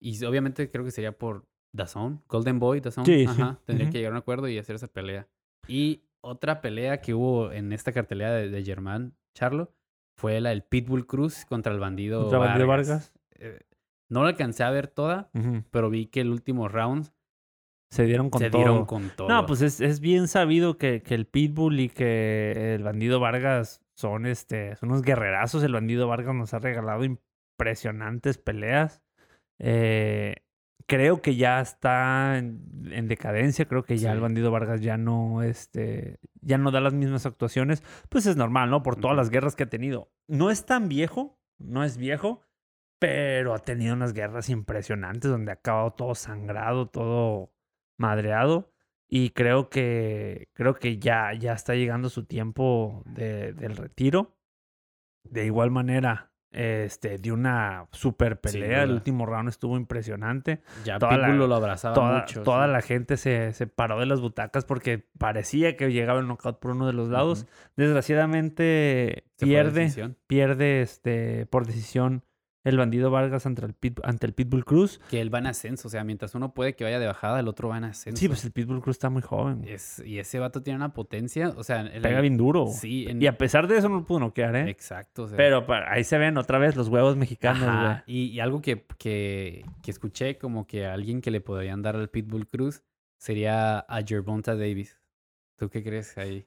y 0.00 0.24
obviamente 0.24 0.70
creo 0.70 0.84
que 0.84 0.90
sería 0.90 1.12
por 1.12 1.46
DAZN, 1.74 2.22
Golden 2.28 2.58
Boy, 2.58 2.80
DAZN. 2.80 3.04
Sí, 3.04 3.26
sí. 3.26 3.42
Tendría 3.64 3.90
que 3.90 3.98
llegar 3.98 4.12
a 4.12 4.16
un 4.16 4.18
acuerdo 4.18 4.48
y 4.48 4.58
hacer 4.58 4.76
esa 4.76 4.88
pelea. 4.88 5.28
Y 5.66 6.02
otra 6.20 6.60
pelea 6.60 7.00
que 7.00 7.14
hubo 7.14 7.52
en 7.52 7.72
esta 7.72 7.92
cartelera 7.92 8.32
de, 8.32 8.48
de 8.48 8.64
Germán 8.64 9.14
Charlo 9.34 9.72
fue 10.16 10.40
la 10.40 10.50
del 10.50 10.62
Pitbull 10.62 11.06
Cruz 11.06 11.44
contra 11.44 11.72
el 11.72 11.78
bandido 11.78 12.22
Contra 12.28 12.64
Vargas. 12.64 13.12
Eh, 13.36 13.60
no 14.10 14.22
la 14.22 14.30
alcancé 14.30 14.64
a 14.64 14.70
ver 14.70 14.88
toda, 14.88 15.30
pero 15.70 15.90
vi 15.90 16.06
que 16.06 16.22
el 16.22 16.30
último 16.30 16.66
round 16.66 17.12
Se 17.92 18.04
dieron 18.04 18.30
con 18.30 18.40
se 18.40 18.50
todo. 18.50 18.58
dieron 18.62 18.86
con 18.86 19.10
todo. 19.10 19.28
No, 19.28 19.46
pues 19.46 19.60
es, 19.62 19.80
es 19.80 20.00
bien 20.00 20.26
sabido 20.28 20.78
que, 20.78 21.02
que 21.02 21.14
el 21.14 21.26
Pitbull 21.26 21.78
y 21.78 21.88
que 21.90 22.74
el 22.74 22.82
bandido 22.82 23.20
Vargas 23.20 23.80
son, 23.98 24.26
este, 24.26 24.76
son 24.76 24.90
unos 24.90 25.02
guerrerazos. 25.02 25.64
El 25.64 25.72
bandido 25.72 26.06
Vargas 26.06 26.34
nos 26.34 26.54
ha 26.54 26.60
regalado 26.60 27.02
impresionantes 27.02 28.38
peleas. 28.38 29.02
Eh, 29.58 30.36
creo 30.86 31.20
que 31.20 31.34
ya 31.34 31.60
está 31.60 32.38
en, 32.38 32.62
en 32.92 33.08
decadencia. 33.08 33.64
Creo 33.64 33.82
que 33.82 33.98
ya 33.98 34.12
el 34.12 34.20
bandido 34.20 34.52
Vargas 34.52 34.82
ya 34.82 34.96
no, 34.96 35.42
este, 35.42 36.20
ya 36.40 36.58
no 36.58 36.70
da 36.70 36.80
las 36.80 36.94
mismas 36.94 37.26
actuaciones. 37.26 37.82
Pues 38.08 38.26
es 38.26 38.36
normal, 38.36 38.70
¿no? 38.70 38.84
Por 38.84 38.94
todas 38.94 39.16
las 39.16 39.30
guerras 39.30 39.56
que 39.56 39.64
ha 39.64 39.68
tenido. 39.68 40.12
No 40.28 40.52
es 40.52 40.64
tan 40.64 40.88
viejo, 40.88 41.36
no 41.58 41.82
es 41.82 41.96
viejo, 41.96 42.42
pero 43.00 43.52
ha 43.52 43.58
tenido 43.58 43.94
unas 43.94 44.12
guerras 44.12 44.48
impresionantes 44.48 45.28
donde 45.28 45.50
ha 45.50 45.54
acabado 45.54 45.90
todo 45.90 46.14
sangrado, 46.14 46.88
todo 46.88 47.52
madreado. 47.96 48.72
Y 49.08 49.30
creo 49.30 49.70
que, 49.70 50.48
creo 50.52 50.74
que 50.74 50.98
ya, 50.98 51.32
ya 51.32 51.54
está 51.54 51.74
llegando 51.74 52.10
su 52.10 52.24
tiempo 52.24 53.02
de- 53.06 53.52
del 53.54 53.76
retiro. 53.76 54.36
De 55.24 55.46
igual 55.46 55.70
manera, 55.70 56.30
este, 56.50 57.18
de 57.18 57.32
una 57.32 57.86
super 57.92 58.40
pelea. 58.40 58.82
El 58.82 58.92
último 58.92 59.24
round 59.26 59.48
estuvo 59.48 59.76
impresionante. 59.76 60.60
ya 60.84 60.98
toda 60.98 61.16
la- 61.18 61.28
lo 61.28 61.54
abrazaba 61.54 61.94
Toda, 61.94 62.20
mucho. 62.20 62.42
toda 62.42 62.66
sí. 62.66 62.72
la 62.72 62.80
gente 62.82 63.16
se, 63.16 63.52
se 63.52 63.66
paró 63.66 63.98
de 63.98 64.06
las 64.06 64.20
butacas 64.20 64.64
porque 64.64 65.06
parecía 65.18 65.76
que 65.76 65.90
llegaba 65.92 66.20
el 66.20 66.26
knockout 66.26 66.58
por 66.58 66.70
uno 66.72 66.86
de 66.86 66.92
los 66.94 67.08
lados. 67.08 67.46
Desgraciadamente 67.76 69.24
pierde, 69.38 70.14
pierde 70.26 70.82
este, 70.82 71.46
por 71.46 71.66
decisión 71.66 72.24
el 72.68 72.76
bandido 72.78 73.10
Vargas 73.10 73.46
ante 73.46 73.64
el, 73.64 73.74
Pit- 73.74 74.00
ante 74.04 74.26
el 74.26 74.32
Pitbull 74.34 74.64
Cruz. 74.64 75.00
Que 75.10 75.20
él 75.20 75.32
va 75.32 75.38
en 75.38 75.46
ascenso. 75.46 75.88
O 75.88 75.90
sea, 75.90 76.04
mientras 76.04 76.34
uno 76.34 76.54
puede 76.54 76.74
que 76.74 76.84
vaya 76.84 76.98
de 76.98 77.06
bajada, 77.06 77.40
el 77.40 77.48
otro 77.48 77.68
va 77.68 77.78
en 77.78 77.84
ascenso. 77.84 78.18
Sí, 78.18 78.28
pues 78.28 78.44
el 78.44 78.52
Pitbull 78.52 78.80
Cruz 78.80 78.96
está 78.96 79.10
muy 79.10 79.22
joven. 79.22 79.64
Es- 79.66 80.02
y 80.04 80.18
ese 80.18 80.38
vato 80.38 80.62
tiene 80.62 80.76
una 80.76 80.92
potencia. 80.92 81.48
O 81.56 81.64
sea, 81.64 81.80
el- 81.82 82.02
Pega 82.02 82.20
bien 82.20 82.36
duro. 82.36 82.66
Sí, 82.68 83.06
en- 83.08 83.20
Y 83.22 83.26
a 83.26 83.36
pesar 83.38 83.66
de 83.68 83.78
eso 83.78 83.88
no 83.88 83.96
lo 83.96 84.04
pudo 84.04 84.20
noquear, 84.20 84.54
¿eh? 84.56 84.70
exacto. 84.70 85.24
o 85.24 85.28
sea, 85.28 85.36
Pero 85.36 85.66
ahí 85.88 86.04
se 86.04 86.18
ven 86.18 86.36
otra 86.38 86.58
vez 86.58 86.76
los 86.76 86.88
huevos 86.88 87.16
mexicanos, 87.16 88.00
Y, 88.06 88.26
y 88.30 88.40
algo 88.40 88.60
que, 88.62 88.84
que, 88.98 89.64
que 89.82 89.90
escuché 89.90 90.38
como 90.38 90.66
que 90.66 90.86
alguien 90.86 91.20
que 91.20 91.30
le 91.30 91.40
podrían 91.40 91.82
dar 91.82 91.96
al 91.96 92.08
Pitbull 92.10 92.46
Cruz 92.46 92.82
sería 93.18 93.78
a 93.80 94.02
Gervonta 94.06 94.54
Davis. 94.54 94.98
¿Tú 95.56 95.68
qué 95.68 95.82
crees 95.82 96.16
ahí? 96.18 96.46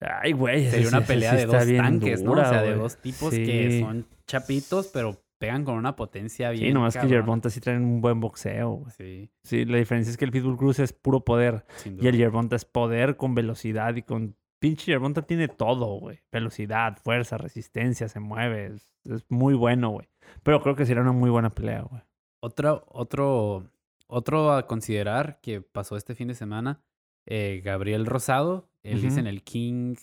Ay, 0.00 0.32
güey. 0.32 0.68
Sería 0.70 0.88
sí- 0.90 0.94
una 0.96 1.06
pelea 1.06 1.30
sí 1.32 1.36
de 1.38 1.46
dos 1.46 1.66
tanques, 1.76 2.22
¿no? 2.22 2.32
O 2.32 2.36
sea, 2.36 2.62
de 2.62 2.74
dos 2.74 2.96
tipos 2.98 3.30
que 3.30 3.80
son 3.80 4.06
chapitos, 4.26 4.88
pero 4.92 5.23
pegan 5.44 5.64
con 5.64 5.74
una 5.76 5.94
potencia 5.96 6.50
bien. 6.50 6.68
Sí, 6.68 6.72
nomás 6.72 6.94
que 6.94 7.00
cabrona. 7.00 7.16
Gervonta 7.20 7.50
sí 7.50 7.60
traen 7.60 7.84
un 7.84 8.00
buen 8.00 8.20
boxeo, 8.20 8.70
güey. 8.70 8.90
Sí, 8.92 9.30
Sí, 9.42 9.64
la 9.64 9.76
diferencia 9.78 10.10
es 10.10 10.16
que 10.16 10.24
el 10.24 10.30
Pitbull 10.30 10.56
Cruz 10.56 10.78
es 10.78 10.92
puro 10.92 11.24
poder. 11.24 11.64
Y 11.84 12.06
el 12.06 12.16
Gervonta 12.16 12.56
es 12.56 12.64
poder 12.64 13.16
con 13.16 13.34
velocidad 13.34 13.94
y 13.96 14.02
con... 14.02 14.36
Pinche 14.58 14.92
Gervonta 14.92 15.22
tiene 15.22 15.48
todo, 15.48 15.98
güey. 16.00 16.20
Velocidad, 16.32 16.96
fuerza, 16.96 17.36
resistencia, 17.36 18.08
se 18.08 18.18
mueve. 18.20 18.66
Es, 18.74 18.90
es 19.04 19.24
muy 19.28 19.52
bueno, 19.54 19.90
güey. 19.90 20.08
Pero 20.42 20.62
creo 20.62 20.74
que 20.74 20.86
sería 20.86 21.02
una 21.02 21.12
muy 21.12 21.28
buena 21.28 21.50
pelea, 21.50 21.82
güey. 21.82 22.00
Otro, 22.40 22.86
otro, 22.88 23.70
otro 24.06 24.52
a 24.52 24.66
considerar 24.66 25.40
que 25.42 25.60
pasó 25.60 25.96
este 25.98 26.14
fin 26.14 26.28
de 26.28 26.34
semana, 26.34 26.80
eh, 27.26 27.60
Gabriel 27.62 28.06
Rosado, 28.06 28.70
él 28.82 28.96
Ujú. 28.96 29.04
dicen 29.06 29.26
el 29.26 29.42
King, 29.42 29.96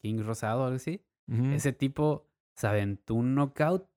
King 0.00 0.22
Rosado, 0.22 0.64
algo 0.64 0.76
así. 0.76 1.00
Ese 1.52 1.72
tipo 1.72 2.28
se 2.54 2.66
aventó 2.68 3.14
un 3.14 3.34
knockout 3.34 3.88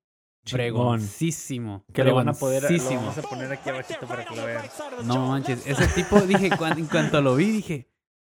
Chingón. 0.47 0.99
pregoncísimo. 0.99 1.86
Que 1.93 2.03
lo 2.03 2.15
van 2.15 2.29
a 2.29 2.33
poder... 2.33 2.63
Lo 2.71 2.83
vamos 2.95 3.17
a 3.17 3.21
poner 3.21 3.51
aquí 3.51 3.69
abajito 3.69 4.05
para 4.07 4.25
que 4.25 4.36
lo 4.36 4.45
vean. 4.45 4.63
No 5.05 5.27
manches, 5.27 5.65
ese 5.67 5.88
tipo, 5.88 6.19
dije, 6.21 6.49
cuan- 6.57 6.77
en 6.79 6.86
cuanto 6.88 7.21
lo 7.21 7.36
vi, 7.36 7.51
dije, 7.51 7.89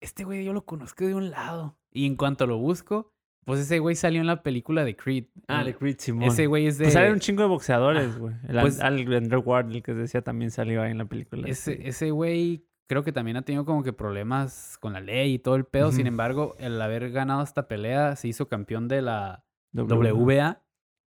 este 0.00 0.24
güey 0.24 0.44
yo 0.44 0.52
lo 0.52 0.64
conozco 0.64 1.06
de 1.06 1.14
un 1.14 1.30
lado. 1.30 1.76
Y 1.92 2.06
en 2.06 2.16
cuanto 2.16 2.46
lo 2.46 2.58
busco, 2.58 3.12
pues 3.44 3.60
ese 3.60 3.78
güey 3.78 3.94
salió 3.96 4.20
en 4.20 4.26
la 4.26 4.42
película 4.42 4.84
de 4.84 4.94
Creed. 4.96 5.24
Ah, 5.48 5.64
de 5.64 5.74
Creed 5.74 5.96
Simón. 5.98 6.24
Ese 6.24 6.46
güey 6.46 6.66
es 6.66 6.78
de... 6.78 6.84
Pues 6.84 6.94
salen 6.94 7.12
un 7.12 7.20
chingo 7.20 7.42
de 7.42 7.48
boxeadores, 7.48 8.18
güey. 8.18 8.34
El 8.46 8.60
pues- 8.60 8.80
Al 8.80 9.12
Andrew 9.14 9.40
Ward, 9.40 9.70
el 9.70 9.82
que 9.82 9.94
decía, 9.94 10.22
también 10.22 10.50
salió 10.50 10.82
ahí 10.82 10.90
en 10.90 10.98
la 10.98 11.06
película. 11.06 11.48
Ese, 11.48 11.88
ese 11.88 12.10
güey 12.10 12.64
creo 12.88 13.02
que 13.04 13.12
también 13.12 13.36
ha 13.36 13.42
tenido 13.42 13.64
como 13.66 13.82
que 13.82 13.92
problemas 13.92 14.78
con 14.80 14.92
la 14.94 15.00
ley 15.00 15.34
y 15.34 15.38
todo 15.38 15.56
el 15.56 15.64
pedo. 15.64 15.90
Sin 15.92 16.02
Ujú. 16.02 16.08
embargo, 16.08 16.54
el 16.58 16.80
haber 16.80 17.10
ganado 17.10 17.42
esta 17.42 17.68
pelea 17.68 18.16
se 18.16 18.28
hizo 18.28 18.48
campeón 18.48 18.88
de 18.88 19.02
la 19.02 19.44
W. 19.72 20.12
WBA. 20.12 20.62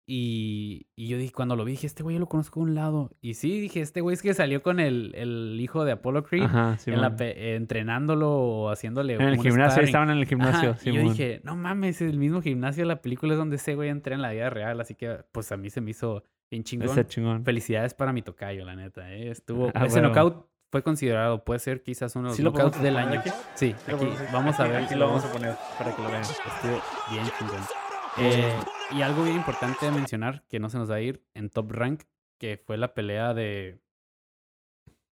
Y, 0.07 0.87
y 0.95 1.07
yo 1.07 1.17
dije, 1.17 1.31
cuando 1.31 1.55
lo 1.55 1.63
vi, 1.63 1.71
dije, 1.73 1.87
este 1.87 2.03
güey 2.03 2.15
yo 2.15 2.19
lo 2.19 2.27
conozco 2.27 2.59
de 2.59 2.65
un 2.65 2.75
lado. 2.75 3.11
Y 3.21 3.35
sí, 3.35 3.61
dije, 3.61 3.79
este 3.81 4.01
güey 4.01 4.13
es 4.15 4.21
que 4.21 4.33
salió 4.33 4.61
con 4.61 4.79
el, 4.79 5.13
el 5.15 5.57
hijo 5.61 5.85
de 5.85 5.93
Apollo 5.93 6.23
Creed 6.23 6.43
Ajá, 6.43 6.77
en 6.85 6.99
la 7.01 7.15
entrenándolo 7.19 8.29
o 8.31 8.69
haciéndole 8.69 9.13
En 9.13 9.21
el 9.21 9.39
gimnasio, 9.39 9.81
estaban 9.83 10.09
en 10.09 10.17
el 10.17 10.25
gimnasio. 10.25 10.71
Ajá, 10.71 10.79
y 10.89 10.93
yo 10.93 11.01
dije, 11.01 11.41
no 11.43 11.55
mames, 11.55 12.01
el 12.01 12.17
mismo 12.17 12.41
gimnasio 12.41 12.83
de 12.83 12.87
la 12.87 13.01
película 13.01 13.33
es 13.33 13.39
donde 13.39 13.55
ese 13.55 13.75
güey 13.75 13.89
entra 13.89 14.13
en 14.15 14.21
la 14.21 14.31
vida 14.31 14.49
real. 14.49 14.81
Así 14.81 14.95
que, 14.95 15.19
pues 15.31 15.51
a 15.51 15.57
mí 15.57 15.69
se 15.69 15.79
me 15.81 15.91
hizo 15.91 16.23
bien 16.49 16.63
chingón. 16.63 17.45
Felicidades 17.45 17.93
para 17.93 18.11
mi 18.11 18.21
tocayo, 18.21 18.65
la 18.65 18.75
neta. 18.75 19.13
¿eh? 19.13 19.29
Estuvo, 19.29 19.71
Ah, 19.73 19.85
ese 19.85 19.99
huevo. 20.01 20.13
knockout 20.13 20.47
fue 20.71 20.83
considerado, 20.83 21.43
puede 21.45 21.59
ser 21.59 21.83
quizás 21.83 22.15
uno 22.15 22.25
de 22.25 22.29
los 22.31 22.37
¿Sí 22.37 22.43
knockouts 22.43 22.81
del 22.81 22.97
año. 22.97 23.19
aquí? 23.19 23.29
Sí, 23.55 23.75
aquí 23.87 24.07
vamos 24.33 24.59
a 24.59 24.63
ver. 24.67 24.83
Aquí 24.83 24.95
lo 24.95 25.07
vamos 25.07 25.23
a 25.23 25.31
poner 25.31 25.53
para 25.77 25.95
que 25.95 26.01
lo 26.01 26.09
vean. 26.09 26.21
Estuvo 26.21 26.81
bien 27.11 27.25
chingón. 27.39 27.90
Eh, 28.17 28.53
y 28.91 29.01
algo 29.01 29.23
bien 29.23 29.37
importante 29.37 29.85
de 29.85 29.91
mencionar, 29.91 30.43
que 30.49 30.59
no 30.59 30.69
se 30.69 30.77
nos 30.77 30.91
va 30.91 30.95
a 30.95 31.01
ir, 31.01 31.23
en 31.33 31.49
Top 31.49 31.71
Rank, 31.71 32.03
que 32.37 32.57
fue 32.57 32.77
la 32.77 32.93
pelea 32.93 33.33
de, 33.33 33.79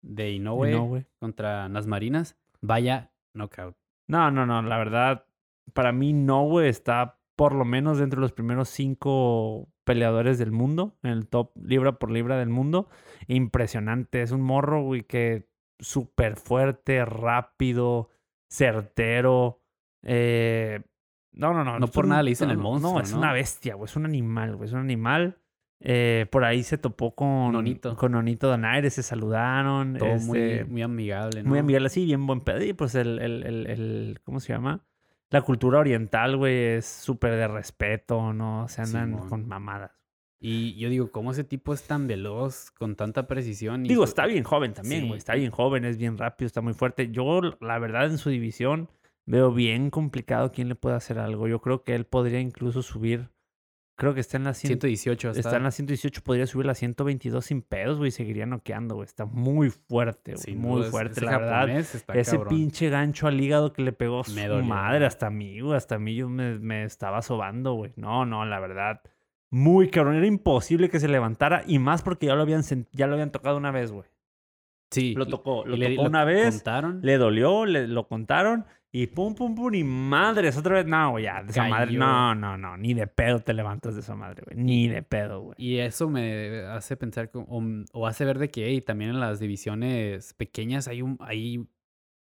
de 0.02 0.32
Inoue, 0.32 0.72
No, 0.72 0.86
güey. 0.86 1.06
contra 1.20 1.68
Nas 1.70 1.88
Marinas. 1.88 2.38
Vaya 2.62 3.12
knockout. 3.34 3.76
No, 4.08 4.32
no, 4.32 4.46
no. 4.46 4.62
La 4.62 4.78
verdad, 4.78 5.26
para 5.74 5.92
mí, 5.92 6.14
no, 6.14 6.44
güey, 6.46 6.70
está 6.70 7.20
por 7.36 7.54
lo 7.54 7.66
menos 7.66 7.98
dentro 7.98 8.20
de 8.20 8.22
los 8.22 8.32
primeros 8.32 8.70
cinco 8.70 9.68
peleadores 9.84 10.38
del 10.38 10.52
mundo, 10.52 10.98
en 11.04 11.12
el 11.12 11.28
top 11.28 11.52
libra 11.58 12.00
por 12.00 12.12
libra 12.12 12.38
del 12.38 12.50
mundo. 12.50 12.88
Impresionante. 13.28 14.22
Es 14.22 14.32
un 14.32 14.42
morro, 14.42 14.84
güey, 14.84 15.04
que 15.04 15.50
súper 15.80 16.38
fuerte, 16.38 17.04
rápido, 17.04 18.10
certero. 18.50 19.62
Eh, 20.04 20.82
no, 21.36 21.54
no, 21.54 21.64
no. 21.64 21.80
No 21.80 21.88
por 21.88 22.06
un- 22.06 22.10
nada 22.12 22.24
le 22.24 22.32
dicen 22.32 22.50
el 22.50 22.58
no, 22.58 22.64
monstruo, 22.64 22.94
No, 22.94 23.00
es 23.02 23.12
¿no? 23.12 23.20
una 23.20 23.34
bestia, 23.34 23.76
güey. 23.76 23.86
Es 23.90 23.96
un 23.96 24.06
animal, 24.06 24.56
güey. 24.56 24.68
Es 24.68 24.74
un 24.74 24.80
animal. 24.82 25.38
Eh, 25.82 26.26
por 26.32 26.46
ahí 26.46 26.64
se 26.64 26.78
topó 26.78 27.14
con 27.16 27.52
Nonito. 27.52 27.96
con 27.98 28.14
Nonito 28.14 28.48
Donaire, 28.48 28.90
se 28.90 29.04
saludaron. 29.04 29.98
Todo 29.98 30.16
muy, 30.20 30.40
este, 30.40 30.66
muy 30.66 30.82
amigable, 30.82 31.44
¿no? 31.44 31.50
muy 31.50 31.60
amigable, 31.60 31.88
así, 31.88 32.06
bien 32.06 32.26
buen 32.26 32.42
pedo. 32.42 32.64
Y 32.64 32.74
pues 32.74 32.96
el, 32.96 33.20
el, 33.20 33.44
el, 33.44 33.68
el- 33.68 34.20
¿cómo 34.24 34.40
se 34.40 34.54
llama? 34.54 34.86
La 35.30 35.42
cultura 35.42 35.80
oriental, 35.80 36.38
güey, 36.38 36.56
es 36.78 36.86
súper 36.86 37.32
de 37.36 37.48
respeto, 37.48 38.32
¿no? 38.32 38.68
Se 38.70 38.82
andan 38.82 39.10
Simón. 39.12 39.30
con 39.30 39.48
mamadas. 39.48 39.92
Y 40.40 40.76
yo 40.78 40.90
digo, 40.90 41.12
¿cómo 41.12 41.32
ese 41.32 41.44
tipo 41.44 41.74
es 41.74 41.84
tan 41.88 42.08
veloz, 42.08 42.72
con 42.72 42.96
tanta 42.96 43.28
precisión? 43.28 43.86
y 43.86 43.90
Digo, 43.90 44.04
su- 44.06 44.10
está 44.10 44.26
bien 44.28 44.44
joven 44.44 44.74
también, 44.74 45.02
Sí. 45.02 45.08
güey. 45.08 45.18
Está 45.18 45.36
bien 45.36 45.52
joven, 45.52 45.84
es 45.86 45.98
bien 45.98 46.18
rápido, 46.18 46.46
está 46.48 46.62
muy 46.62 46.74
fuerte. 46.74 47.10
Yo, 47.12 47.42
la 47.60 47.80
verdad, 47.80 48.06
en 48.06 48.18
su 48.18 48.30
división 48.30 48.90
veo 49.26 49.52
bien 49.52 49.90
complicado 49.90 50.52
quién 50.52 50.70
le 50.70 50.76
puede 50.76 50.96
hacer 50.96 51.20
algo. 51.20 51.48
Yo 51.48 51.60
creo 51.62 51.84
que 51.84 51.96
él 51.96 52.06
podría 52.06 52.40
incluso 52.40 52.82
subir. 52.82 53.30
Creo 53.98 54.14
que 54.14 54.20
está 54.20 54.36
en 54.36 54.44
la 54.44 54.54
100 54.54 54.68
118 54.72 55.30
está. 55.30 55.40
Está 55.40 55.56
en 55.58 55.64
la 55.64 55.72
118, 55.72 56.22
podría 56.22 56.46
subir 56.48 56.66
la 56.66 56.76
122 56.76 57.46
sin 57.46 57.62
pedos, 57.62 57.98
güey. 57.98 58.12
Seguiría 58.12 58.46
noqueando, 58.46 58.96
güey. 58.96 59.06
Está 59.06 59.26
muy 59.26 59.70
fuerte, 59.70 60.34
güey. 60.36 60.56
Muy 60.58 60.84
fuerte, 60.84 61.22
la 61.22 61.38
verdad. 61.38 61.70
está 61.70 62.14
Ese 62.14 62.36
cabrón. 62.36 62.50
pinche 62.50 62.90
gancho 62.90 63.28
al 63.28 63.40
hígado 63.40 63.72
que 63.72 63.84
le 63.84 63.94
pegó 63.94 64.26
su 64.26 64.36
dolió, 64.36 64.62
madre, 64.66 64.98
güey. 64.98 65.08
hasta 65.08 65.28
a 65.28 65.30
mí, 65.30 65.62
güey. 65.62 65.78
Hasta 65.78 65.96
a 65.96 66.00
mí 66.00 66.14
yo 66.14 66.28
me, 66.28 66.60
me 66.60 66.84
estaba 66.84 67.22
sobando, 67.22 67.74
güey. 67.76 67.94
No, 67.96 68.26
no, 68.26 68.44
la 68.46 68.60
verdad. 68.60 69.00
Muy 69.50 69.90
cabrón. 69.90 70.16
Era 70.18 70.28
imposible 70.28 70.90
que 70.90 71.00
se 71.00 71.08
levantara. 71.08 71.64
Y 71.66 71.80
más 71.80 72.02
porque 72.02 72.26
ya 72.26 72.36
lo 72.36 72.42
habían, 72.42 72.64
ya 72.92 73.08
lo 73.08 73.14
habían 73.14 73.32
tocado 73.32 73.56
una 73.56 73.72
vez, 73.72 73.94
güey. 73.94 74.10
Sí. 74.92 75.14
Lo 75.16 75.26
tocó, 75.26 75.66
lo 75.66 75.78
le- 75.78 75.92
tocó 75.92 76.04
lo 76.04 76.10
una 76.10 76.26
vez. 76.26 76.56
contaron. 76.56 77.00
Le 77.02 77.18
dolió, 77.18 77.66
le, 77.66 77.88
lo 77.88 78.10
contaron. 78.10 78.66
Y 78.98 79.08
pum, 79.08 79.36
pum, 79.36 79.54
pum. 79.56 79.74
Y 79.74 79.84
madres, 79.84 80.58
otra 80.58 80.76
vez. 80.76 80.86
No, 80.86 81.20
ya. 81.20 81.44
De 81.44 81.52
esa 81.52 81.68
madre. 81.68 81.92
No, 81.98 82.34
no, 82.34 82.58
no. 82.58 82.78
Ni 82.78 82.94
de 82.94 83.08
pedo 83.08 83.40
te 83.40 83.54
levantas 83.54 83.96
de 83.96 84.00
esa 84.00 84.16
madre, 84.16 84.44
güey. 84.46 84.58
Ni 84.58 84.88
de 84.88 85.04
pedo, 85.04 85.42
güey. 85.42 85.56
Y 85.58 85.80
eso 85.80 86.10
me 86.10 86.62
hace 86.68 86.96
pensar, 86.96 87.30
o, 87.34 87.62
o 87.92 88.08
hace 88.08 88.24
ver 88.24 88.40
de 88.40 88.50
que 88.50 88.68
hey, 88.68 88.80
también 88.82 89.10
en 89.12 89.20
las 89.20 89.40
divisiones 89.42 90.34
pequeñas 90.36 90.88
hay 90.88 91.02
un 91.02 91.18
hay, 91.20 91.68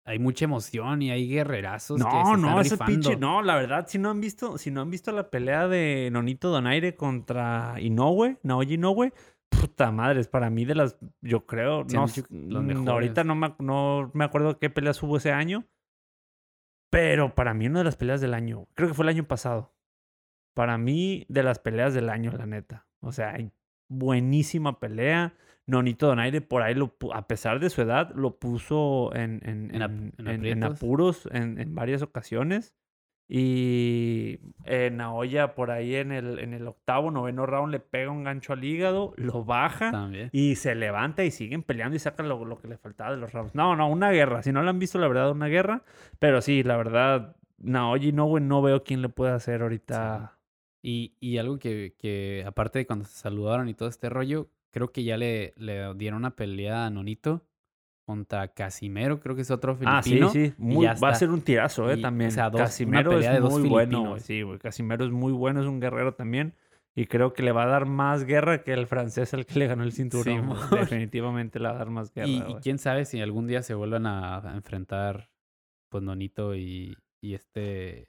hay 0.05 0.19
mucha 0.21 0.45
emoción 0.45 1.03
y 1.03 1.11
hay 1.11 1.29
guerrerazos. 1.29 1.97
que 1.99 2.05
se 2.05 2.09
No, 2.09 2.37
no, 2.37 2.61
están 2.61 2.61
ese 2.61 2.75
rifando. 2.77 2.93
pinche, 2.93 3.17
no, 3.17 3.43
la 3.43 3.57
verdad, 3.57 3.87
si 3.89 3.99
no 3.99 4.11
han 4.11 4.21
visto, 4.21 4.57
si 4.57 4.71
no 4.71 4.83
han 4.83 4.91
visto 4.91 5.11
la 5.11 5.31
pelea 5.31 5.67
de 5.67 6.11
Nonito 6.13 6.51
Donaire 6.51 6.95
contra 6.95 7.75
Inoue, 7.81 8.39
Naoji 8.45 8.75
Inoue, 8.75 9.13
puta 9.49 9.91
madre, 9.91 10.21
es 10.21 10.29
para 10.29 10.49
mí 10.49 10.65
de 10.65 10.77
las, 10.77 10.97
yo 11.21 11.45
creo, 11.47 11.85
Sí, 11.89 11.97
no, 11.97 12.07
los 12.31 12.63
mm, 12.63 12.67
mejores. 12.67 12.89
ahorita 12.89 13.25
no 13.25 13.35
me, 13.35 13.53
no 13.59 14.11
me 14.15 14.25
acuerdo 14.25 14.59
qué 14.61 14.71
peleas 14.71 15.03
hubo 15.03 15.17
ese 15.17 15.33
año, 15.33 15.65
pero 16.93 17.35
para 17.35 17.55
mí 17.55 17.69
una 17.69 17.79
de 17.79 17.85
las 17.87 17.97
peleas 17.97 18.21
del 18.21 18.35
año, 18.35 18.69
creo 18.75 18.87
que 18.87 18.95
fue 18.95 19.07
el 19.07 19.09
año 19.09 19.25
pasado, 19.25 19.73
para 20.53 20.77
mí 20.77 21.25
de 21.31 21.43
las 21.43 21.59
peleas 21.59 21.95
del 21.95 22.11
año, 22.11 22.31
la 22.33 22.45
neta, 22.45 22.87
o 23.01 23.13
sea, 23.13 23.35
buenísima 23.89 24.79
pelea. 24.79 25.35
Nonito 25.65 26.09
Donaire 26.09 26.43
por 26.43 26.61
ahí, 26.61 26.75
lo, 26.75 26.95
a 27.15 27.27
pesar 27.27 27.61
de 27.61 27.71
su 27.71 27.81
edad, 27.81 28.13
lo 28.15 28.39
puso 28.39 29.11
en, 29.15 29.41
en, 29.43 29.71
En 30.19 30.65
apuros 30.65 31.27
en, 31.33 31.59
en 31.59 31.75
varias 31.75 32.03
ocasiones. 32.03 32.75
Y 33.35 34.41
eh, 34.67 34.91
Naoya 34.93 35.55
por 35.55 35.71
ahí 35.71 35.95
en 35.95 36.13
el, 36.13 36.39
en 36.39 36.53
el 36.53 36.69
octavo, 36.69 37.11
noveno 37.11 37.47
round 37.47 37.73
le 37.73 37.81
pega 37.81 38.11
un 38.11 38.25
gancho 38.25 38.53
al 38.53 38.63
hígado, 38.63 39.15
lo 39.17 39.43
baja 39.43 39.91
También. 39.91 40.29
y 40.33 40.57
se 40.57 40.75
levanta 40.75 41.25
y 41.25 41.31
siguen 41.31 41.63
peleando 41.63 41.97
y 41.97 41.99
sacan 41.99 42.29
lo, 42.29 42.45
lo 42.45 42.59
que 42.59 42.69
le 42.69 42.77
faltaba 42.77 43.13
de 43.13 43.17
los 43.17 43.33
rounds. 43.33 43.55
No, 43.55 43.75
no, 43.75 43.89
una 43.89 44.11
guerra. 44.11 44.43
Si 44.43 44.53
no 44.53 44.63
la 44.63 44.69
han 44.69 44.79
visto, 44.79 44.99
la 44.99 45.09
verdad, 45.09 45.31
una 45.31 45.47
guerra. 45.47 45.83
Pero 46.19 46.43
sí, 46.43 46.63
la 46.63 46.77
verdad, 46.77 47.35
Naoya 47.57 48.09
y 48.09 48.13
Nowe 48.13 48.39
no 48.39 48.61
veo 48.61 48.85
quién 48.85 49.01
le 49.01 49.09
puede 49.09 49.33
hacer 49.33 49.63
ahorita. 49.63 50.39
Y, 50.83 51.15
y 51.19 51.39
algo 51.39 51.59
que, 51.59 51.95
que, 51.99 52.45
aparte 52.47 52.81
de 52.81 52.87
cuando 52.87 53.07
se 53.07 53.17
saludaron 53.17 53.67
y 53.71 53.73
todo 53.73 53.89
este 53.89 54.11
rollo, 54.11 54.51
creo 54.71 54.93
que 54.93 55.05
ya 55.05 55.17
le, 55.17 55.55
le 55.57 55.95
dieron 55.95 56.19
una 56.19 56.37
pelea 56.37 56.85
a 56.85 56.91
Nonito 56.91 57.47
contra 58.13 58.49
Casimero, 58.49 59.21
creo 59.21 59.35
que 59.35 59.41
es 59.43 59.51
otro 59.51 59.79
Ah, 59.87 60.03
sí, 60.03 60.11
filipino. 60.11 60.31
sí. 60.31 60.53
Muy- 60.59 60.87
va 60.87 61.09
a 61.09 61.15
ser 61.15 61.31
un 61.31 61.41
tirazo, 61.41 61.91
¿eh? 61.91 61.97
Y, 61.97 61.99
o 62.01 62.03
también. 62.03 62.31
sea, 62.31 62.51
dos- 62.51 62.61
una 62.61 62.65
Casimero 62.67 63.19
es 63.19 63.31
de 63.31 63.41
dos 63.41 63.59
muy 63.59 63.69
bueno, 63.69 64.11
güey. 64.11 64.21
Sí, 64.21 64.43
güey. 64.43 64.59
Casimero 64.59 65.05
es 65.07 65.11
muy 65.11 65.33
bueno, 65.33 65.61
es 65.63 65.67
un 65.67 65.81
guerrero 65.81 66.15
también. 66.15 66.55
Y 66.95 67.07
creo 67.07 67.33
que 67.33 67.43
le 67.43 67.53
va 67.53 67.63
a 67.63 67.67
dar 67.67 67.87
más 67.87 68.25
guerra 68.25 68.63
que 68.63 68.75
el 68.75 68.87
francés 68.87 69.33
al 69.33 69.47
que 69.47 69.59
le 69.59 69.67
ganó 69.67 69.83
el 69.83 69.93
cinturón. 69.93 70.51
Definitivamente 71.01 71.59
le 71.59 71.69
va 71.69 71.75
a 71.75 71.79
dar 71.79 71.89
más 71.91 72.13
guerra. 72.13 72.29
Y, 72.29 72.43
quién 72.63 72.79
sabe 72.79 73.07
si 73.07 73.21
algún 73.23 73.47
día 73.47 73.63
se 73.63 73.73
vuelvan 73.73 74.05
a, 74.07 74.39
a 74.39 74.55
enfrentar, 74.55 75.31
pues, 75.89 76.05
Nonito 76.05 76.55
y, 76.55 76.95
y 77.23 77.33
este... 77.35 78.09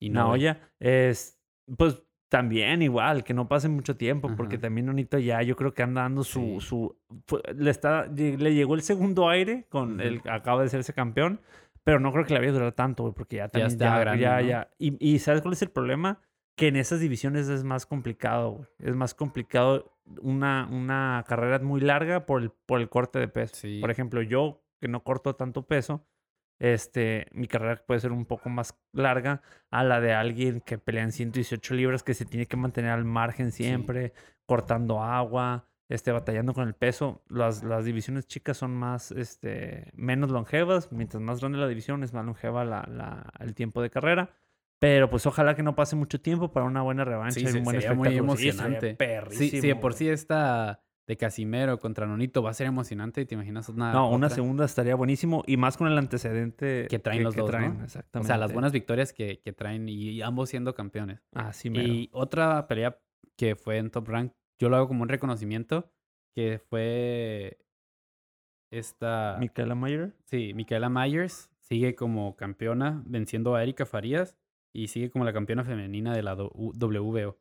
Y 0.00 0.08
Naoya 0.10 0.60
es, 0.80 1.38
pues 1.78 2.02
también 2.36 2.82
igual, 2.82 3.22
que 3.22 3.32
no 3.32 3.46
pase 3.46 3.68
mucho 3.68 3.96
tiempo, 3.96 4.34
porque 4.36 4.56
Ajá. 4.56 4.62
también 4.62 4.86
Nonito 4.86 5.18
ya 5.18 5.40
yo 5.42 5.54
creo 5.54 5.72
que 5.72 5.82
anda 5.84 6.02
dando 6.02 6.24
su, 6.24 6.40
Sí. 6.40 6.66
su 6.66 6.96
fue- 7.26 7.40
le 7.56 7.70
está, 7.70 8.06
le 8.06 8.54
llegó 8.54 8.74
el 8.74 8.82
segundo 8.82 9.28
aire 9.28 9.66
con 9.68 10.00
el 10.00 10.20
acaba 10.28 10.62
de 10.62 10.68
serse 10.68 10.92
campeón, 10.92 11.40
pero 11.84 12.00
no 12.00 12.12
creo 12.12 12.24
que 12.24 12.32
le 12.34 12.40
vaya 12.40 12.50
a 12.50 12.54
durar 12.54 12.72
tanto, 12.72 13.04
güey, 13.04 13.14
porque 13.14 13.36
ya 13.36 13.48
también 13.48 13.68
está 13.68 13.84
ya, 13.84 13.98
grande, 14.00 14.22
ya, 14.22 14.40
¿no? 14.40 14.46
ya. 14.48 14.68
Y, 14.78 14.96
y 15.14 15.18
¿sabes 15.20 15.42
cuál 15.42 15.54
es 15.54 15.62
el 15.62 15.70
problema? 15.70 16.18
Que 16.56 16.68
en 16.68 16.76
esas 16.76 16.98
divisiones 17.00 17.48
es 17.48 17.62
más 17.62 17.86
complicado, 17.86 18.50
güey. 18.52 18.68
Es 18.80 18.96
más 18.96 19.14
complicado 19.14 19.92
una, 20.20 20.68
una 20.72 21.24
carrera 21.28 21.58
muy 21.60 21.80
larga 21.80 22.26
por 22.26 22.42
el, 22.42 22.50
por 22.66 22.80
el 22.80 22.88
corte 22.88 23.18
de 23.18 23.28
peso. 23.28 23.54
Sí. 23.56 23.78
Por 23.80 23.90
ejemplo, 23.90 24.22
yo 24.22 24.60
que 24.80 24.88
no 24.88 25.02
corto 25.04 25.34
tanto 25.36 25.62
peso, 25.62 26.04
este, 26.72 27.26
mi 27.32 27.46
carrera 27.46 27.82
puede 27.86 28.00
ser 28.00 28.12
un 28.12 28.24
poco 28.24 28.48
más 28.48 28.78
larga 28.92 29.42
a 29.70 29.84
la 29.84 30.00
de 30.00 30.12
alguien 30.14 30.60
que 30.60 30.78
pelea 30.78 31.02
en 31.02 31.12
118 31.12 31.74
libras, 31.74 32.02
que 32.02 32.14
se 32.14 32.24
tiene 32.24 32.46
que 32.46 32.56
mantener 32.56 32.90
al 32.92 33.04
margen 33.04 33.52
siempre, 33.52 34.12
cortando 34.46 35.02
agua, 35.02 35.66
este, 35.88 36.10
batallando 36.12 36.54
con 36.54 36.66
el 36.66 36.74
peso. 36.74 37.22
Las, 37.28 37.62
las 37.62 37.84
divisiones 37.84 38.26
chicas 38.26 38.56
son 38.56 38.74
más, 38.74 39.10
este, 39.12 39.90
menos 39.94 40.30
longevas. 40.30 40.90
Mientras 40.90 41.22
más 41.22 41.40
grande 41.40 41.58
la 41.58 41.68
división, 41.68 42.02
es 42.02 42.12
más 42.14 42.24
longeva 42.24 42.64
la, 42.64 42.82
la- 42.88 43.30
el 43.40 43.54
tiempo 43.54 43.82
de 43.82 43.90
carrera. 43.90 44.30
Pero 44.78 45.08
pues 45.08 45.24
ojalá 45.26 45.54
que 45.54 45.62
no 45.62 45.74
pase 45.76 45.96
mucho 45.96 46.20
tiempo 46.20 46.52
para 46.52 46.66
una 46.66 46.82
buena 46.82 47.04
revancha 47.04 47.40
Sí, 47.40 47.46
y 47.46 47.58
un 47.58 47.64
buen 47.64 47.76
sería 47.80 47.94
muy 47.94 48.08
espectáculo. 48.08 48.36
Sí, 48.36 48.50
sería 48.52 48.62
emocionante. 48.62 48.90
Sí, 48.90 48.96
perrísimo, 48.96 49.60
sí, 49.62 49.66
de 49.68 49.76
por 49.76 49.94
sí 49.94 50.08
esta 50.08 50.83
de 51.06 51.16
Casimero 51.16 51.78
contra 51.78 52.06
Nonito 52.06 52.42
va 52.42 52.50
a 52.50 52.54
ser 52.54 52.66
emocionante 52.66 53.20
y 53.20 53.26
te 53.26 53.34
imaginas 53.34 53.68
una 53.68 53.92
No, 53.92 54.10
una 54.10 54.30
segunda 54.30 54.64
estaría 54.64 54.94
buenísimo 54.94 55.42
y 55.46 55.56
más 55.56 55.76
con 55.76 55.86
el 55.86 55.98
antecedente 55.98 56.86
Que 56.88 56.98
traen 56.98 57.22
los 57.22 57.36
dos, 57.36 57.50
¿no? 57.50 57.58
O 57.58 57.84
Exactamente. 57.84 58.26
sea, 58.26 58.38
las 58.38 58.52
buenas 58.52 58.72
victorias 58.72 59.12
que, 59.12 59.40
que 59.40 59.52
traen 59.52 59.88
y, 59.88 59.94
y 60.10 60.22
ambos 60.22 60.48
siendo 60.50 60.74
campeones. 60.74 61.20
Así 61.34 61.68
mero. 61.68 61.92
Y 61.92 62.08
otra 62.12 62.66
pelea 62.66 62.98
que 63.36 63.56
fue 63.56 63.78
en 63.78 63.90
Top 63.90 64.08
Rank, 64.08 64.32
yo 64.58 64.68
lo 64.68 64.76
hago 64.76 64.88
como 64.88 65.02
un 65.02 65.08
reconocimiento, 65.08 65.90
que 66.34 66.58
fue 66.58 67.58
esta... 68.70 69.36
Micaela 69.38 69.74
Mayer. 69.74 70.14
Sí, 70.24 70.54
Micaela 70.54 70.88
Myers 70.88 71.50
sigue 71.60 71.94
como 71.94 72.36
campeona 72.36 73.02
venciendo 73.06 73.54
a 73.54 73.62
Erika 73.62 73.86
Farías 73.86 74.36
y 74.72 74.88
sigue 74.88 75.10
como 75.10 75.24
la 75.24 75.32
campeona 75.32 75.64
femenina 75.64 76.14
de 76.14 76.22
la 76.22 76.34
WBO. 76.34 77.38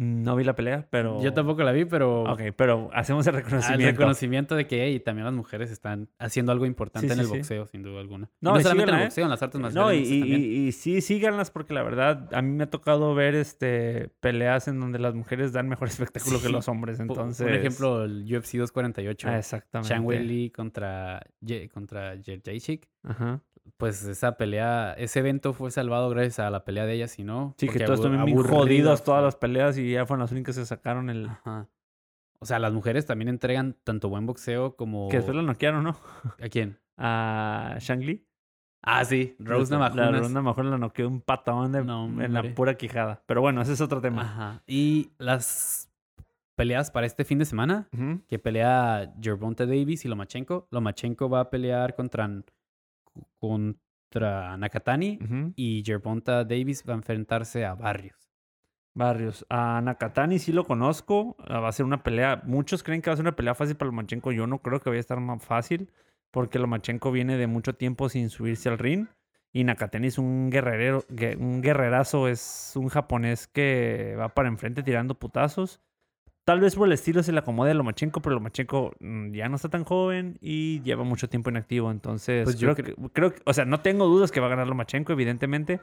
No 0.00 0.36
vi 0.36 0.44
la 0.44 0.54
pelea, 0.54 0.86
pero. 0.90 1.20
Yo 1.20 1.32
tampoco 1.32 1.64
la 1.64 1.72
vi, 1.72 1.84
pero 1.84 2.22
Ok, 2.22 2.40
pero 2.54 2.88
hacemos 2.92 3.26
el 3.26 3.34
reconocimiento. 3.34 3.86
reconocimiento 3.98 4.54
de 4.54 4.68
que 4.68 4.84
hey, 4.84 5.00
también 5.00 5.24
las 5.24 5.34
mujeres 5.34 5.72
están 5.72 6.08
haciendo 6.20 6.52
algo 6.52 6.66
importante 6.66 7.08
Sí, 7.08 7.12
en 7.14 7.18
el 7.18 7.26
sí. 7.26 7.32
boxeo, 7.32 7.66
sin 7.66 7.82
duda 7.82 7.98
alguna. 7.98 8.30
No, 8.40 8.54
no 8.54 8.60
solamente 8.60 8.92
en 8.92 8.96
el 8.96 9.02
¿eh? 9.02 9.04
boxeo, 9.06 9.24
en 9.24 9.30
las 9.30 9.42
artes 9.42 9.60
No, 9.60 9.64
marciales 9.64 10.08
y, 10.08 10.14
y- 10.22 10.34
y- 10.34 10.66
y 10.68 10.72
sí, 10.72 11.00
síganlas 11.00 11.50
porque 11.50 11.74
la 11.74 11.82
verdad, 11.82 12.28
a 12.32 12.42
mí 12.42 12.52
me 12.52 12.62
ha 12.62 12.70
tocado 12.70 13.12
ver 13.16 13.34
este 13.34 14.08
peleas 14.20 14.68
en 14.68 14.78
donde 14.78 15.00
las 15.00 15.14
mujeres 15.16 15.52
dan 15.52 15.68
mejor 15.68 15.88
espectáculo 15.88 16.40
que 16.40 16.48
los 16.48 16.68
hombres. 16.68 17.00
Entonces. 17.00 17.44
Por 17.44 17.56
ejemplo, 17.56 18.04
el 18.04 18.22
UFC 18.22 18.52
248. 18.58 19.28
Ah, 19.28 19.38
exactamente. 19.38 19.92
Shang 19.92 20.06
Wei 20.06 20.24
Li 20.24 20.50
contra, 20.50 21.20
Ye- 21.40 21.68
contra 21.70 22.14
Jacek. 22.22 22.88
Ajá. 23.02 23.40
Pues 23.78 24.04
esa 24.04 24.36
pelea, 24.36 24.92
ese 24.98 25.20
evento 25.20 25.52
fue 25.52 25.70
salvado 25.70 26.10
gracias 26.10 26.40
a 26.40 26.50
la 26.50 26.64
pelea 26.64 26.84
de 26.84 26.94
ella, 26.94 27.08
si 27.08 27.22
no. 27.22 27.54
Sí, 27.58 27.68
que 27.68 27.78
todas 27.80 28.00
estuvieron 28.00 28.26
bien 28.26 28.36
jodidas 28.42 29.04
todas 29.04 29.22
las 29.22 29.36
peleas 29.36 29.78
y 29.78 29.92
ya 29.92 30.04
fueron 30.04 30.20
las 30.22 30.32
únicas 30.32 30.58
que 30.58 30.64
sacaron 30.66 31.08
el. 31.10 31.26
Ajá. 31.28 31.68
O 32.40 32.46
sea, 32.46 32.58
las 32.58 32.72
mujeres 32.72 33.06
también 33.06 33.28
entregan 33.28 33.76
tanto 33.84 34.08
buen 34.08 34.24
boxeo 34.26 34.76
como... 34.76 35.08
Que 35.08 35.16
después 35.16 35.34
la 35.36 35.42
noquearon, 35.42 35.82
¿no? 35.82 35.96
¿A 36.40 36.48
quién? 36.48 36.78
A 36.96 37.76
Shang-Li. 37.80 38.24
Ah, 38.82 39.04
sí. 39.04 39.34
Rose 39.40 39.72
La 39.72 39.78
Namajunas. 39.80 40.20
Rose 40.20 40.34
Namajunas 40.34 40.70
la 40.70 40.78
noqueó 40.78 41.08
un 41.08 41.20
patadón 41.20 41.72
de- 41.72 41.84
No, 41.84 42.04
en 42.22 42.32
la 42.32 42.42
pura 42.54 42.74
quijada. 42.76 43.22
Pero 43.26 43.40
bueno, 43.40 43.60
ese 43.60 43.72
es 43.72 43.80
otro 43.80 44.00
tema. 44.00 44.22
Ajá. 44.22 44.62
Y 44.68 45.10
las 45.18 45.90
peleas 46.56 46.92
para 46.92 47.06
este 47.06 47.24
fin 47.24 47.38
de 47.40 47.44
semana, 47.44 47.88
que 48.28 48.38
pelea 48.38 49.12
Gervonta 49.20 49.66
Davis 49.66 50.04
y 50.04 50.08
Lomachenko. 50.08 50.68
Lomachenko 50.70 51.28
va 51.28 51.40
a 51.40 51.50
pelear 51.50 51.96
contra, 51.96 52.30
contra 53.38 54.56
Nakatani 54.56 55.18
y 55.56 55.82
Gervonta 55.84 56.44
Davis 56.44 56.84
va 56.88 56.94
a 56.94 56.96
enfrentarse 56.96 57.64
a 57.64 57.74
Barrios. 57.74 58.30
Barrios. 58.94 59.46
A 59.48 59.80
Nakatani 59.82 60.38
sí 60.38 60.50
lo 60.52 60.64
conozco. 60.64 61.36
Ah, 61.38 61.60
Va 61.60 61.68
a 61.68 61.72
ser 61.72 61.84
una 61.86 62.02
pelea. 62.02 62.42
Muchos 62.44 62.82
creen 62.82 63.00
que 63.00 63.10
va 63.10 63.14
a 63.14 63.16
ser 63.16 63.24
una 63.24 63.36
pelea 63.36 63.54
fácil 63.54 63.76
para 63.76 63.86
Lomachenko. 63.90 64.32
Yo 64.32 64.46
no 64.46 64.58
creo 64.60 64.80
que 64.80 64.90
vaya 64.90 64.98
a 64.98 65.00
estar 65.00 65.20
más 65.20 65.42
fácil. 65.44 65.90
Porque 66.32 66.58
Lomachenko 66.58 67.12
viene 67.12 67.36
de 67.36 67.46
mucho 67.46 67.74
tiempo 67.74 68.08
sin 68.08 68.28
subirse 68.28 68.68
al 68.68 68.78
ring. 68.78 69.06
Y 69.52 69.64
Nakatani 69.64 70.08
es 70.08 70.18
un 70.18 70.50
guerrero, 70.50 71.04
gue- 71.10 71.36
un 71.38 71.60
guerrerazo. 71.62 72.26
Es 72.28 72.72
un 72.74 72.88
japonés 72.88 73.46
que 73.46 74.16
va 74.18 74.30
para 74.34 74.48
enfrente 74.48 74.82
tirando 74.82 75.14
putazos. 75.14 75.80
Tal 76.48 76.60
vez 76.60 76.76
por 76.76 76.86
el 76.86 76.94
estilo 76.94 77.22
se 77.22 77.30
le 77.30 77.40
acomode 77.40 77.72
a 77.72 77.74
Lomachenko, 77.74 78.22
pero 78.22 78.36
Lomachenko 78.36 78.94
mm, 79.00 79.32
ya 79.34 79.50
no 79.50 79.56
está 79.56 79.68
tan 79.68 79.84
joven 79.84 80.38
y 80.40 80.80
lleva 80.80 81.04
mucho 81.04 81.28
tiempo 81.28 81.50
inactivo. 81.50 81.90
Entonces, 81.90 82.44
Pues 82.44 82.58
yo 82.58 82.74
creo, 82.74 82.86
que, 82.86 82.94
creo 83.12 83.34
que- 83.34 83.42
o 83.44 83.52
sea, 83.52 83.66
no 83.66 83.82
tengo 83.82 84.06
dudas 84.06 84.32
que 84.32 84.40
va 84.40 84.46
a 84.46 84.48
ganar 84.48 84.66
Lomachenko, 84.66 85.12
evidentemente, 85.12 85.78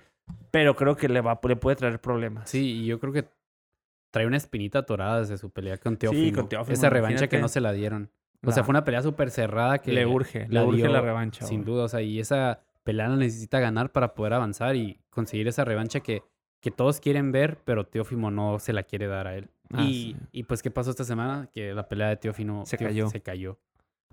pero 0.50 0.76
creo 0.76 0.98
que 0.98 1.08
le, 1.08 1.22
va, 1.22 1.40
le 1.48 1.56
puede 1.56 1.76
traer 1.76 2.02
problemas. 2.02 2.50
Sí, 2.50 2.82
y 2.82 2.86
yo 2.88 3.00
creo 3.00 3.14
que 3.14 3.28
trae 4.10 4.26
una 4.26 4.38
espinita 4.38 4.80
atorada 4.80 5.20
desde 5.20 5.38
su 5.38 5.52
pelea 5.52 5.78
con 5.78 5.98
Teófimo. 5.98 6.36
con 6.36 6.50
Teófimo, 6.50 6.74
Esa 6.74 6.90
revancha 6.90 7.28
que 7.28 7.38
no 7.38 7.48
se 7.48 7.62
la 7.62 7.72
dieron. 7.72 8.10
O 8.44 8.52
sea, 8.52 8.64
fue 8.64 8.72
una 8.74 8.84
pelea 8.84 9.04
súper 9.04 9.30
cerrada 9.30 9.78
que 9.84 9.92
le 9.92 10.08
urge, 10.08 10.48
le 10.48 10.56
la 10.56 10.66
urge 10.66 10.78
dio 10.78 10.88
la 10.92 11.02
revancha. 11.02 11.46
Sin 11.46 11.64
duda, 11.64 11.84
o 11.84 11.88
sea, 11.90 12.02
y 12.02 12.20
esa 12.20 12.64
pelea 12.84 13.08
la 13.08 13.18
necesita 13.18 13.60
ganar 13.60 13.92
para 13.92 14.16
poder 14.16 14.34
avanzar 14.34 14.76
y 14.76 15.00
conseguir 15.12 15.48
esa 15.48 15.64
revancha 15.64 16.00
que, 16.00 16.24
que 16.60 16.72
todos 16.72 17.00
quieren 17.00 17.32
ver, 17.32 17.60
pero 17.66 17.86
Teófimo 17.86 18.32
no 18.32 18.58
se 18.58 18.74
la 18.74 18.82
quiere 18.82 19.06
dar 19.06 19.28
a 19.28 19.36
él. 19.36 19.52
Ah, 19.78 19.84
y, 19.84 19.94
sí. 19.94 20.16
y 20.32 20.44
pues, 20.44 20.62
¿qué 20.62 20.72
pasó 20.72 20.90
esta 20.92 21.04
semana? 21.04 21.50
Que 21.54 21.74
la 21.74 21.88
pelea 21.88 22.10
de 22.10 22.18
Teófimo 22.18 22.66
Se 22.66 22.78
cayó. 22.78 23.10
Se 23.10 23.22
cayó. 23.22 23.58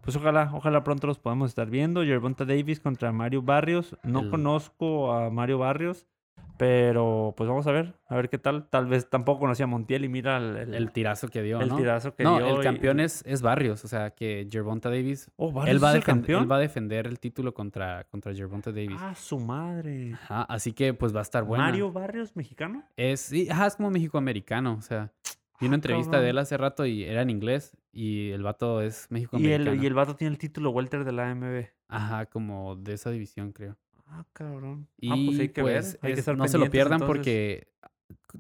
Pues 0.00 0.16
ojalá, 0.16 0.50
ojalá 0.52 0.82
pronto 0.82 1.06
los 1.06 1.18
podamos 1.18 1.50
estar 1.50 1.70
viendo. 1.70 2.02
Gervonta 2.02 2.44
Davis 2.44 2.80
contra 2.80 3.12
Mario 3.12 3.42
Barrios. 3.42 3.96
No 4.02 4.20
El- 4.20 4.30
conozco 4.30 5.12
a 5.12 5.30
Mario 5.30 5.58
Barrios, 5.58 6.06
pero 6.58 7.34
pues 7.36 7.48
vamos 7.48 7.66
a 7.66 7.72
ver, 7.72 7.94
a 8.08 8.14
ver 8.16 8.28
qué 8.28 8.38
tal. 8.38 8.68
Tal 8.68 8.86
vez 8.86 9.08
tampoco 9.08 9.40
conocía 9.40 9.64
a 9.64 9.66
Montiel 9.68 10.04
y 10.04 10.08
mira 10.08 10.36
el, 10.36 10.56
el- 10.56 10.74
El 10.74 10.90
tirazo 10.92 11.28
que 11.28 11.42
dio, 11.42 11.60
el 11.60 11.68
¿no? 11.68 11.76
tirazo 11.76 12.14
que 12.14 12.24
no, 12.24 12.38
dio. 12.38 12.54
el 12.54 12.60
y- 12.60 12.62
campeón 12.62 13.00
es, 13.00 13.22
es 13.26 13.42
Barrios, 13.42 13.84
o 13.84 13.88
sea, 13.88 14.10
que 14.10 14.48
Gervonta 14.50 14.88
Davis... 14.90 15.30
Oh, 15.36 15.50
Barrios 15.52 15.76
Él 15.76 15.84
va, 15.84 15.90
es 15.90 15.96
el 15.96 16.04
campeón. 16.04 16.42
él 16.42 16.52
va 16.52 16.56
a 16.56 16.60
defender 16.60 17.06
el 17.06 17.18
título 17.18 17.54
contra, 17.54 18.04
contra 18.04 18.34
Gervonta 18.34 18.70
Davis. 18.70 18.98
Ah, 19.00 19.14
su 19.14 19.38
madre. 19.40 20.12
Ajá, 20.14 20.42
así 20.44 20.72
que 20.72 20.94
pues 20.94 21.14
va 21.14 21.20
a 21.20 21.22
estar 21.22 21.44
bueno. 21.44 21.64
Mario 21.64 21.90
Barrios, 21.92 22.34
mexicano. 22.36 22.82
Es, 22.96 23.20
sí, 23.20 23.48
ajá, 23.50 23.66
es 23.66 23.76
como 23.76 23.90
México-americano. 23.90 24.74
O 24.78 24.82
sea, 24.82 25.10
vi 25.62 25.66
una 25.68 25.74
Ah, 25.74 25.76
entrevista 25.76 26.10
cabrón. 26.12 26.24
de 26.24 26.30
él 26.30 26.38
hace 26.38 26.56
rato 26.58 26.84
y 26.86 27.04
era 27.04 27.22
en 27.22 27.30
inglés. 27.30 27.72
Y 27.92 28.30
el 28.30 28.42
vato 28.42 28.80
es 28.82 29.06
Y 29.10 29.14
México-americano. 29.14 29.70
el, 29.72 29.82
y 29.82 29.86
el 29.86 29.94
vato 29.94 30.14
tiene 30.16 30.32
el 30.32 30.38
título 30.38 30.70
welter 30.70 31.04
de 31.04 31.12
la 31.12 31.30
AMB. 31.30 31.66
Ajá, 31.88 32.26
como 32.26 32.76
de 32.76 32.92
esa 32.94 33.10
división, 33.10 33.52
creo. 33.52 33.76
Ah, 34.06 34.24
cabrón. 34.34 34.88
Y 34.98 35.10
ah, 35.10 35.14
pues 35.26 35.40
hay 35.40 35.48
que 35.48 35.62
pues, 35.62 35.92
ver. 35.92 35.98
Hay 36.02 36.08
que 36.08 36.12
es- 36.12 36.18
estar 36.18 36.36
no 36.36 36.46
se 36.48 36.58
lo 36.58 36.70
pierdan 36.70 37.00
entonces. 37.00 37.16
porque 37.16 37.68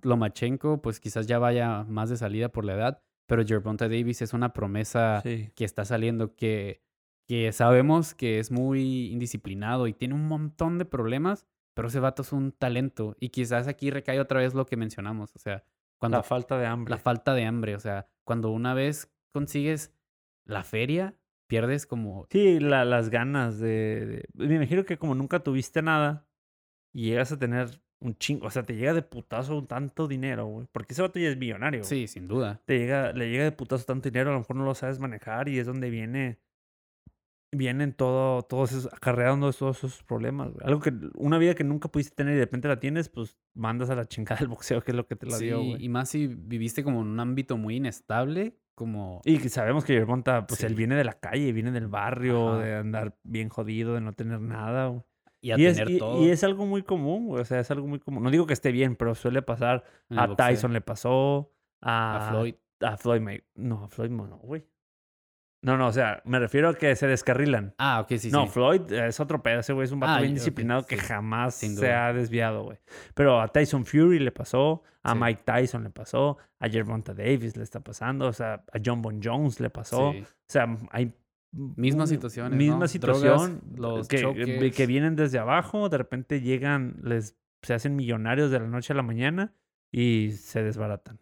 Lomachenko, 0.02 0.82
pues 0.82 1.00
quizás 1.00 1.26
ya 1.26 1.38
vaya 1.38 1.84
más 1.84 2.10
de 2.10 2.16
salida 2.16 2.48
por 2.50 2.64
la 2.64 2.74
edad. 2.74 3.02
Pero 3.26 3.44
Gervonta 3.46 3.88
Davis 3.88 4.20
es 4.22 4.32
una 4.34 4.52
promesa 4.52 5.20
Sí. 5.22 5.50
que 5.54 5.64
está 5.64 5.84
saliendo 5.84 6.34
que, 6.34 6.82
que 7.26 7.52
sabemos 7.52 8.14
que 8.14 8.38
es 8.38 8.50
muy 8.50 9.06
indisciplinado 9.12 9.86
y 9.86 9.92
tiene 9.92 10.14
un 10.14 10.26
montón 10.28 10.78
de 10.78 10.84
problemas. 10.84 11.46
Pero 11.74 11.88
ese 11.88 12.00
vato 12.00 12.20
es 12.22 12.32
un 12.32 12.52
talento. 12.52 13.16
Y 13.18 13.30
quizás 13.30 13.66
aquí 13.68 13.90
recae 13.90 14.20
otra 14.20 14.40
vez 14.40 14.52
lo 14.54 14.66
que 14.66 14.76
mencionamos. 14.76 15.34
O 15.34 15.38
sea, 15.38 15.64
cuando 16.02 16.18
La 16.18 16.22
falta 16.24 16.58
de 16.58 16.66
hambre. 16.66 16.90
la 16.90 16.98
falta 16.98 17.32
de 17.34 17.44
hambre. 17.44 17.74
O 17.76 17.80
sea, 17.80 18.08
cuando 18.24 18.50
una 18.50 18.74
vez 18.74 19.12
consigues 19.32 19.94
la 20.44 20.64
feria, 20.64 21.14
pierdes 21.48 21.86
como... 21.86 22.26
Sí, 22.30 22.58
la- 22.60 22.84
las 22.84 23.08
ganas 23.08 23.58
de, 23.60 24.24
de- 24.34 24.46
Me 24.48 24.56
imagino 24.56 24.84
que 24.84 24.98
como 24.98 25.14
nunca 25.14 25.40
tuviste 25.40 25.80
nada 25.82 26.26
y 26.92 27.04
llegas 27.10 27.30
a 27.32 27.38
tener 27.38 27.80
un 28.00 28.16
chingo, 28.16 28.46
o 28.48 28.50
sea, 28.50 28.64
te 28.64 28.74
llega 28.74 28.94
de 28.94 29.02
putazo 29.02 29.56
un 29.56 29.66
tanto 29.68 30.08
dinero, 30.08 30.46
güey. 30.46 30.66
Porque 30.72 30.92
ese 30.92 31.02
vato 31.02 31.20
ya 31.20 31.28
es 31.28 31.36
millonario. 31.36 31.84
Sí, 31.84 32.08
sin 32.08 32.26
duda. 32.26 32.60
Te 32.64 32.78
llega, 32.78 33.12
le 33.12 33.30
llega 33.30 33.44
de 33.44 33.52
putazo 33.52 33.84
tanto 33.84 34.10
dinero, 34.10 34.30
a 34.30 34.32
lo 34.32 34.40
mejor 34.40 34.56
no 34.56 34.64
lo 34.64 34.74
sabes 34.74 34.98
manejar 34.98 35.48
y 35.48 35.58
es 35.60 35.66
donde 35.66 35.88
viene... 35.88 36.40
Vienen 37.54 37.92
todo, 37.92 38.42
todos 38.42 38.72
esos, 38.72 38.92
acarreando 38.94 39.52
todos 39.52 39.78
esos 39.84 40.02
problemas. 40.04 40.52
güey. 40.52 40.66
Algo 40.66 40.80
que, 40.80 40.92
una 41.16 41.36
vida 41.36 41.54
que 41.54 41.64
nunca 41.64 41.88
pudiste 41.90 42.14
tener 42.14 42.34
y 42.34 42.38
de 42.38 42.44
repente 42.44 42.66
la 42.66 42.80
tienes, 42.80 43.10
pues 43.10 43.36
mandas 43.54 43.90
a 43.90 43.94
la 43.94 44.06
chingada 44.06 44.38
del 44.38 44.48
boxeo, 44.48 44.80
que 44.82 44.92
es 44.92 44.96
lo 44.96 45.06
que 45.06 45.16
te 45.16 45.26
la 45.26 45.36
Sí, 45.36 45.44
dio, 45.46 45.58
güey. 45.58 45.84
y 45.84 45.88
más 45.90 46.08
si 46.08 46.28
viviste 46.28 46.82
como 46.82 47.02
en 47.02 47.08
un 47.08 47.20
ámbito 47.20 47.58
muy 47.58 47.76
inestable, 47.76 48.56
como... 48.74 49.20
Y 49.26 49.38
sabemos 49.50 49.84
que 49.84 49.92
Gervonta, 49.92 50.46
pues 50.46 50.60
Sí. 50.60 50.66
él 50.66 50.74
viene 50.74 50.94
de 50.96 51.04
la 51.04 51.12
calle, 51.12 51.52
viene 51.52 51.72
del 51.72 51.88
barrio, 51.88 52.54
Ajá. 52.54 52.62
de 52.64 52.74
andar 52.76 53.18
bien 53.22 53.50
jodido, 53.50 53.94
de 53.94 54.00
no 54.00 54.14
tener 54.14 54.40
nada, 54.40 54.86
güey. 54.88 55.02
Y 55.44 55.50
a 55.50 55.58
Y 55.58 55.66
es, 55.66 55.76
tener 55.76 55.90
y- 55.94 55.98
todo. 55.98 56.24
y 56.24 56.30
es 56.30 56.42
algo 56.44 56.64
muy 56.66 56.82
común, 56.84 57.26
güey. 57.26 57.42
O 57.42 57.44
sea, 57.44 57.58
es 57.60 57.70
algo 57.70 57.86
muy 57.86 57.98
común. 57.98 58.22
No 58.22 58.30
digo 58.30 58.46
que 58.46 58.52
esté 58.54 58.70
bien, 58.72 58.94
pero 58.96 59.14
suele 59.16 59.42
pasar. 59.42 59.84
A 60.08 60.26
boxeo. 60.28 60.36
Tyson 60.46 60.72
le 60.72 60.80
pasó. 60.80 61.52
A, 61.82 62.28
a 62.28 62.30
Floyd. 62.30 62.54
A 62.80 62.96
Floyd 62.96 63.20
May- 63.20 63.42
No, 63.56 63.84
a 63.84 63.88
Floyd 63.88 64.10
no, 64.10 64.38
güey. 64.38 64.64
No, 65.62 65.76
no, 65.76 65.86
o 65.86 65.92
sea, 65.92 66.20
me 66.24 66.40
refiero 66.40 66.70
a 66.70 66.74
que 66.74 66.96
se 66.96 67.06
descarrilan. 67.06 67.74
Ah, 67.78 68.00
ok, 68.00 68.16
sí, 68.18 68.30
no, 68.32 68.46
sí. 68.46 68.48
Floyd 68.52 68.90
es 68.92 69.20
otro 69.20 69.42
pedo. 69.44 69.60
Ese 69.60 69.72
güey 69.72 69.84
es 69.84 69.92
un 69.92 70.00
vato 70.00 70.14
Ah, 70.14 70.20
bien 70.20 70.34
disciplinado 70.34 70.84
que 70.84 70.96
sí, 70.96 71.06
jamás 71.06 71.54
se 71.54 71.92
ha 71.92 72.12
desviado, 72.12 72.64
güey. 72.64 72.78
Pero 73.14 73.40
a 73.40 73.46
Tyson 73.46 73.86
Fury 73.86 74.18
le 74.18 74.32
pasó. 74.32 74.82
A 75.04 75.12
Sí. 75.12 75.18
Mike 75.20 75.42
Tyson 75.44 75.84
le 75.84 75.90
pasó. 75.90 76.36
A 76.58 76.68
Gervonta 76.68 77.14
Davis 77.14 77.56
le 77.56 77.62
está 77.62 77.78
pasando. 77.80 78.26
O 78.26 78.32
sea, 78.32 78.64
a 78.72 78.78
John 78.84 79.02
Bon 79.02 79.20
Jones 79.22 79.60
le 79.60 79.70
pasó. 79.70 80.12
Sí. 80.12 80.20
O 80.22 80.26
sea, 80.48 80.76
hay... 80.90 81.14
Mismas 81.54 82.08
situaciones, 82.08 82.56
Misma 82.58 82.78
¿no? 82.78 82.88
situación. 82.88 83.60
Drogas, 83.72 83.98
los 83.98 84.08
que, 84.08 84.22
choques. 84.22 84.74
que 84.74 84.86
vienen 84.86 85.16
desde 85.16 85.38
abajo, 85.38 85.90
de 85.90 85.98
repente 85.98 86.40
llegan, 86.40 86.96
les 87.04 87.36
se 87.60 87.74
hacen 87.74 87.94
millonarios 87.94 88.50
de 88.50 88.58
la 88.58 88.66
noche 88.66 88.94
a 88.94 88.96
la 88.96 89.02
mañana 89.02 89.52
y 89.92 90.30
se 90.32 90.62
desbaratan. 90.62 91.20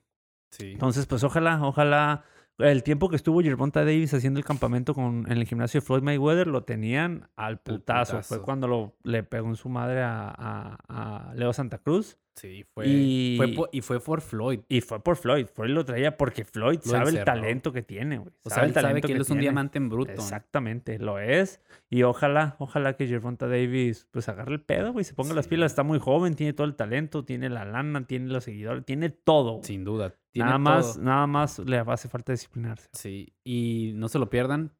Sí. 0.52 0.70
Entonces, 0.72 1.06
pues 1.06 1.24
ojalá, 1.24 1.60
ojalá... 1.62 2.24
El 2.62 2.82
tiempo 2.82 3.08
que 3.08 3.16
estuvo 3.16 3.40
Gervonta 3.42 3.80
Davis 3.84 4.12
haciendo 4.14 4.38
el 4.38 4.44
campamento 4.44 4.94
con, 4.94 5.24
en 5.30 5.38
el 5.38 5.44
gimnasio 5.46 5.80
de 5.80 5.86
Floyd 5.86 6.02
Mayweather 6.02 6.46
lo 6.46 6.62
tenían 6.64 7.28
al 7.36 7.58
putazo. 7.60 8.12
Fue 8.28 8.42
cuando 8.42 8.68
lo, 8.68 8.96
le 9.02 9.22
pegó 9.22 9.48
en 9.48 9.56
su 9.56 9.68
madre 9.68 10.02
a, 10.02 10.28
a- 10.36 11.28
a 11.30 11.34
Leo 11.34 11.52
Santa 11.52 11.78
Cruz. 11.78 12.18
Sí, 12.36 12.64
fue... 12.72 12.86
Y- 12.88 13.34
fue 13.36 13.48
po- 13.48 13.68
y 13.70 13.80
fue 13.82 14.00
por 14.00 14.20
Floyd. 14.22 14.60
Y 14.68 14.80
fue 14.80 15.02
por 15.02 15.16
Floyd. 15.16 15.46
Floyd 15.52 15.72
lo 15.72 15.84
traía 15.84 16.16
porque 16.16 16.44
Floyd 16.44 16.78
Lo 16.84 16.90
sabe 16.90 17.10
el 17.10 17.16
talento 17.24 17.72
que 17.72 17.82
tiene, 17.82 18.16
güey. 18.18 18.30
O 18.44 18.48
sea, 18.50 18.58
él 18.64 18.72
sabe 18.88 19.00
que 19.08 19.12
él 19.12 19.20
es 19.22 19.30
un 19.30 19.36
diamante 19.42 19.78
en 19.78 19.88
bruto. 19.90 20.12
Exactamente, 20.12 20.98
lo 20.98 21.18
es. 21.18 21.60
Y 21.90 22.02
ojalá, 22.04 22.56
ojalá 22.58 22.94
que 22.96 23.06
Gervonta 23.08 23.46
Davis 23.46 24.08
pues 24.10 24.28
agarre 24.28 24.52
el 24.54 24.62
pedo, 24.62 24.92
güey, 24.92 25.04
se 25.04 25.12
ponga 25.12 25.34
las 25.34 25.48
pilas. 25.48 25.72
Está 25.72 25.82
muy 25.82 25.98
joven, 25.98 26.34
tiene 26.34 26.52
todo 26.54 26.66
el 26.66 26.76
talento, 26.76 27.24
tiene 27.24 27.50
la 27.50 27.64
lana, 27.66 28.06
tiene 28.06 28.28
los 28.28 28.44
seguidores, 28.44 28.86
tiene 28.86 29.10
todo. 29.10 29.54
güey. 29.54 29.64
Sin 29.64 29.84
duda. 29.84 30.14
Tiene 30.32 30.46
nada 30.46 30.58
más, 30.58 30.94
todo. 30.94 31.04
nada 31.04 31.26
más 31.26 31.58
le 31.58 31.78
hace 31.78 32.08
falta 32.08 32.32
disciplinarse. 32.32 32.88
Sí, 32.92 33.34
y 33.44 33.92
no 33.94 34.08
se 34.08 34.18
lo 34.18 34.30
pierdan. 34.30 34.76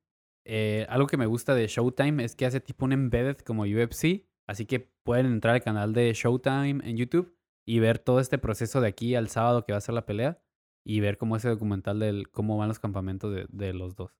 Eh, 0.46 0.86
algo 0.88 1.06
que 1.06 1.16
me 1.16 1.26
gusta 1.26 1.54
de 1.54 1.66
Showtime 1.66 2.24
es 2.24 2.34
que 2.36 2.46
hace 2.46 2.60
tipo 2.60 2.84
un 2.84 2.92
embedded 2.92 3.38
como 3.38 3.64
UFC, 3.64 4.26
así 4.48 4.66
que 4.66 4.80
pueden 5.04 5.26
entrar 5.26 5.54
al 5.54 5.62
canal 5.62 5.92
de 5.92 6.12
Showtime 6.12 6.88
en 6.88 6.96
YouTube 6.96 7.36
y 7.66 7.78
ver 7.78 7.98
todo 7.98 8.20
este 8.20 8.38
proceso 8.38 8.80
de 8.80 8.88
aquí 8.88 9.14
al 9.14 9.28
sábado 9.28 9.64
que 9.64 9.72
va 9.72 9.78
a 9.78 9.82
ser 9.82 9.94
la 9.94 10.06
pelea 10.06 10.42
y 10.84 11.00
ver 11.00 11.18
cómo 11.18 11.36
ese 11.36 11.48
documental 11.48 11.98
del 11.98 12.30
cómo 12.30 12.56
van 12.56 12.68
los 12.68 12.78
campamentos 12.78 13.32
de, 13.34 13.46
de 13.50 13.72
los 13.74 13.96
dos. 13.96 14.16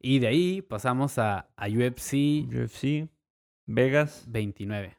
Y 0.00 0.20
de 0.20 0.28
ahí 0.28 0.62
pasamos 0.62 1.18
a, 1.18 1.50
a 1.56 1.66
UFC 1.66 2.46
UFC, 2.46 3.10
Vegas. 3.66 4.24
29. 4.28 4.96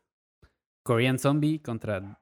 Korean 0.84 1.20
Zombie 1.20 1.60
contra 1.62 2.22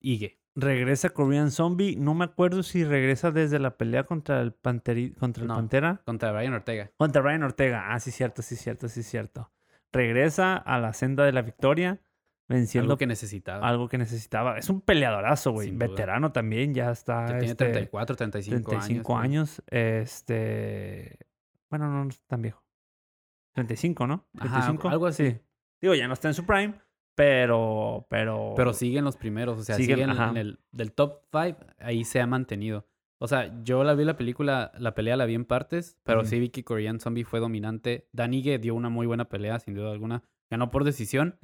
Ige. 0.00 0.39
Regresa 0.56 1.10
Korean 1.10 1.50
Zombie. 1.50 1.96
No 1.96 2.14
me 2.14 2.24
acuerdo 2.24 2.62
si 2.62 2.84
regresa 2.84 3.30
desde 3.30 3.58
la 3.58 3.76
pelea 3.76 4.04
contra 4.04 4.40
el, 4.40 4.52
Panteri- 4.54 5.14
contra 5.16 5.42
el 5.42 5.48
No. 5.48 5.54
Pantera. 5.56 6.02
Contra 6.04 6.32
Brian 6.32 6.52
Ortega. 6.54 6.90
Contra 6.96 7.22
Ryan 7.22 7.44
Ortega. 7.44 7.92
Ah, 7.92 8.00
sí, 8.00 8.10
cierto, 8.10 8.42
sí, 8.42 8.56
cierto, 8.56 8.88
sí, 8.88 9.02
cierto. 9.02 9.52
Regresa 9.92 10.56
a 10.56 10.78
la 10.78 10.92
senda 10.92 11.24
de 11.24 11.32
la 11.32 11.42
victoria, 11.42 12.00
venciendo 12.48 12.92
Algo 12.92 12.98
que 12.98 13.06
necesitaba. 13.06 13.66
algo 13.66 13.88
que 13.88 13.98
necesitaba. 13.98 14.58
Es 14.58 14.68
un 14.70 14.80
peleadorazo, 14.80 15.52
güey. 15.52 15.70
Veterano 15.70 16.32
también, 16.32 16.74
ya 16.74 16.90
está. 16.90 17.26
tiene 17.26 17.44
este, 17.46 17.54
34, 17.66 18.16
35, 18.16 18.70
35 18.70 19.16
años. 19.18 19.24
años. 19.60 19.62
Este. 19.68 21.18
Bueno, 21.70 21.88
no, 21.88 22.04
no 22.04 22.10
es 22.10 22.20
tan 22.26 22.42
viejo. 22.42 22.64
35, 23.54 24.06
¿no? 24.06 24.26
Ajá, 24.38 24.48
35. 24.66 24.88
algo 24.88 25.06
así. 25.06 25.30
Sí. 25.30 25.40
Digo, 25.80 25.94
ya 25.94 26.06
no 26.08 26.14
está 26.14 26.28
en 26.28 26.34
su 26.34 26.44
prime, 26.44 26.74
pero. 27.20 28.06
Pero, 28.08 28.54
Pero 28.56 28.72
siguen 28.72 29.04
los 29.04 29.16
primeros, 29.16 29.58
o 29.58 29.62
sea, 29.62 29.76
Siguen, 29.76 30.10
en 30.10 30.36
el 30.36 30.58
del 30.72 30.92
top 30.92 31.20
5, 31.30 31.58
ahí 31.78 32.04
se 32.04 32.20
ha 32.20 32.26
mantenido. 32.26 32.86
O 33.18 33.28
sea, 33.28 33.62
yo 33.62 33.84
la 33.84 33.94
vi 33.94 34.04
la 34.04 34.16
película, 34.16 34.72
la 34.78 34.94
pelea 34.94 35.16
la 35.18 35.26
vi 35.26 35.34
en 35.34 35.44
partes, 35.44 35.98
pero 36.02 36.24
sí 36.24 36.40
vi 36.40 36.48
que 36.48 36.64
Korean 36.64 37.00
Zombie 37.00 37.24
fue 37.24 37.38
dominante. 37.38 38.08
Danige 38.12 38.58
dio 38.58 38.74
una 38.74 38.88
muy 38.88 39.06
buena 39.06 39.28
pelea, 39.28 39.58
sin 39.58 39.74
duda 39.74 39.92
alguna. 39.92 40.24
Ganó 40.50 40.70
por 40.70 40.84
decisión. 40.84 41.38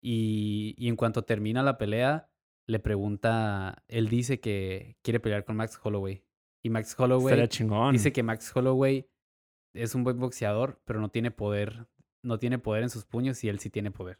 Y, 0.00 0.74
y 0.78 0.88
en 0.88 0.96
cuanto 0.96 1.22
termina 1.22 1.62
la 1.62 1.76
pelea, 1.76 2.30
le 2.66 2.78
pregunta, 2.78 3.84
él 3.88 4.08
dice 4.08 4.40
que 4.40 4.96
quiere 5.02 5.20
pelear 5.20 5.44
con 5.44 5.56
Max 5.56 5.78
Holloway. 5.82 6.24
Y 6.62 6.70
Max 6.70 6.98
Holloway 6.98 7.48
dice 7.92 8.12
que 8.12 8.22
Max 8.22 8.50
Holloway 8.56 9.06
es 9.74 9.94
un 9.94 10.04
buen 10.04 10.18
boxeador, 10.18 10.80
pero 10.86 11.00
no 11.00 11.10
tiene 11.10 11.30
poder, 11.30 11.88
no 12.22 12.38
tiene 12.38 12.58
poder 12.58 12.84
en 12.84 12.90
sus 12.90 13.04
puños 13.04 13.44
y 13.44 13.50
él 13.50 13.58
sí 13.58 13.68
tiene 13.68 13.90
poder. 13.90 14.18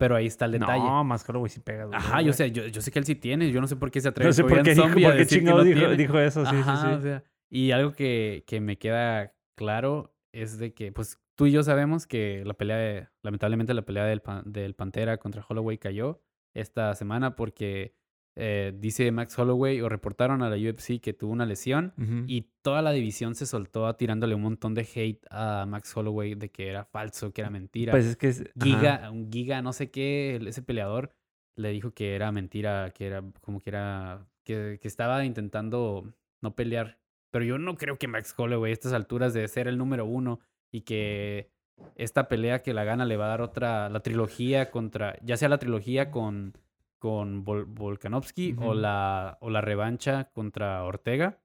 Pero 0.00 0.16
ahí 0.16 0.26
está 0.26 0.46
el 0.46 0.52
detalle. 0.52 0.82
No, 0.82 1.04
más 1.04 1.28
Holloway 1.28 1.50
sí 1.50 1.60
pega. 1.60 1.84
duro, 1.84 1.96
Ajá, 1.96 2.20
yo 2.22 2.28
güey. 2.28 2.32
sé, 2.32 2.50
yo, 2.50 2.66
yo 2.66 2.80
sé 2.80 2.90
que 2.90 2.98
él 2.98 3.04
sí 3.04 3.14
tiene, 3.14 3.50
yo 3.52 3.60
no 3.60 3.66
sé 3.66 3.76
por 3.76 3.90
qué 3.90 4.00
se 4.00 4.08
atreve 4.08 4.28
No 4.30 4.32
sé 4.32 4.42
por 4.42 4.62
qué 4.62 4.74
dijo, 4.74 4.88
por 4.88 5.16
qué 5.16 5.26
chingado 5.26 5.62
dijo, 5.62 6.18
eso, 6.18 6.44
sí, 6.46 6.56
Ajá, 6.56 6.76
sí, 6.76 6.86
sí. 6.88 6.92
o 6.94 7.00
sea, 7.02 7.22
y 7.50 7.70
algo 7.72 7.92
que, 7.92 8.42
que 8.46 8.60
me 8.60 8.78
queda 8.78 9.34
claro 9.56 10.14
es 10.32 10.58
de 10.58 10.72
que, 10.72 10.90
pues, 10.90 11.18
tú 11.34 11.46
y 11.46 11.52
yo 11.52 11.62
sabemos 11.62 12.06
que 12.06 12.42
la 12.46 12.54
pelea, 12.54 12.76
de, 12.78 13.08
lamentablemente 13.22 13.74
la 13.74 13.82
pelea 13.82 14.04
del, 14.04 14.22
Pan- 14.22 14.42
del 14.46 14.74
Pantera 14.74 15.18
contra 15.18 15.44
Holloway 15.48 15.76
cayó 15.78 16.22
esta 16.54 16.94
semana 16.94 17.36
porque 17.36 17.94
eh, 18.42 18.72
dice 18.74 19.12
Max 19.12 19.38
Holloway 19.38 19.82
o 19.82 19.90
reportaron 19.90 20.42
a 20.42 20.48
la 20.48 20.56
UFC 20.56 20.98
que 20.98 21.12
tuvo 21.12 21.30
una 21.30 21.44
lesión 21.44 21.92
y 22.26 22.48
toda 22.62 22.80
la 22.80 22.90
división 22.90 23.34
se 23.34 23.44
soltó 23.44 23.94
tirándole 23.96 24.34
un 24.34 24.40
montón 24.40 24.74
de 24.74 24.88
hate 24.94 25.22
a 25.30 25.66
Max 25.68 25.94
Holloway 25.94 26.36
de 26.36 26.50
que 26.50 26.68
era 26.68 26.86
falso, 26.86 27.34
que 27.34 27.42
era 27.42 27.50
mentira. 27.50 27.90
Pues 27.90 28.06
es 28.06 28.16
que 28.16 28.28
es... 28.28 28.40
ajá. 28.40 28.52
Giga, 28.64 29.10
un 29.10 29.30
Giga, 29.30 29.60
no 29.60 29.74
sé 29.74 29.90
qué, 29.90 30.40
ese 30.46 30.62
peleador 30.62 31.14
le 31.54 31.70
dijo 31.70 31.92
que 31.92 32.14
era 32.14 32.32
mentira, 32.32 32.92
que 32.94 33.06
era 33.08 33.22
como 33.42 33.60
que 33.60 33.68
era, 33.68 34.26
que, 34.42 34.78
que 34.80 34.88
estaba 34.88 35.22
intentando 35.26 36.10
no 36.40 36.54
pelear. 36.54 36.98
Pero 37.30 37.44
yo 37.44 37.58
no 37.58 37.76
creo 37.76 37.98
que 37.98 38.08
Max 38.08 38.34
Holloway 38.34 38.70
a 38.70 38.72
estas 38.72 38.94
alturas 38.94 39.34
de 39.34 39.46
ser 39.48 39.68
el 39.68 39.76
número 39.76 40.06
uno 40.06 40.40
y 40.72 40.80
que 40.80 41.50
esta 41.94 42.26
pelea 42.28 42.62
que 42.62 42.72
la 42.72 42.84
gana 42.84 43.04
le 43.04 43.18
va 43.18 43.26
a 43.26 43.28
dar 43.28 43.42
otra, 43.42 43.90
la 43.90 44.00
trilogía 44.00 44.70
contra, 44.70 45.18
ya 45.22 45.36
sea 45.36 45.50
la 45.50 45.58
trilogía 45.58 46.10
con, 46.10 46.54
con 47.00 47.44
Vol- 47.44 47.64
Volkanovski 47.66 48.54
o, 48.60 48.74
la, 48.74 49.38
o 49.40 49.50
la 49.50 49.60
revancha 49.60 50.30
contra 50.32 50.84
Ortega. 50.84 51.40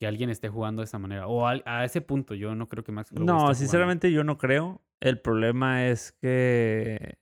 Que 0.00 0.06
alguien 0.06 0.28
esté 0.28 0.48
jugando 0.48 0.82
de 0.82 0.86
esa 0.86 0.98
manera. 0.98 1.26
O 1.28 1.46
al- 1.46 1.62
a 1.64 1.84
ese 1.84 2.00
punto, 2.00 2.34
yo 2.34 2.54
no 2.56 2.68
creo 2.68 2.82
que 2.82 2.90
Max 2.92 3.12
Holloway 3.12 3.26
No, 3.26 3.34
jugando. 3.38 3.54
sinceramente 3.54 4.10
yo 4.12 4.24
no 4.24 4.36
creo. 4.36 4.82
El 5.00 5.20
problema 5.20 5.86
es 5.86 6.12
que, 6.12 7.18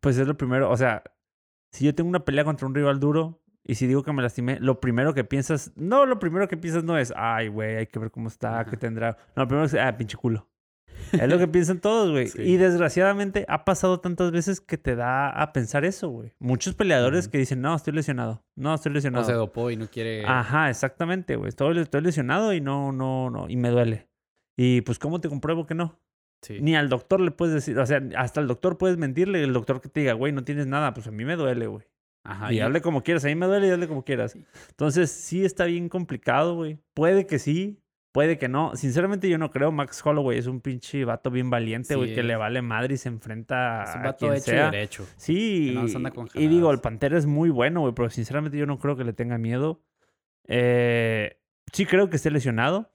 pues 0.00 0.16
es 0.18 0.26
lo 0.26 0.36
primero, 0.36 0.70
o 0.70 0.76
sea, 0.76 1.02
si 1.72 1.84
yo 1.84 1.94
tengo 1.94 2.08
una 2.08 2.24
pelea 2.24 2.44
contra 2.44 2.66
un 2.66 2.74
rival 2.74 2.98
duro 3.00 3.40
y 3.64 3.74
si 3.74 3.86
digo 3.86 4.02
que 4.02 4.12
me 4.12 4.22
lastimé, 4.22 4.58
lo 4.60 4.80
primero 4.80 5.14
que 5.14 5.24
piensas, 5.24 5.72
no, 5.76 6.06
lo 6.06 6.18
primero 6.18 6.48
que 6.48 6.56
piensas 6.56 6.84
no 6.84 6.96
es, 6.96 7.12
ay, 7.16 7.48
güey, 7.48 7.76
hay 7.76 7.86
que 7.86 7.98
ver 7.98 8.10
cómo 8.10 8.28
está, 8.28 8.60
Ajá. 8.60 8.70
qué 8.70 8.76
tendrá. 8.76 9.16
No, 9.36 9.42
lo 9.42 9.48
primero 9.48 9.66
es, 9.66 9.74
ah, 9.74 9.96
pinche 9.96 10.16
culo. 10.16 10.48
Es 11.12 11.28
lo 11.28 11.38
que 11.38 11.48
piensan 11.48 11.80
todos, 11.80 12.10
güey. 12.10 12.28
Sí. 12.28 12.42
Y 12.42 12.56
desgraciadamente 12.56 13.44
ha 13.48 13.64
pasado 13.64 14.00
tantas 14.00 14.30
veces 14.32 14.60
que 14.60 14.78
te 14.78 14.94
da 14.96 15.30
a 15.30 15.52
pensar 15.52 15.84
eso, 15.84 16.08
güey. 16.08 16.32
Muchos 16.38 16.74
peleadores 16.74 17.28
que 17.28 17.38
dicen, 17.38 17.60
no, 17.60 17.74
estoy 17.74 17.92
lesionado. 17.94 18.44
No, 18.56 18.74
estoy 18.74 18.90
O 18.90 18.94
lesionado. 18.94 19.24
se 19.24 19.32
dopó 19.32 19.70
y 19.70 19.76
no 19.76 19.86
quiere. 19.88 20.24
Ajá, 20.26 20.70
exactamente, 20.70 21.36
güey. 21.36 21.48
Estoy, 21.48 21.78
estoy 21.78 22.00
lesionado 22.02 22.52
y 22.52 22.60
no, 22.60 22.92
no, 22.92 23.30
no, 23.30 23.48
y 23.48 23.56
me 23.56 23.70
duele. 23.70 24.08
Y 24.56 24.80
pues, 24.82 24.98
¿cómo 24.98 25.20
te 25.20 25.28
compruebo 25.28 25.66
que 25.66 25.74
no? 25.74 25.98
Sí. 26.42 26.58
Ni 26.60 26.76
al 26.76 26.88
doctor 26.88 27.20
le 27.20 27.30
puedes 27.32 27.54
decir, 27.54 27.78
o 27.78 27.86
sea, 27.86 28.00
hasta 28.16 28.40
al 28.40 28.46
doctor 28.46 28.78
puedes 28.78 28.96
mentirle, 28.96 29.42
el 29.42 29.52
doctor 29.52 29.80
que 29.80 29.88
te 29.88 30.00
diga, 30.00 30.12
güey, 30.12 30.32
no 30.32 30.44
tienes 30.44 30.66
nada, 30.66 30.94
pues 30.94 31.06
a 31.06 31.10
mí 31.10 31.24
me 31.24 31.34
duele, 31.36 31.66
güey. 31.66 31.84
Ajá, 32.24 32.52
y 32.52 32.56
y- 32.56 32.60
hazle 32.60 32.80
como 32.80 33.02
quieras, 33.02 33.24
a 33.24 33.28
mí 33.28 33.34
me 33.34 33.46
duele 33.46 33.68
y 33.68 33.70
hazle 33.70 33.88
como 33.88 34.04
quieras. 34.04 34.36
Entonces, 34.70 35.10
sí 35.10 35.44
está 35.44 35.64
bien 35.64 35.88
complicado, 35.88 36.54
güey. 36.54 36.78
Puede 36.94 37.26
que 37.26 37.38
sí, 37.38 37.80
puede 38.18 38.36
que 38.36 38.48
no. 38.48 38.74
Sinceramente, 38.74 39.28
yo 39.28 39.38
no 39.38 39.52
creo. 39.52 39.70
Max 39.70 40.04
Holloway 40.04 40.38
es 40.38 40.48
un 40.48 40.60
pinche 40.60 41.04
vato 41.04 41.30
bien 41.30 41.50
valiente, 41.50 41.94
güey, 41.94 42.08
Sí, 42.08 42.14
que 42.16 42.24
le 42.24 42.34
vale 42.34 42.62
madre 42.62 42.94
y 42.94 42.96
se 42.96 43.08
enfrenta 43.08 43.84
es 43.84 43.94
un 43.94 44.00
a 44.00 44.04
vato 44.06 44.18
quien 44.18 44.32
hecho 44.32 44.40
y 44.40 44.54
sea. 44.54 44.70
derecho. 44.72 45.06
Sí, 45.16 45.70
no 45.72 45.82
anda 45.82 46.12
y 46.34 46.48
digo, 46.48 46.72
el. 46.72 46.80
Pantera 46.80 47.16
es 47.16 47.26
muy 47.26 47.48
bueno, 47.50 47.82
güey, 47.82 47.94
pero 47.94 48.10
sinceramente 48.10 48.58
yo 48.58 48.66
no 48.66 48.80
creo 48.80 48.96
que 48.96 49.04
le 49.04 49.12
tenga 49.12 49.38
miedo. 49.38 49.84
Eh, 50.48 51.38
sí 51.72 51.86
creo 51.86 52.10
que 52.10 52.16
esté 52.16 52.32
lesionado, 52.32 52.90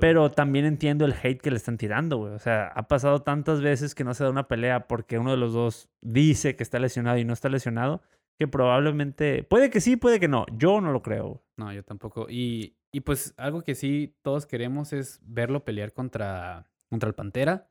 pero 0.00 0.30
también 0.30 0.64
entiendo 0.64 1.06
el 1.06 1.14
hate 1.20 1.40
que 1.40 1.50
le 1.50 1.56
están 1.56 1.76
tirando, 1.76 2.18
güey. 2.18 2.34
O 2.34 2.38
sea, 2.38 2.68
ha 2.68 2.86
pasado 2.86 3.22
tantas 3.22 3.60
veces 3.60 3.96
que 3.96 4.04
no 4.04 4.14
se 4.14 4.22
da 4.22 4.30
una 4.30 4.46
pelea 4.46 4.86
porque 4.86 5.18
uno 5.18 5.32
de 5.32 5.38
los 5.38 5.52
dos 5.52 5.88
dice 6.02 6.54
que 6.54 6.62
está 6.62 6.78
lesionado 6.78 7.18
y 7.18 7.24
no 7.24 7.32
está 7.32 7.48
lesionado, 7.48 8.00
que 8.38 8.46
probablemente, 8.46 9.42
puede 9.42 9.70
que 9.70 9.80
sí, 9.80 9.96
puede 9.96 10.20
que 10.20 10.28
no. 10.28 10.46
Yo 10.56 10.80
no 10.80 10.92
lo 10.92 11.02
creo. 11.02 11.26
güey. 11.26 11.40
No, 11.56 11.72
yo 11.72 11.82
tampoco. 11.82 12.28
Y, 12.30 12.77
y 12.92 13.00
pues 13.00 13.34
algo 13.36 13.62
que 13.62 13.74
sí 13.74 14.16
todos 14.22 14.46
queremos 14.46 14.92
es 14.92 15.20
verlo 15.22 15.64
pelear 15.64 15.92
contra, 15.92 16.70
contra 16.88 17.08
el 17.08 17.14
Pantera. 17.14 17.70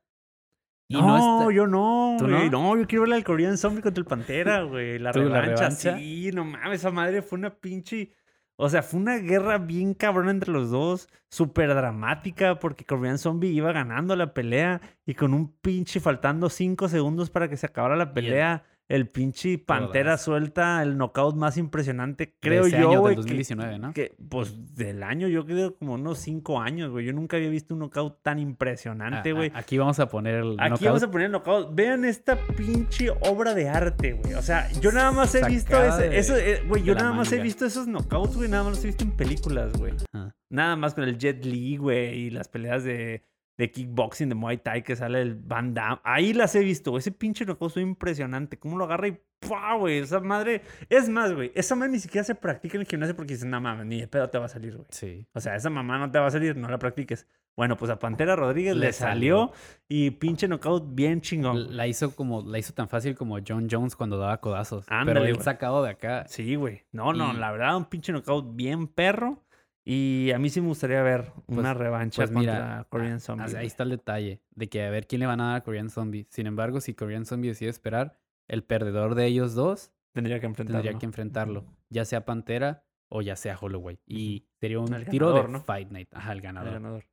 Y 0.90 0.96
no, 0.96 1.18
está- 1.42 1.54
yo 1.54 1.68
no, 1.68 2.16
¿Tú 2.18 2.28
güey. 2.28 2.50
no? 2.50 2.76
No? 2.76 2.78
yo 2.80 2.88
quiero 2.88 3.04
ver 3.06 3.14
al 3.14 3.24
Korean 3.24 3.58
Zombie 3.58 3.82
contra 3.82 4.00
el 4.00 4.06
Pantera, 4.06 4.62
güey. 4.64 5.00
La 5.00 5.12
¿Tú, 5.12 5.24
la 5.24 5.42
revancha, 5.42 5.64
revancha? 5.70 5.98
sí, 5.98 6.30
no 6.34 6.46
mames, 6.46 6.80
esa 6.82 6.92
madre 6.92 7.22
fue 7.22 7.38
una 7.40 7.54
pinche... 7.56 8.14
O 8.60 8.70
sea, 8.70 8.82
fue 8.82 9.00
una 9.00 9.18
guerra 9.18 9.60
bien 9.60 9.94
cabrona 9.94 10.32
entre 10.32 10.52
los 10.52 10.72
dos, 10.72 11.10
súper 11.30 11.70
dramática, 11.76 12.58
porque 12.58 12.86
Korean 12.86 13.20
Zombie 13.20 13.50
iba 13.52 13.72
ganando 13.72 14.16
la 14.16 14.34
pelea 14.34 14.82
y 15.06 15.14
con 15.14 15.36
un 15.36 15.56
pinche 15.60 16.00
faltando 16.00 16.50
cinco 16.50 16.88
segundos 16.88 17.30
para 17.30 17.50
que 17.50 17.58
se 17.58 17.68
acabara 17.68 17.96
la 17.96 18.14
pelea, 18.16 18.64
el 18.90 19.10
pinche 19.10 19.58
Pantera 19.58 20.12
Todas. 20.12 20.22
suelta 20.22 20.82
el 20.82 20.98
knockout 20.98 21.36
más 21.36 21.58
impresionante, 21.58 22.26
de 22.28 22.34
creo 22.40 22.66
ese 22.68 22.80
yo, 22.80 22.90
año, 22.92 23.00
güey. 23.02 23.16
del 23.16 23.26
que- 23.26 23.32
2019, 23.32 23.80
¿no? 23.80 23.94
que, 23.94 24.16
pues 24.30 24.76
del 24.76 25.04
año, 25.04 25.28
yo 25.28 25.46
creo 25.46 25.76
como 25.76 25.96
unos 25.96 26.20
cinco 26.20 26.62
años, 26.62 26.90
güey. 26.92 27.06
Yo 27.06 27.12
nunca 27.14 27.36
había 27.38 27.50
visto 27.50 27.74
un 27.74 27.82
knockout 27.82 28.22
tan 28.24 28.40
impresionante, 28.40 29.32
a- 29.32 29.34
güey. 29.34 29.52
aquí 29.54 29.78
vamos 29.78 30.00
a 30.00 30.08
poner 30.08 30.36
el 30.36 30.52
Aquí 30.60 30.70
knockout. 30.70 30.86
vamos 30.88 31.04
a 31.04 31.12
poner 31.12 31.26
el 31.26 31.32
knockout. 31.34 31.76
Vean 31.76 32.06
esta 32.06 32.38
pinche 32.56 33.10
obra 33.10 33.54
de 33.54 33.68
arte, 33.70 34.14
güey. 34.14 34.34
O 34.36 34.42
sea, 34.42 34.72
yo 34.80 34.92
nada 34.92 35.12
más 35.12 35.36
he 35.36 35.46
visto 35.48 35.84
ese, 35.84 36.10
de- 36.10 36.18
eso, 36.20 36.36
eh, 36.38 36.64
güey. 36.68 36.82
de 36.82 36.88
Yo 36.88 36.96
nada 36.96 37.12
más 37.14 37.32
he 37.34 37.42
visto 37.42 37.66
esos 37.66 37.88
knockouts, 37.88 38.36
güey. 38.38 38.50
Nada 38.50 38.64
más 38.64 38.76
los 38.76 38.84
he 38.84 38.88
visto 38.88 39.04
en 39.04 39.12
películas, 39.12 39.74
güey. 39.78 39.94
Ajá. 40.14 40.34
Nada 40.50 40.76
más 40.78 40.94
con 40.94 41.04
el 41.04 41.18
Jet 41.18 41.44
Li, 41.44 41.76
güey. 41.76 42.18
Y 42.18 42.30
las 42.30 42.48
peleas 42.48 42.86
de, 42.86 43.26
de 43.58 43.72
kickboxing, 43.72 44.30
de 44.30 44.36
Muay 44.36 44.58
Thai 44.58 44.84
que 44.84 44.96
sale 44.96 45.22
el 45.22 45.36
Van 45.36 45.74
Damme. 45.74 46.00
Ahí 46.04 46.34
las 46.34 46.54
he 46.56 46.60
visto, 46.60 46.92
güey. 46.92 47.00
Ese 47.00 47.12
pinche 47.12 47.46
fue 47.46 47.82
impresionante. 47.82 48.58
Cómo 48.60 48.78
lo 48.78 48.84
agarra 48.86 49.08
y 49.08 49.18
¡pua, 49.40 49.76
güey! 49.76 49.98
Esa 50.00 50.20
madre. 50.20 50.62
Es 50.90 51.10
más, 51.10 51.34
güey. 51.34 51.52
Esa 51.56 51.76
madre 51.76 51.94
ni 51.94 52.00
siquiera 52.00 52.24
se 52.24 52.36
practica 52.36 52.76
en 52.78 52.82
el 52.82 52.88
gimnasio 52.88 53.16
porque 53.16 53.34
dicen, 53.34 53.50
no 53.50 53.60
mames, 53.60 53.86
ni 53.88 54.00
de 54.00 54.08
pedo 54.08 54.30
te 54.30 54.38
va 54.38 54.46
a 54.46 54.50
salir, 54.50 54.76
güey. 54.76 54.88
Sí. 54.92 55.28
O 55.34 55.40
sea, 55.40 55.56
esa 55.56 55.70
mamá 55.70 55.98
no 55.98 56.12
te 56.12 56.20
va 56.20 56.28
a 56.28 56.32
salir, 56.32 56.56
no 56.56 56.68
la 56.70 56.78
practiques. 56.78 57.28
Bueno, 57.56 57.76
pues 57.76 57.90
a 57.90 57.98
Pantera 57.98 58.36
Rodríguez 58.36 58.76
le, 58.76 58.86
Le 58.86 58.94
salió, 58.94 59.48
salió. 59.48 59.54
y 59.90 60.12
pinche 60.12 60.48
knockout 60.48 60.94
bien 60.94 61.22
chingón. 61.22 61.76
La 61.76 61.88
hizo 61.88 62.16
como, 62.16 62.44
la 62.44 62.60
hizo 62.60 62.72
tan 62.76 62.88
fácil 62.88 63.16
como 63.16 63.40
John 63.46 63.68
Jones 63.72 63.96
cuando 63.96 64.20
daba 64.20 64.40
codazos. 64.40 64.86
Ándale, 64.90 65.14
pero 65.22 65.26
él 65.26 65.34
güey. 65.34 65.44
sacado 65.44 65.82
de 65.82 65.90
acá. 65.90 66.26
Sí, 66.28 66.54
güey. 66.54 66.84
No, 66.92 67.14
no, 67.14 67.34
Y- 67.34 67.38
la 67.38 67.52
verdad, 67.52 67.76
un 67.76 67.86
pinche 67.86 68.12
knockout 68.14 68.56
bien 68.56 68.88
perro. 68.88 69.44
Y 69.90 70.32
a 70.32 70.38
mí 70.38 70.50
sí 70.50 70.60
me 70.60 70.68
gustaría 70.68 71.02
ver 71.02 71.32
una 71.46 71.74
revancha 71.74 72.22
Pues 72.24 72.32
mira, 72.32 72.54
contra 72.58 72.84
Korean 72.90 73.20
Zombie. 73.22 73.56
Ahí 73.56 73.68
está 73.68 73.84
el 73.84 73.92
detalle 73.92 74.42
de 74.52 74.68
que 74.68 74.84
a 74.84 74.90
ver 74.90 75.08
quién 75.08 75.22
le 75.22 75.28
van 75.28 75.40
a 75.40 75.48
dar 75.48 75.56
a 75.56 75.64
Korean 75.64 75.90
Zombie. 75.90 76.28
Sin 76.30 76.46
embargo, 76.46 76.82
si 76.82 76.94
Korean 76.94 77.26
Zombie 77.26 77.48
decide 77.52 77.70
esperar, 77.70 78.20
el 78.50 78.66
perdedor 78.66 79.16
de 79.16 79.28
ellos 79.28 79.56
dos 79.56 79.94
Tendría 80.12 80.42
que 80.42 80.46
enfrentarlo. 80.46 80.82
tendría 80.82 81.00
que 81.00 81.06
enfrentarlo, 81.06 81.66
ya 81.90 82.04
sea 82.04 82.26
Pantera 82.26 82.84
o 83.08 83.22
ya 83.22 83.38
sea 83.38 83.58
Holloway. 83.58 83.98
Y 84.06 84.50
sería 84.60 84.80
un 84.82 84.94
El 84.94 85.08
tiro 85.08 85.28
ganador, 85.28 85.48
de 85.48 85.54
¿no? 85.54 85.60
Fight 85.62 85.90
Night. 85.90 86.10
Ajá, 86.12 86.34
el 86.34 86.40
El 86.40 86.44
ganador. 86.44 87.06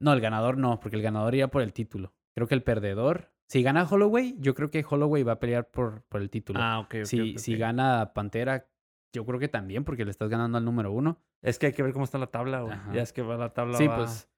No, 0.00 0.12
el 0.12 0.20
ganador 0.20 0.58
no, 0.58 0.80
porque 0.80 0.96
el 0.96 1.02
ganador 1.02 1.32
iría 1.34 1.46
por 1.46 1.62
el 1.62 1.72
título. 1.72 2.12
Creo 2.34 2.48
que 2.48 2.56
el 2.56 2.64
perdedor, 2.64 3.30
si 3.46 3.62
gana 3.62 3.84
Holloway, 3.88 4.34
yo 4.40 4.54
creo 4.54 4.68
que 4.68 4.84
Holloway 4.88 5.22
va 5.22 5.34
a 5.34 5.38
pelear 5.38 5.70
por, 5.70 6.02
por 6.08 6.20
el 6.22 6.28
título. 6.28 6.58
Ah, 6.60 6.80
ok, 6.80 6.94
ok. 7.02 7.04
si 7.04 7.38
si 7.38 7.56
gana 7.56 8.12
Pantera, 8.14 8.66
yo 9.14 9.24
creo 9.24 9.38
que 9.40 9.48
también, 9.48 9.84
porque 9.84 10.04
le 10.04 10.10
estás 10.10 10.28
ganando 10.28 10.58
al 10.58 10.64
número 10.64 10.92
uno. 10.92 11.18
Es 11.40 11.58
que 11.58 11.66
hay 11.66 11.72
que 11.72 11.82
ver 11.82 11.92
cómo 11.92 12.04
está 12.04 12.18
la 12.18 12.26
tabla, 12.26 12.60
güey. 12.62 12.76
Ya 12.92 13.00
es 13.02 13.12
que 13.14 13.22
va 13.22 13.36
la 13.36 13.54
tabla. 13.54 13.78
Sí, 13.78 13.86
va- 13.86 13.96
pues 13.96 14.28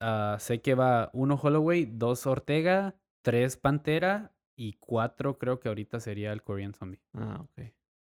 ah, 0.00 0.36
sé 0.38 0.60
que 0.60 0.74
va 0.74 1.10
uno 1.14 1.36
Holloway, 1.42 1.86
dos 1.86 2.26
Ortega, 2.26 2.96
tres 3.22 3.56
Pantera 3.56 4.32
y 4.56 4.74
cuatro 4.74 5.38
creo 5.38 5.60
que 5.60 5.68
ahorita 5.68 6.00
sería 6.00 6.32
el 6.32 6.42
Korean 6.42 6.74
Zombie. 6.74 7.00
Ah, 7.14 7.40
ok. 7.42 7.66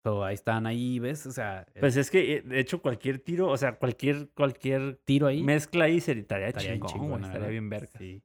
So, 0.04 0.24
ahí 0.24 0.34
están, 0.34 0.66
ahí 0.66 0.98
ves, 1.00 1.26
o 1.28 1.32
sea, 1.32 1.68
el 1.76 1.80
Pues 1.82 1.96
es 1.96 2.10
que, 2.10 2.38
eh, 2.38 2.42
de 2.42 2.60
hecho, 2.60 2.82
cualquier 2.82 3.20
tiro, 3.20 3.50
o 3.50 3.58
sea, 3.58 3.78
cualquier, 3.78 4.30
cualquier 4.32 4.96
tiro 5.06 5.28
ahí. 5.28 5.44
mezcla 5.44 5.86
ahí 5.86 6.00
sería, 6.00 6.22
estaría, 6.22 6.48
estaría 6.48 6.72
chingón, 6.72 7.08
güey. 7.10 7.22
Estaría 7.24 7.48
bien 7.50 7.70
verga. 7.70 8.00
Sí. 8.00 8.24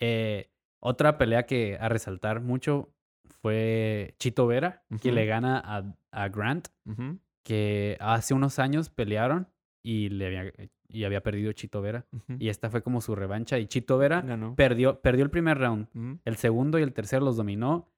Eh, 0.00 0.50
otra 0.80 1.16
pelea 1.16 1.46
que 1.46 1.78
a 1.80 1.88
resaltar 1.88 2.40
mucho 2.40 2.92
fue 3.40 4.14
Chito 4.18 4.46
Vera, 4.46 4.84
que 5.00 5.08
Ujú. 5.08 5.14
le 5.14 5.24
gana 5.26 5.62
a, 5.64 5.94
a 6.12 6.28
Grant, 6.28 6.68
Ujú, 6.84 7.18
que 7.44 7.96
hace 8.00 8.34
unos 8.34 8.58
años 8.58 8.90
pelearon 8.90 9.48
y, 9.82 10.08
le 10.08 10.26
había, 10.26 10.52
y 10.88 11.04
había 11.04 11.22
perdido 11.22 11.52
Chito 11.52 11.80
Vera. 11.82 12.06
Y 12.38 12.48
esta 12.48 12.70
fue 12.70 12.82
como 12.82 13.00
su 13.00 13.14
revancha. 13.14 13.58
Y 13.58 13.66
Chito 13.66 13.98
Vera 13.98 14.22
Ganó. 14.22 14.56
perdió, 14.56 15.00
perdió 15.00 15.24
el 15.24 15.30
primer 15.30 15.58
round. 15.58 16.20
El 16.24 16.36
segundo 16.36 16.78
y 16.78 16.82
el 16.82 16.92
tercero 16.92 17.24
los 17.24 17.36
dominó. 17.36 17.90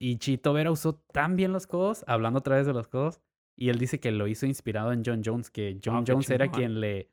Y 0.00 0.18
Chito 0.18 0.52
Vera 0.52 0.70
usó 0.70 0.94
tan 0.94 1.36
bien 1.36 1.52
los 1.52 1.66
codos, 1.66 2.04
hablando 2.06 2.40
otra 2.40 2.56
vez 2.56 2.66
de 2.66 2.72
los 2.72 2.86
codos, 2.88 3.20
Y 3.56 3.70
él 3.70 3.78
dice 3.78 3.98
que 3.98 4.12
lo 4.12 4.28
hizo 4.28 4.46
inspirado 4.46 4.92
en 4.92 5.02
John 5.04 5.22
Jones, 5.24 5.50
que 5.50 5.80
John 5.84 5.96
Ah, 5.96 6.02
qué 6.04 6.12
Jones 6.12 6.30
era 6.30 6.48
quien 6.50 6.80
le... 6.80 7.10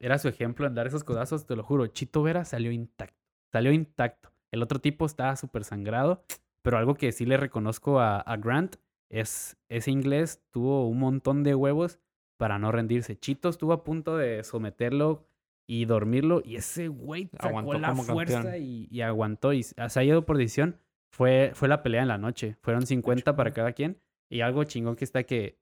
Era 0.00 0.18
su 0.18 0.28
ejemplo 0.28 0.66
en 0.66 0.74
dar 0.74 0.86
esos 0.86 1.04
codazos, 1.04 1.46
te 1.46 1.54
lo 1.56 1.62
juro. 1.62 1.86
Chito 1.86 2.22
Vera 2.22 2.44
salió 2.44 2.72
intacto. 2.72 3.20
Salió 3.52 3.72
intacto. 3.72 4.32
El 4.50 4.62
otro 4.62 4.80
tipo 4.80 5.06
estaba 5.06 5.34
súper 5.36 5.64
sangrado, 5.64 6.24
pero 6.62 6.76
algo 6.76 6.94
que 6.94 7.12
sí 7.12 7.24
le 7.24 7.36
reconozco 7.36 8.00
a, 8.00 8.20
a 8.20 8.36
Grant 8.36 8.76
es 9.12 9.56
ese 9.68 9.90
inglés 9.90 10.42
tuvo 10.50 10.88
un 10.88 10.98
montón 10.98 11.44
de 11.44 11.54
huevos 11.54 12.00
para 12.38 12.58
no 12.58 12.72
rendirse. 12.72 13.16
Chito 13.16 13.48
estuvo 13.50 13.72
a 13.72 13.84
punto 13.84 14.16
de 14.16 14.42
someterlo 14.42 15.26
y 15.68 15.84
dormirlo 15.84 16.42
y 16.44 16.56
ese 16.56 16.88
güey 16.88 17.28
sacó 17.32 17.58
Aguantó 17.58 17.78
la 17.78 17.94
fuerza 17.94 18.56
y, 18.56 18.88
y 18.90 19.02
aguantó 19.02 19.52
y 19.52 19.62
se 19.62 19.76
ha 19.78 20.04
ido 20.04 20.24
por 20.24 20.38
decisión. 20.38 20.78
Fue, 21.12 21.52
fue 21.54 21.68
la 21.68 21.82
pelea 21.82 22.02
en 22.02 22.08
la 22.08 22.18
noche. 22.18 22.56
Fueron 22.62 22.86
50 22.86 23.36
para 23.36 23.52
cada 23.52 23.72
quien. 23.72 24.00
Y 24.30 24.40
algo 24.40 24.64
chingón 24.64 24.96
que 24.96 25.04
está 25.04 25.24
que 25.24 25.58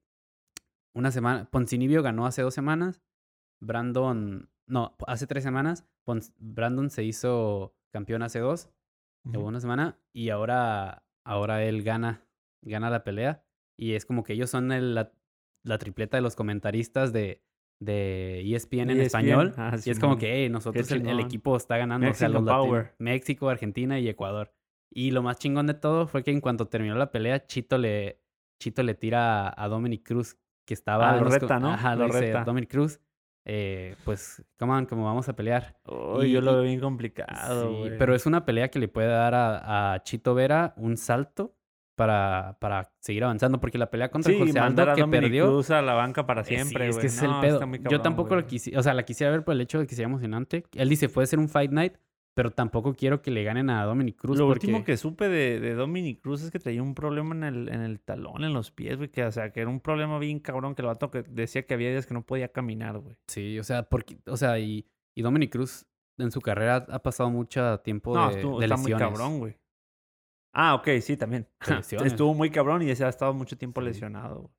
una 0.93 1.11
semana, 1.11 1.45
Poncinibio 1.51 2.01
ganó 2.01 2.25
hace 2.25 2.41
dos 2.41 2.53
semanas. 2.53 3.01
Brandon, 3.59 4.49
no, 4.65 4.95
hace 5.07 5.27
tres 5.27 5.43
semanas. 5.43 5.85
Brandon 6.37 6.89
se 6.89 7.03
hizo 7.03 7.75
campeón 7.91 8.23
hace 8.23 8.39
dos, 8.39 8.69
Ujú. 9.25 9.41
una 9.41 9.59
semana. 9.59 9.99
Y 10.13 10.29
ahora, 10.29 11.03
ahora 11.25 11.63
él 11.65 11.83
gana, 11.83 12.25
gana 12.61 12.89
la 12.89 13.03
pelea. 13.03 13.43
Y 13.77 13.93
es 13.93 14.05
como 14.05 14.23
que 14.23 14.33
ellos 14.33 14.49
son 14.49 14.71
el- 14.71 14.95
la, 14.95 15.11
la 15.63 15.77
tripleta 15.77 16.17
de 16.17 16.21
los 16.21 16.35
comentaristas 16.35 17.13
de, 17.13 17.43
de 17.79 18.41
E 18.41 18.55
ESPN 18.55 18.81
en 18.81 18.89
ESPN, 18.91 19.05
español. 19.05 19.53
ah, 19.57 19.75
y 19.83 19.89
es 19.89 19.99
como 19.99 20.17
que 20.17 20.33
hey, 20.43 20.49
nosotros 20.49 20.91
el, 20.91 21.07
el 21.07 21.19
equipo 21.19 21.55
está 21.57 21.77
ganando. 21.77 22.09
o 22.09 22.13
sea, 22.13 22.29
los 22.29 22.43
Power. 22.43 22.93
México, 22.99 23.49
Argentina 23.49 23.99
y 23.99 24.07
Ecuador. 24.07 24.53
Y 24.93 25.11
lo 25.11 25.23
más 25.23 25.37
chingón 25.39 25.67
de 25.67 25.73
todo 25.73 26.07
fue 26.07 26.23
que 26.23 26.31
en 26.31 26.41
cuanto 26.41 26.67
terminó 26.67 26.95
la 26.95 27.11
pelea, 27.11 27.45
Chito 27.45 27.77
le, 27.77 28.21
Chito 28.59 28.83
le 28.83 28.93
tira 28.93 29.47
a, 29.47 29.63
a 29.63 29.67
Dominic 29.69 30.05
Cruz, 30.05 30.37
que 30.67 30.73
estaba... 30.73 31.09
Ah, 31.09 31.11
lo 31.13 31.17
en 31.19 31.23
los 31.25 31.33
co- 31.35 31.39
reta, 31.39 31.59
¿no? 31.59 31.71
Ajá, 31.71 31.95
Lo 31.95 32.01
lo 32.01 32.05
dice 32.07 32.19
reta. 32.19 32.43
Dominic 32.43 32.69
Cruz. 32.69 32.99
eh, 33.45 33.95
pues, 34.03 34.43
come 34.59 34.73
on, 34.73 34.85
como 34.85 35.05
vamos 35.05 35.27
a 35.29 35.35
pelear. 35.35 35.79
Uy, 35.87 36.27
Y- 36.27 36.31
yo 36.33 36.41
lo 36.41 36.53
veo 36.55 36.63
bien 36.63 36.79
complicado, 36.81 37.85
Sí, 37.85 37.91
pero 37.97 38.13
es 38.13 38.25
una 38.25 38.45
pelea 38.45 38.69
que 38.69 38.79
le 38.79 38.87
puede 38.89 39.07
dar 39.07 39.33
a, 39.33 39.93
a 39.93 40.03
Chito 40.03 40.35
Vera 40.35 40.73
un 40.77 40.97
salto 40.97 41.55
para, 41.95 42.57
para 42.59 42.91
seguir 42.99 43.23
avanzando, 43.23 43.59
porque 43.59 43.77
la 43.77 43.89
pelea 43.91 44.09
contra 44.09 44.31
sí, 44.31 44.39
José 44.39 44.59
Aldo 44.59 44.83
que 44.95 45.01
Dominic 45.01 45.21
perdió... 45.21 45.45
Cruz 45.47 45.69
a 45.71 45.81
la 45.81 45.93
banca 45.93 46.25
para 46.25 46.41
Eh, 46.41 46.45
sí, 46.45 46.55
siempre, 46.55 46.87
es 46.87 46.97
que 46.97 47.07
es 47.07 47.21
No, 47.21 47.35
el 47.35 47.47
pedo. 47.47 47.89
Yo 47.89 48.01
tampoco 48.01 48.35
lo 48.35 48.45
quisiera, 48.47 48.79
o 48.79 48.83
sea, 48.83 48.93
la 48.93 49.03
quisiera 49.03 49.31
ver 49.31 49.43
por 49.43 49.53
el 49.53 49.61
hecho 49.61 49.79
de 49.79 49.87
que 49.87 49.95
sea 49.95 50.05
emocionante. 50.05 50.63
Él 50.73 50.89
dice, 50.89 51.09
puede 51.09 51.27
ser 51.27 51.39
un 51.39 51.49
Fight 51.49 51.71
Night, 51.71 51.93
pero 52.33 52.49
tampoco 52.51 52.93
quiero 52.93 53.21
que 53.21 53.29
le 53.29 53.43
ganen 53.43 53.69
a 53.69 53.83
Dominic 53.83 54.15
Cruz 54.15 54.37
Lo 54.39 54.47
porque... 54.47 54.67
último 54.67 54.85
que 54.85 54.95
supe 54.95 55.27
de, 55.27 55.59
de 55.59 55.73
Dominic 55.73 56.21
Cruz 56.21 56.41
es 56.41 56.49
que 56.49 56.59
traía 56.59 56.81
un 56.81 56.95
problema 56.95 57.35
en 57.35 57.43
el, 57.43 57.67
en 57.69 57.81
el 57.81 57.99
talón, 57.99 58.43
en 58.45 58.53
los 58.53 58.71
pies, 58.71 58.95
güey. 58.97 59.09
Que, 59.09 59.25
o 59.25 59.31
sea, 59.31 59.51
que 59.51 59.59
era 59.59 59.69
un 59.69 59.81
problema 59.81 60.17
bien 60.17 60.39
cabrón 60.39 60.73
que 60.73 60.81
el 60.81 60.87
vato 60.87 61.11
que 61.11 61.23
decía 61.23 61.65
que 61.65 61.73
había 61.73 61.89
días 61.89 62.05
que 62.07 62.13
no 62.13 62.25
podía 62.25 62.47
caminar, 62.47 62.97
güey. 62.99 63.17
Sí, 63.27 63.59
o 63.59 63.63
sea, 63.65 63.83
porque, 63.83 64.17
o 64.27 64.37
sea, 64.37 64.57
y, 64.59 64.87
y 65.13 65.21
Dominic 65.21 65.51
Cruz 65.51 65.85
en 66.17 66.31
su 66.31 66.39
carrera 66.39 66.85
ha 66.89 66.99
pasado 67.03 67.29
mucho 67.29 67.79
tiempo 67.81 68.15
No, 68.15 68.29
de, 68.29 68.35
estuvo, 68.35 68.59
de 68.59 68.65
está 68.65 68.77
muy 68.77 68.91
lesiones. 68.91 69.07
cabrón, 69.19 69.39
güey. 69.39 69.57
Ah, 70.53 70.75
ok, 70.75 70.87
sí, 71.01 71.15
también. 71.17 71.47
Estuvo 72.03 72.33
muy 72.33 72.49
cabrón 72.49 72.81
y 72.81 72.95
se 72.95 73.05
ha 73.05 73.09
estado 73.09 73.33
mucho 73.33 73.57
tiempo 73.57 73.81
Sí. 73.81 73.87
lesionado. 73.87 74.51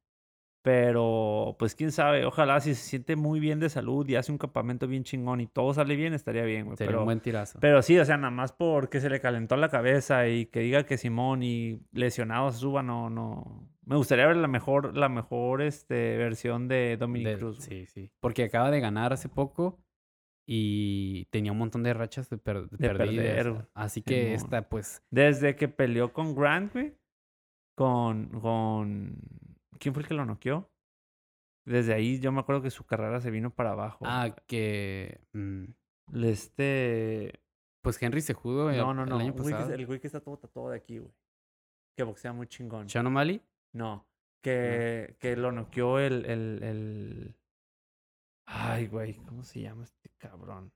Pero, 0.65 1.57
pues 1.59 1.75
quién 1.75 1.91
sabe, 1.91 2.25
ojalá 2.25 2.61
si 2.61 2.77
se 2.77 2.89
siente 2.89 3.17
muy 3.17 3.41
bien 3.41 3.59
de 3.59 3.69
salud 3.69 4.09
y 4.09 4.15
hace 4.15 4.31
un 4.31 4.39
campamento 4.39 4.87
bien 4.87 5.03
chingón 5.03 5.41
y 5.41 5.49
todo 5.49 5.75
sale 5.75 5.97
bien, 5.97 6.15
estaría 6.15 6.45
bien, 6.45 6.67
güey. 6.67 6.77
Sería 6.77 6.91
Pero, 6.91 7.01
un 7.01 7.05
buen 7.07 7.19
tirazo. 7.21 7.59
pero 7.61 7.83
sí, 7.83 7.99
o 7.99 8.05
sea, 8.05 8.17
nada 8.17 8.31
más 8.31 8.53
porque 8.53 9.01
se 9.01 9.11
le 9.11 9.21
calentó 9.21 9.57
la 9.57 9.71
cabeza 9.71 10.29
y 10.29 10.47
que 10.47 10.61
diga 10.61 10.85
que 10.87 10.99
Simón 10.99 11.43
y 11.43 11.81
lesionado 11.91 12.53
se 12.53 12.59
suba, 12.61 12.81
no, 12.85 13.11
no. 13.11 13.69
Me 13.85 13.97
gustaría 13.97 14.25
ver 14.29 14.37
la 14.37 14.47
mejor, 14.47 14.97
la 14.97 15.09
mejor 15.09 15.63
este, 15.63 16.17
versión 16.17 16.69
de 16.69 16.97
Dominic 16.97 17.27
De- 17.33 17.39
Cruz. 17.39 17.57
güey. 17.67 17.85
sí, 17.85 17.87
sí. 17.87 18.13
Porque 18.21 18.45
acaba 18.45 18.71
de 18.71 18.79
ganar 18.79 19.13
hace 19.13 19.29
poco 19.29 19.82
y 20.47 21.27
tenía 21.27 21.53
un 21.53 21.59
montón 21.59 21.83
de 21.83 21.95
rachas 21.95 22.29
de, 22.29 22.39
per- 22.39 22.69
de 22.69 22.77
perdidas. 22.79 23.35
perder. 23.37 23.69
Así 23.75 24.03
que 24.03 24.35
esta, 24.35 24.69
pues, 24.69 25.03
Desde 25.11 25.55
que 25.57 25.69
peleó 25.69 26.13
con 26.13 26.35
Grant, 26.35 26.73
güey. 26.73 26.95
Con, 27.77 28.29
con... 28.41 29.17
¿Quién 29.79 29.95
fue 29.95 30.03
el 30.03 30.09
que 30.09 30.15
lo 30.15 30.27
noqueó? 30.27 30.71
Desde 31.65 31.95
ahí 31.95 32.19
yo 32.21 32.33
me 32.33 32.41
acuerdo 32.41 32.61
que 32.63 32.71
su 32.71 32.85
carrera 32.85 33.21
se 33.21 33.31
vino 33.31 33.51
para 33.55 33.71
abajo. 33.73 34.05
ah, 34.07 34.35
que, 34.47 35.21
mm, 35.33 35.65
Este... 36.25 37.41
pues 37.83 38.03
Henry 38.03 38.21
se 38.21 38.35
jugó 38.35 38.71
el, 38.71 38.77
No, 38.79 38.93
no, 38.95 39.05
el 39.05 39.09
no. 39.09 39.19
año 39.19 39.33
güey 39.33 39.47
que- 39.47 39.53
pasado. 39.53 39.73
el 39.75 39.87
güey 39.87 40.01
que 40.01 40.07
está 40.09 40.21
todo 40.21 40.39
tatuado 40.39 40.71
de 40.71 40.77
aquí, 40.77 40.99
güey. 40.99 41.13
Que 41.97 42.03
boxea 42.05 42.33
muy 42.33 42.47
chingón. 42.47 42.89
Sean 42.89 43.07
O'Malley. 43.07 43.43
No. 43.73 44.07
Que, 44.43 45.17
que 45.21 45.37
lo 45.37 45.53
noqueó 45.53 45.99
el, 46.01 46.25
el, 46.27 46.63
el... 46.63 47.37
Ay, 48.47 48.87
güey. 48.89 49.15
¿Cómo 49.27 49.45
se 49.45 49.61
llama 49.61 49.85
este 49.85 50.02
cabrón? 50.23 50.73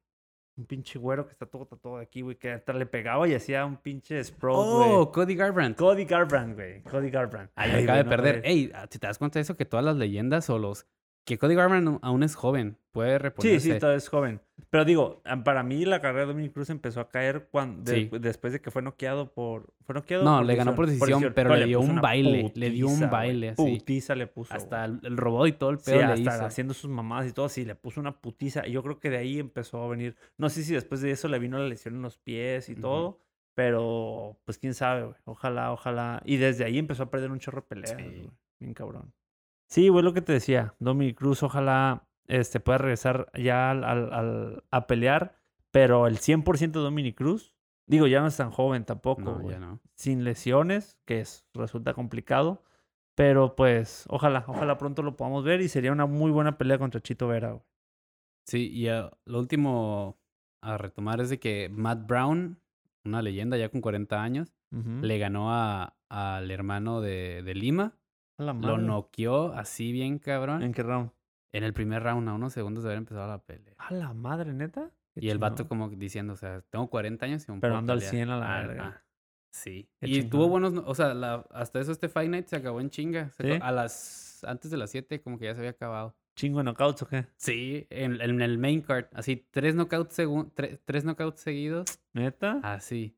Un 0.58 0.64
pinche 0.64 0.98
güero 0.98 1.26
que 1.26 1.32
está 1.32 1.46
todo 1.46 1.66
tatuado 1.66 1.98
aquí, 1.98 2.22
güey. 2.22 2.36
Que 2.36 2.52
hasta 2.52 2.72
le 2.72 2.86
pegaba 2.86 3.28
y 3.28 3.34
hacía 3.34 3.64
un 3.66 3.76
pinche 3.76 4.22
sprout, 4.24 4.56
güey. 4.56 4.90
Oh, 4.90 5.12
Cody 5.12 5.36
Garbrandt. 5.36 5.78
Cody 5.78 6.04
Garbrandt, 6.04 6.54
güey. 6.54 6.82
Cody 6.82 7.10
Garbrandt. 7.10 7.52
Ay, 7.54 7.70
Ay, 7.72 7.82
acaba 7.84 7.98
de 7.98 8.04
no 8.04 8.10
perder. 8.10 8.42
Ey, 8.44 8.72
ah, 8.74 8.86
te 8.86 8.98
das 8.98 9.18
cuenta 9.18 9.38
de 9.38 9.42
eso, 9.42 9.54
que 9.56 9.66
todas 9.66 9.84
las 9.84 9.96
leyendas 9.96 10.48
o 10.48 10.58
los... 10.58 10.86
Que 11.26 11.36
Cody 11.38 11.54
Garbrandt 11.56 11.98
aún 12.02 12.22
es 12.22 12.34
joven. 12.36 12.78
Puede 12.92 13.12
Sí, 13.14 13.18
reponerse. 13.18 13.72
sí, 13.74 13.78
todavía 13.78 13.98
es 13.98 14.08
joven. 14.08 14.40
Pero 14.70 14.84
digo, 14.86 15.22
para 15.44 15.62
mí 15.62 15.84
la 15.84 16.00
carrera 16.00 16.20
de 16.20 16.26
Dominic 16.28 16.52
Cruz 16.54 16.70
empezó 16.70 17.00
a 17.00 17.08
caer 17.10 17.48
cuando, 17.50 17.92
Sí. 17.92 18.08
después 18.20 18.52
de 18.54 18.60
que 18.62 18.70
fue 18.70 18.80
noqueado 18.80 19.34
por... 19.34 19.74
¿Fue 19.84 19.94
noqueado? 19.94 20.24
No, 20.24 20.42
le 20.42 20.54
ganó 20.54 20.74
por 20.74 20.86
decisión, 20.86 21.32
pero 21.34 21.54
le 21.56 21.66
dio 21.66 21.80
un 21.80 22.00
baile, 22.00 22.52
le 22.54 22.70
dio 22.70 22.86
un 22.86 22.92
putiza, 22.94 23.10
baile, 23.10 23.48
así. 23.50 23.62
Putiza 23.78 24.14
le 24.14 24.26
puso. 24.28 24.54
Hasta 24.54 24.84
el, 24.86 25.00
el 25.02 25.16
robot 25.16 25.48
y 25.48 25.52
todo 25.52 25.70
el 25.70 25.78
Sí, 25.80 25.90
pedo 25.90 25.98
le 25.98 26.04
hasta 26.12 26.36
hizo. 26.36 26.44
haciendo 26.46 26.72
sus 26.74 26.88
mamadas 26.90 27.28
y 27.28 27.32
todo, 27.32 27.48
sí, 27.50 27.64
le 27.66 27.74
puso 27.74 28.00
una 28.00 28.16
putiza. 28.20 28.66
Y 28.66 28.72
yo 28.72 28.82
creo 28.82 28.98
que 28.98 29.10
de 29.10 29.18
ahí 29.18 29.38
empezó 29.40 29.82
a 29.82 29.88
venir. 29.88 30.16
No 30.38 30.48
sé 30.48 30.62
si 30.62 30.72
después 30.72 31.00
de 31.02 31.10
eso 31.10 31.28
le 31.28 31.38
vino 31.40 31.58
la 31.58 31.66
lesión 31.66 31.96
en 31.96 32.02
los 32.02 32.16
pies 32.18 32.68
y 32.70 32.72
Ujú. 32.72 32.80
todo. 32.82 33.20
Pero, 33.54 34.38
pues 34.44 34.58
quién 34.58 34.74
sabe, 34.74 35.02
güey. 35.04 35.16
Ojalá, 35.24 35.72
ojalá. 35.72 36.22
Y 36.24 36.36
desde 36.36 36.64
ahí 36.64 36.78
empezó 36.78 37.02
a 37.04 37.10
perder 37.10 37.30
un 37.32 37.40
chorro 37.40 37.62
de 37.62 37.66
peleas, 37.66 37.90
Sí. 37.90 37.96
güey. 38.04 38.30
Bien 38.60 38.74
cabrón. 38.74 39.12
Sí, 39.68 39.88
güey, 39.88 40.04
lo 40.04 40.12
que 40.12 40.22
te 40.22 40.32
decía. 40.32 40.74
Dominic 40.78 41.16
Cruz, 41.18 41.42
ojalá 41.42 42.06
este, 42.28 42.60
pueda 42.60 42.78
regresar 42.78 43.30
ya 43.34 43.70
al, 43.70 43.84
al- 43.84 44.12
al- 44.12 44.64
a 44.70 44.86
pelear. 44.86 45.36
Pero 45.70 46.06
el 46.06 46.18
100% 46.18 46.78
de 46.80 46.84
Dominic 46.84 47.16
Cruz, 47.16 47.52
digo, 47.86 48.06
ya 48.06 48.20
no 48.20 48.28
es 48.28 48.36
tan 48.36 48.50
joven 48.50 48.84
tampoco, 48.84 49.22
No, 49.22 49.38
güey. 49.40 49.54
ya 49.54 49.58
no. 49.60 49.80
Sin 49.94 50.24
lesiones, 50.24 50.98
que 51.04 51.20
es, 51.20 51.46
resulta 51.54 51.92
complicado. 51.94 52.62
Pero 53.14 53.56
pues, 53.56 54.04
ojalá, 54.08 54.44
ojalá 54.46 54.76
pronto 54.78 55.02
lo 55.02 55.16
podamos 55.16 55.42
ver 55.44 55.60
y 55.62 55.68
sería 55.68 55.92
una 55.92 56.06
muy 56.06 56.30
buena 56.30 56.58
pelea 56.58 56.78
contra 56.78 57.00
Chito 57.00 57.28
Vera, 57.28 57.52
güey. 57.52 57.62
Sí, 58.46 58.70
y 58.70 58.88
ah, 58.88 59.10
lo 59.24 59.38
último 59.40 60.18
a 60.62 60.78
retomar 60.78 61.20
es 61.20 61.30
de 61.30 61.40
que 61.40 61.68
Matt 61.70 62.06
Brown, 62.06 62.60
una 63.04 63.22
leyenda 63.22 63.56
ya 63.56 63.68
con 63.70 63.80
40 63.80 64.22
años, 64.22 64.54
le 65.02 65.18
ganó 65.18 65.52
a, 65.52 65.96
al 66.10 66.50
hermano 66.50 67.00
de, 67.00 67.42
de 67.42 67.54
Lima. 67.54 67.94
La 68.38 68.52
Lo 68.52 68.78
noqueó 68.78 69.52
así 69.52 69.92
bien 69.92 70.18
cabrón. 70.18 70.62
¿En 70.62 70.72
qué 70.72 70.82
round? 70.82 71.10
En 71.52 71.64
el 71.64 71.72
primer 71.72 72.02
round, 72.02 72.28
a 72.28 72.34
unos 72.34 72.52
segundos 72.52 72.84
de 72.84 72.90
haber 72.90 72.98
empezado 72.98 73.26
la 73.28 73.38
pelea. 73.42 73.74
A 73.78 73.92
la 73.94 74.12
madre, 74.12 74.52
neta. 74.52 74.90
Qué 75.14 75.24
Y 75.24 75.30
el 75.30 75.38
vato 75.38 75.66
como 75.68 75.88
diciendo, 75.88 76.34
o 76.34 76.36
sea, 76.36 76.60
tengo 76.68 76.88
40 76.90 77.24
años 77.24 77.46
y 77.48 77.50
aún 77.50 77.60
Pero 77.60 77.76
ando 77.76 77.92
al 77.94 77.98
pelear". 78.00 78.10
100 78.14 78.30
a 78.30 78.36
la 78.38 78.66
verga. 78.66 79.04
Sí. 79.52 79.88
Qué 80.00 80.08
y 80.08 80.22
tuvo 80.24 80.48
buenos, 80.48 80.74
no- 80.74 80.82
o 80.86 80.94
sea, 80.94 81.14
la- 81.14 81.46
hasta 81.50 81.80
eso 81.80 81.92
este 81.92 82.10
Fight 82.10 82.30
Night 82.30 82.46
se 82.48 82.56
acabó 82.56 82.80
en 82.82 82.90
chinga. 82.90 83.30
Se 83.30 83.42
¿Sí? 83.42 83.50
acabó- 83.52 83.64
A 83.64 83.72
las, 83.72 84.44
antes 84.44 84.70
de 84.70 84.76
las 84.76 84.90
7 84.90 85.22
como 85.22 85.38
que 85.38 85.46
ya 85.46 85.54
se 85.54 85.60
había 85.60 85.70
acabado. 85.70 86.14
¿Chingo 86.34 86.58
de 86.58 86.64
knockouts 86.64 87.00
o 87.02 87.08
qué? 87.08 87.26
Sí, 87.36 87.86
en, 87.88 88.20
en 88.20 88.42
el 88.42 88.58
main 88.58 88.82
card, 88.82 89.06
así, 89.14 89.46
tres 89.50 89.74
knockouts, 89.74 90.18
segun- 90.18 90.52
tre- 90.52 90.78
tres 90.84 91.04
knockouts 91.04 91.40
seguidos, 91.40 91.86
¿Neta? 92.12 92.60
así. 92.62 93.16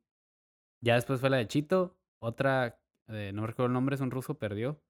Ya 0.80 0.94
después 0.94 1.18
fue 1.18 1.28
la 1.28 1.38
de 1.38 1.48
Chito, 1.48 1.98
otra, 2.20 2.78
eh, 3.08 3.32
no 3.34 3.44
recuerdo 3.44 3.66
el 3.66 3.72
nombre, 3.72 3.96
es 3.96 4.00
un 4.00 4.12
ruso, 4.12 4.38
perdió. 4.38 4.80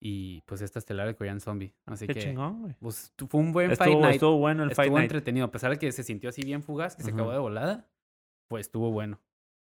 Y 0.00 0.42
pues 0.42 0.60
esta 0.62 0.78
estelar 0.78 1.06
de 1.08 1.16
Korean 1.16 1.40
Zombie. 1.40 1.74
Así 1.86 2.06
Qué 2.06 2.14
que, 2.14 2.20
chingón, 2.20 2.60
güey. 2.60 2.74
pues 2.78 3.12
fue 3.28 3.40
un 3.40 3.52
buen 3.52 3.68
Fight 3.76 3.80
Estuvo, 3.88 4.00
Night. 4.02 4.14
estuvo 4.14 4.38
bueno 4.38 4.62
el 4.62 4.70
estuvo 4.70 4.82
Fight 4.84 4.92
Night. 4.92 5.04
entretenido, 5.04 5.46
a 5.46 5.50
pesar 5.50 5.70
de 5.72 5.78
que 5.78 5.90
se 5.92 6.02
sintió 6.04 6.30
así 6.30 6.42
bien 6.42 6.62
fugaz, 6.62 6.94
que 6.96 7.02
se 7.02 7.10
acabó 7.10 7.32
de 7.32 7.38
volada, 7.38 7.88
pues 8.48 8.66
estuvo 8.66 8.90
bueno. 8.92 9.20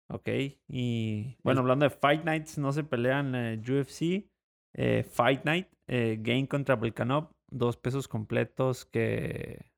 Ok. 0.10 0.30
Y 0.70 1.38
bueno, 1.44 1.62
hablando 1.62 1.84
de 1.86 1.90
Fight 1.90 2.24
Nights, 2.24 2.58
no 2.58 2.72
se 2.72 2.84
pelean 2.84 3.36
eh, 3.36 3.62
UFC. 3.62 4.30
eh, 4.74 5.04
Fight 5.04 5.44
Night, 5.46 5.68
eh, 5.88 6.18
Game 6.22 6.48
contra 6.48 6.76
Volkanov. 6.76 7.30
Dos 7.50 7.76
pesos 7.78 8.08
completos 8.08 8.86
que. 8.86 9.70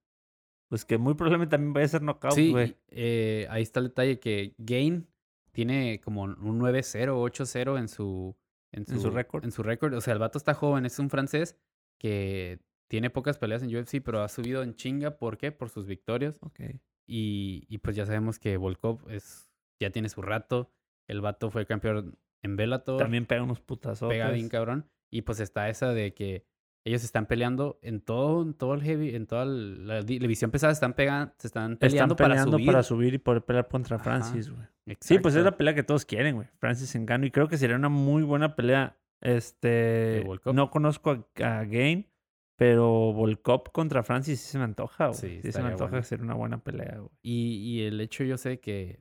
Pues 0.69 0.85
que 0.85 0.97
muy 0.99 1.13
probablemente 1.15 1.51
también 1.51 1.73
vaya 1.73 1.85
a 1.85 1.89
ser 1.89 2.01
knockout, 2.03 2.33
Sí, 2.33 2.51
güey. 2.51 2.75
eh, 2.89 3.47
ahí 3.49 3.61
está 3.63 3.79
el 3.79 3.87
detalle 3.87 4.19
que 4.19 4.53
Gain 4.57 5.07
tiene 5.51 5.99
como 6.01 6.23
un 6.23 6.35
9-0, 6.59 7.15
8-0 7.15 7.77
en 7.79 7.87
su 7.87 8.35
en 8.73 8.85
En 8.87 8.99
su 8.99 9.09
récord. 9.09 9.43
En 9.45 9.51
su 9.51 9.63
récord. 9.63 9.93
O 9.93 10.01
sea, 10.01 10.13
el 10.13 10.19
vato 10.19 10.37
está 10.37 10.53
joven, 10.53 10.85
es 10.85 10.99
un 10.99 11.09
francés 11.09 11.57
que 11.99 12.59
tiene 12.89 13.09
pocas 13.09 13.37
peleas 13.37 13.63
en 13.63 13.75
UFC, 13.75 14.01
pero 14.03 14.21
ha 14.21 14.27
subido 14.29 14.61
en 14.63 14.75
chinga. 14.75 15.17
¿Por 15.17 15.37
qué? 15.37 15.51
Por 15.51 15.69
sus 15.69 15.85
victorias. 15.87 16.37
Ok. 16.41 16.59
Y, 17.07 17.65
y 17.69 17.77
pues 17.79 17.95
ya 17.95 18.05
sabemos 18.05 18.39
que 18.39 18.57
Volkov 18.57 19.09
es, 19.09 19.49
ya 19.81 19.89
tiene 19.91 20.09
su 20.09 20.21
rato. 20.21 20.71
El 21.07 21.21
vato 21.21 21.49
fue 21.49 21.65
campeón 21.65 22.17
en 22.43 22.55
Bellator. 22.55 22.97
También 22.99 23.25
pega 23.25 23.43
unos 23.43 23.61
putazos. 23.61 24.09
pega 24.09 24.29
bien 24.31 24.49
cabrón. 24.49 24.89
Y 25.11 25.21
pues 25.23 25.39
está 25.39 25.69
esa 25.69 25.93
de 25.93 26.13
que 26.13 26.45
ellos 26.85 27.03
están 27.03 27.27
peleando 27.27 27.79
en 27.81 28.01
todo, 28.01 28.41
en 28.41 28.53
todo 28.53 28.73
el 28.73 28.81
heavy, 28.83 29.15
en 29.15 29.25
toda 29.27 29.45
la 29.45 30.01
di- 30.01 30.19
división 30.19 30.51
pesada, 30.51 30.73
están 30.73 30.93
pegando, 30.93 31.33
se 31.37 31.47
están 31.47 31.77
peleando, 31.77 32.13
Están 32.15 32.27
peleando 32.27 32.51
para 32.51 32.57
subir. 32.57 32.65
para 32.65 32.83
subir 32.83 33.13
y 33.13 33.17
poder 33.19 33.43
pelear 33.45 33.67
contra. 33.69 33.99
Francis, 33.99 34.49
güey. 34.49 34.65
Sí, 34.99 35.19
pues 35.19 35.35
es 35.35 35.43
la 35.43 35.55
pelea 35.57 35.73
que 35.75 35.83
todos 35.83 36.05
quieren, 36.05 36.35
güey. 36.35 36.47
Francis 36.59 36.95
Ngannou. 36.95 37.27
Y 37.27 37.31
creo 37.31 37.47
que 37.47 37.57
sería 37.57 37.75
una 37.75 37.89
muy 37.89 38.23
buena 38.23 38.55
pelea. 38.55 38.97
Este. 39.21 40.23
No 40.45 40.69
conozco 40.69 41.11
a, 41.11 41.59
a 41.59 41.63
Gain, 41.63 42.09
pero 42.57 43.13
Volkov 43.13 43.71
contra 43.71 44.03
Francis 44.03 44.41
sí 44.41 44.51
se 44.51 44.57
me 44.57 44.65
antoja, 44.65 45.07
güey. 45.07 45.17
Sí, 45.19 45.39
Sí, 45.41 45.51
se 45.53 45.61
me 45.61 45.69
antoja 45.69 45.91
bueno. 45.91 46.03
sería 46.03 46.25
una 46.25 46.33
buena 46.35 46.57
pelea, 46.63 46.97
güey. 46.97 47.09
Y, 47.21 47.55
y 47.79 47.83
el 47.83 48.01
hecho, 48.01 48.23
yo 48.25 48.37
sé 48.37 48.59
que 48.59 48.99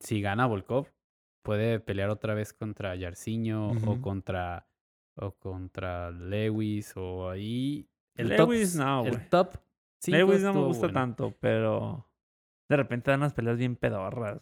si 0.00 0.20
gana 0.20 0.46
Volkov, 0.46 0.86
puede 1.42 1.80
pelear 1.80 2.10
otra 2.10 2.34
vez 2.34 2.52
contra 2.52 2.94
Yarciño 2.94 3.70
o 3.72 4.00
contra 4.00 4.68
o 5.16 5.32
contra 5.32 6.10
Lewis 6.12 6.92
o 6.96 7.28
ahí. 7.30 7.88
Lewis, 8.16 8.74
top, 8.76 8.80
no, 8.84 9.04
El 9.06 9.16
güey. 9.16 9.28
top. 9.28 9.56
cinco 10.00 10.18
Lewis 10.18 10.42
no 10.42 10.54
me 10.54 10.60
gusta 10.64 10.86
bueno. 10.86 11.00
tanto, 11.00 11.34
pero. 11.40 12.08
De 12.68 12.76
repente 12.76 13.10
dan 13.10 13.20
unas 13.20 13.34
peleas 13.34 13.58
bien 13.58 13.74
pedorras. 13.76 14.40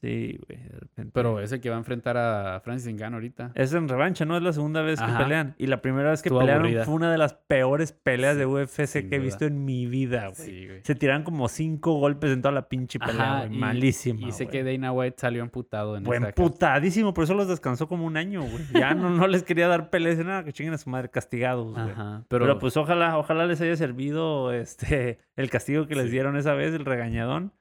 Sí, 0.00 0.38
güey. 0.46 0.60
De 0.62 0.78
repente. 0.80 1.10
Pero 1.14 1.40
es 1.40 1.52
el 1.52 1.60
que 1.60 1.70
va 1.70 1.76
a 1.76 1.78
enfrentar 1.78 2.16
a 2.16 2.60
Francis 2.60 2.92
Ngannou 2.94 3.16
ahorita. 3.18 3.52
Es 3.54 3.72
en 3.72 3.88
revancha, 3.88 4.24
¿no? 4.24 4.36
Es 4.36 4.42
la 4.42 4.52
segunda 4.52 4.82
vez 4.82 5.00
que 5.00 5.12
pelean. 5.12 5.54
Y 5.58 5.66
la 5.68 5.80
primera 5.82 6.10
vez 6.10 6.22
que 6.22 6.28
Estuvo 6.28 6.40
pelearon 6.40 6.64
aburrida. 6.64 6.84
fue 6.84 6.94
una 6.94 7.10
de 7.12 7.18
las 7.18 7.34
peores 7.34 7.92
peleas 7.92 8.36
de 8.36 8.46
UFC 8.46 9.08
que 9.08 9.16
he 9.16 9.18
visto 9.18 9.44
en 9.44 9.64
mi 9.64 9.86
vida, 9.86 10.22
güey. 10.28 10.34
Sí, 10.34 10.66
güey. 10.66 10.80
Se 10.82 10.94
tiran 10.94 11.22
como 11.22 11.48
cinco 11.48 11.94
golpes 11.98 12.32
en 12.32 12.42
toda 12.42 12.52
la 12.52 12.68
pinche 12.68 12.98
pelea, 12.98 13.36
Ajá, 13.38 13.46
güey. 13.46 13.56
y- 13.56 13.60
Malísima. 13.60 14.26
Y 14.28 14.32
sé 14.32 14.44
güey. 14.46 14.64
que 14.64 14.72
Dana 14.72 14.92
White 14.92 15.16
salió 15.18 15.42
amputado 15.42 15.96
en 15.96 16.02
Buen 16.04 16.24
esa 16.24 16.32
putadísimo, 16.32 17.14
por 17.14 17.24
eso 17.24 17.34
los 17.34 17.48
descansó 17.48 17.88
como 17.88 18.04
un 18.06 18.16
año, 18.16 18.42
güey. 18.42 18.64
Ya 18.74 18.94
no, 18.94 19.10
no 19.10 19.26
les 19.28 19.42
quería 19.44 19.68
dar 19.68 19.90
peleas, 19.90 20.18
nada, 20.18 20.44
que 20.44 20.52
chinguen 20.52 20.74
a 20.74 20.78
su 20.78 20.90
madre, 20.90 21.08
castigados, 21.10 21.72
güey. 21.72 21.90
Ajá. 21.90 22.24
Pero, 22.28 22.44
Pero, 22.46 22.58
pues 22.58 22.76
ojalá, 22.76 23.16
ojalá 23.18 23.46
les 23.46 23.60
haya 23.60 23.76
servido 23.76 24.52
este 24.52 25.18
el 25.36 25.50
castigo 25.50 25.86
que 25.86 25.94
les 25.94 26.06
Sí. 26.06 26.10
dieron 26.12 26.36
esa 26.36 26.54
vez, 26.54 26.72
el 26.74 26.84
regañadón, 26.84 27.52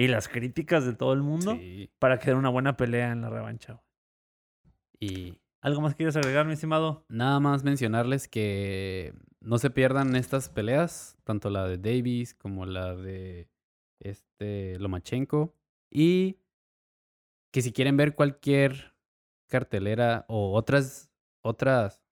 y 0.00 0.08
las 0.08 0.28
críticas 0.28 0.86
de 0.86 0.94
todo 0.94 1.12
el 1.12 1.20
mundo 1.20 1.56
sí. 1.56 1.90
para 1.98 2.18
que 2.18 2.30
dé 2.30 2.34
una 2.34 2.48
buena 2.48 2.74
pelea 2.74 3.12
en 3.12 3.20
la 3.20 3.28
revancha. 3.28 3.82
Y 4.98 5.38
¿Algo 5.60 5.82
más 5.82 5.94
quieres 5.94 6.16
agregar, 6.16 6.46
mi 6.46 6.54
estimado? 6.54 7.04
nada 7.10 7.38
más 7.38 7.64
mencionarles 7.64 8.26
que 8.26 9.12
no 9.40 9.58
se 9.58 9.68
pierdan 9.68 10.16
estas 10.16 10.48
peleas, 10.48 11.18
tanto 11.24 11.50
la 11.50 11.68
de 11.68 11.76
Davis 11.76 12.32
como 12.32 12.64
la 12.64 12.96
de 12.96 13.50
este 13.98 14.78
Lomachenko. 14.78 15.54
Y 15.90 16.38
que 17.52 17.60
si 17.60 17.70
quieren 17.70 17.98
ver 17.98 18.14
cualquier 18.14 18.94
cartelera 19.50 20.24
o 20.28 20.54
otras, 20.54 21.10
otras, 21.42 22.02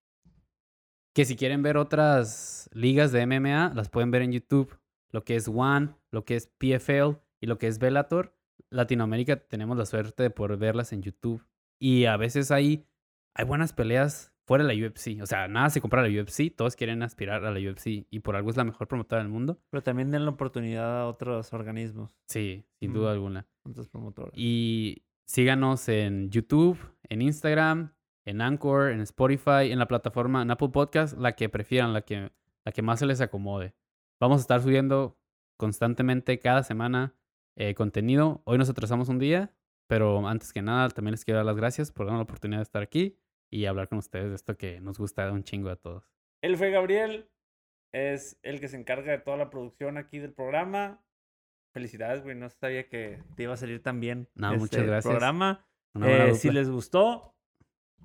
que 1.14 1.24
si 1.24 1.36
quieren 1.36 1.62
ver 1.62 1.78
otras 1.78 2.68
ligas 2.74 3.12
de 3.12 3.26
MMA, 3.26 3.72
las 3.74 3.88
pueden 3.88 4.10
ver 4.10 4.20
en 4.20 4.32
YouTube. 4.32 4.78
Lo 5.10 5.24
que 5.24 5.36
es 5.36 5.48
One, 5.48 5.94
lo 6.10 6.26
que 6.26 6.36
es 6.36 6.48
PFL 6.48 7.16
y 7.40 7.46
lo 7.46 7.58
que 7.58 7.66
es 7.66 7.78
Bellator. 7.78 8.34
Latinoamérica 8.70 9.36
tenemos 9.36 9.76
la 9.76 9.86
suerte 9.86 10.22
de 10.24 10.30
poder 10.30 10.56
verlas 10.58 10.92
en 10.92 11.02
YouTube. 11.02 11.44
Y 11.78 12.06
a 12.06 12.16
veces 12.16 12.50
hay, 12.50 12.86
hay 13.34 13.44
buenas 13.44 13.72
peleas 13.72 14.34
fuera 14.44 14.64
de 14.64 14.74
la 14.74 14.86
UFC. 14.88 15.20
O 15.22 15.26
sea, 15.26 15.46
nada 15.46 15.70
se 15.70 15.80
compara 15.80 16.02
a 16.02 16.08
la 16.08 16.22
UFC. 16.22 16.54
Todos 16.54 16.74
quieren 16.74 17.02
aspirar 17.02 17.44
a 17.44 17.50
la 17.50 17.70
UFC. 17.70 18.06
Y 18.10 18.20
por 18.20 18.34
algo 18.34 18.50
es 18.50 18.56
la 18.56 18.64
mejor 18.64 18.88
promotora 18.88 19.22
del 19.22 19.30
mundo. 19.30 19.60
Pero 19.70 19.82
también 19.82 20.10
den 20.10 20.24
la 20.24 20.30
oportunidad 20.30 21.02
a 21.02 21.06
otros 21.06 21.52
organismos, 21.52 22.10
Sí, 22.26 22.64
sin 22.80 22.92
duda 22.92 23.12
alguna. 23.12 23.46
otras 23.64 23.88
promotoras. 23.88 24.32
Y 24.34 25.04
síganos 25.26 25.88
en 25.88 26.30
YouTube, 26.30 26.78
en 27.08 27.22
Instagram, 27.22 27.92
en 28.24 28.40
Anchor, 28.40 28.90
en 28.90 29.00
Spotify, 29.02 29.70
en 29.70 29.78
la 29.78 29.86
plataforma, 29.86 30.42
en 30.42 30.50
Apple 30.50 30.70
Podcast, 30.70 31.16
la 31.18 31.32
que 31.32 31.48
prefieran, 31.48 31.92
la 31.92 32.02
que, 32.02 32.32
la 32.64 32.72
que 32.72 32.82
más 32.82 32.98
se 32.98 33.06
les 33.06 33.20
acomode. 33.20 33.74
Vamos 34.20 34.38
a 34.38 34.40
estar 34.40 34.62
subiendo 34.62 35.18
constantemente 35.56 36.38
cada 36.38 36.62
semana 36.62 37.14
eh, 37.58 37.74
contenido. 37.74 38.40
Hoy 38.44 38.56
nos 38.56 38.70
atrasamos 38.70 39.08
un 39.08 39.18
día, 39.18 39.52
pero 39.88 40.26
antes 40.28 40.52
que 40.52 40.62
nada 40.62 40.88
también 40.90 41.12
les 41.12 41.24
quiero 41.24 41.38
dar 41.38 41.46
las 41.46 41.56
gracias 41.56 41.90
por 41.90 42.06
darnos 42.06 42.20
la 42.20 42.22
oportunidad 42.22 42.60
de 42.60 42.62
estar 42.62 42.82
aquí 42.82 43.18
y 43.50 43.66
hablar 43.66 43.88
con 43.88 43.98
ustedes 43.98 44.28
de 44.28 44.36
esto 44.36 44.56
que 44.56 44.80
nos 44.80 44.98
gusta 44.98 45.30
un 45.32 45.42
chingo 45.42 45.68
a 45.68 45.76
todos. 45.76 46.14
Él 46.40 46.56
fue 46.56 46.70
Gabriel, 46.70 47.28
es 47.92 48.38
el 48.42 48.60
que 48.60 48.68
se 48.68 48.76
encarga 48.76 49.10
de 49.10 49.18
toda 49.18 49.36
la 49.36 49.50
producción 49.50 49.96
aquí 49.96 50.20
del 50.20 50.32
programa. 50.32 51.04
Felicidades, 51.74 52.22
güey, 52.22 52.36
no 52.36 52.48
sabía 52.48 52.88
que 52.88 53.22
te 53.34 53.42
iba 53.42 53.54
a 53.54 53.56
salir 53.56 53.82
tan 53.82 53.98
bien 53.98 54.28
No, 54.36 54.48
este 54.50 54.58
muchas 54.60 54.86
gracias. 54.86 55.10
programa. 55.10 55.66
Eh, 56.00 56.34
si 56.34 56.50
les 56.50 56.70
gustó, 56.70 57.34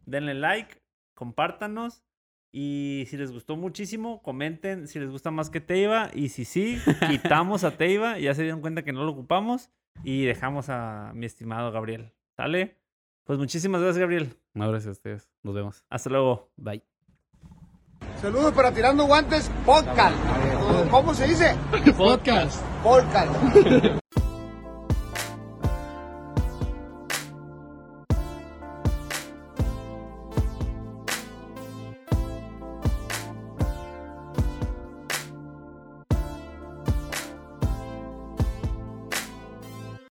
denle 0.05 0.33
like, 0.33 0.81
compártanos. 1.13 2.03
Y 2.55 3.05
si 3.09 3.17
les 3.17 3.31
gustó 3.31 3.57
muchísimo, 3.57 4.21
comenten 4.21 4.87
si 4.87 4.99
les 4.99 5.09
gusta 5.09 5.31
más 5.31 5.49
que 5.49 5.59
Teiva. 5.59 6.11
Y 6.13 6.29
si 6.29 6.45
sí, 6.45 6.77
quitamos 7.09 7.63
a 7.63 7.71
Teiva. 7.71 8.19
Ya 8.19 8.35
se 8.35 8.43
dieron 8.43 8.61
cuenta 8.61 8.83
que 8.83 8.93
no 8.93 9.03
lo 9.03 9.11
ocupamos. 9.11 9.71
Y 10.03 10.23
dejamos 10.25 10.69
a 10.69 11.11
mi 11.15 11.25
estimado 11.25 11.71
Gabriel. 11.71 12.13
¿Sale? 12.37 12.77
Pues 13.23 13.39
muchísimas 13.39 13.81
gracias, 13.81 13.99
Gabriel. 13.99 14.37
No, 14.53 14.69
gracias 14.69 14.89
a 14.89 14.91
ustedes. 14.91 15.31
Nos 15.41 15.55
vemos. 15.55 15.83
Hasta 15.89 16.09
luego. 16.11 16.51
Bye. 16.55 16.83
Saludos 18.21 18.53
para 18.53 18.71
Tirando 18.71 19.05
Guantes 19.05 19.49
Podcast. 19.65 20.15
¿Cómo 20.91 21.13
se 21.13 21.27
dice? 21.27 21.55
Podcast. 21.97 22.63
Podcast. 22.83 23.99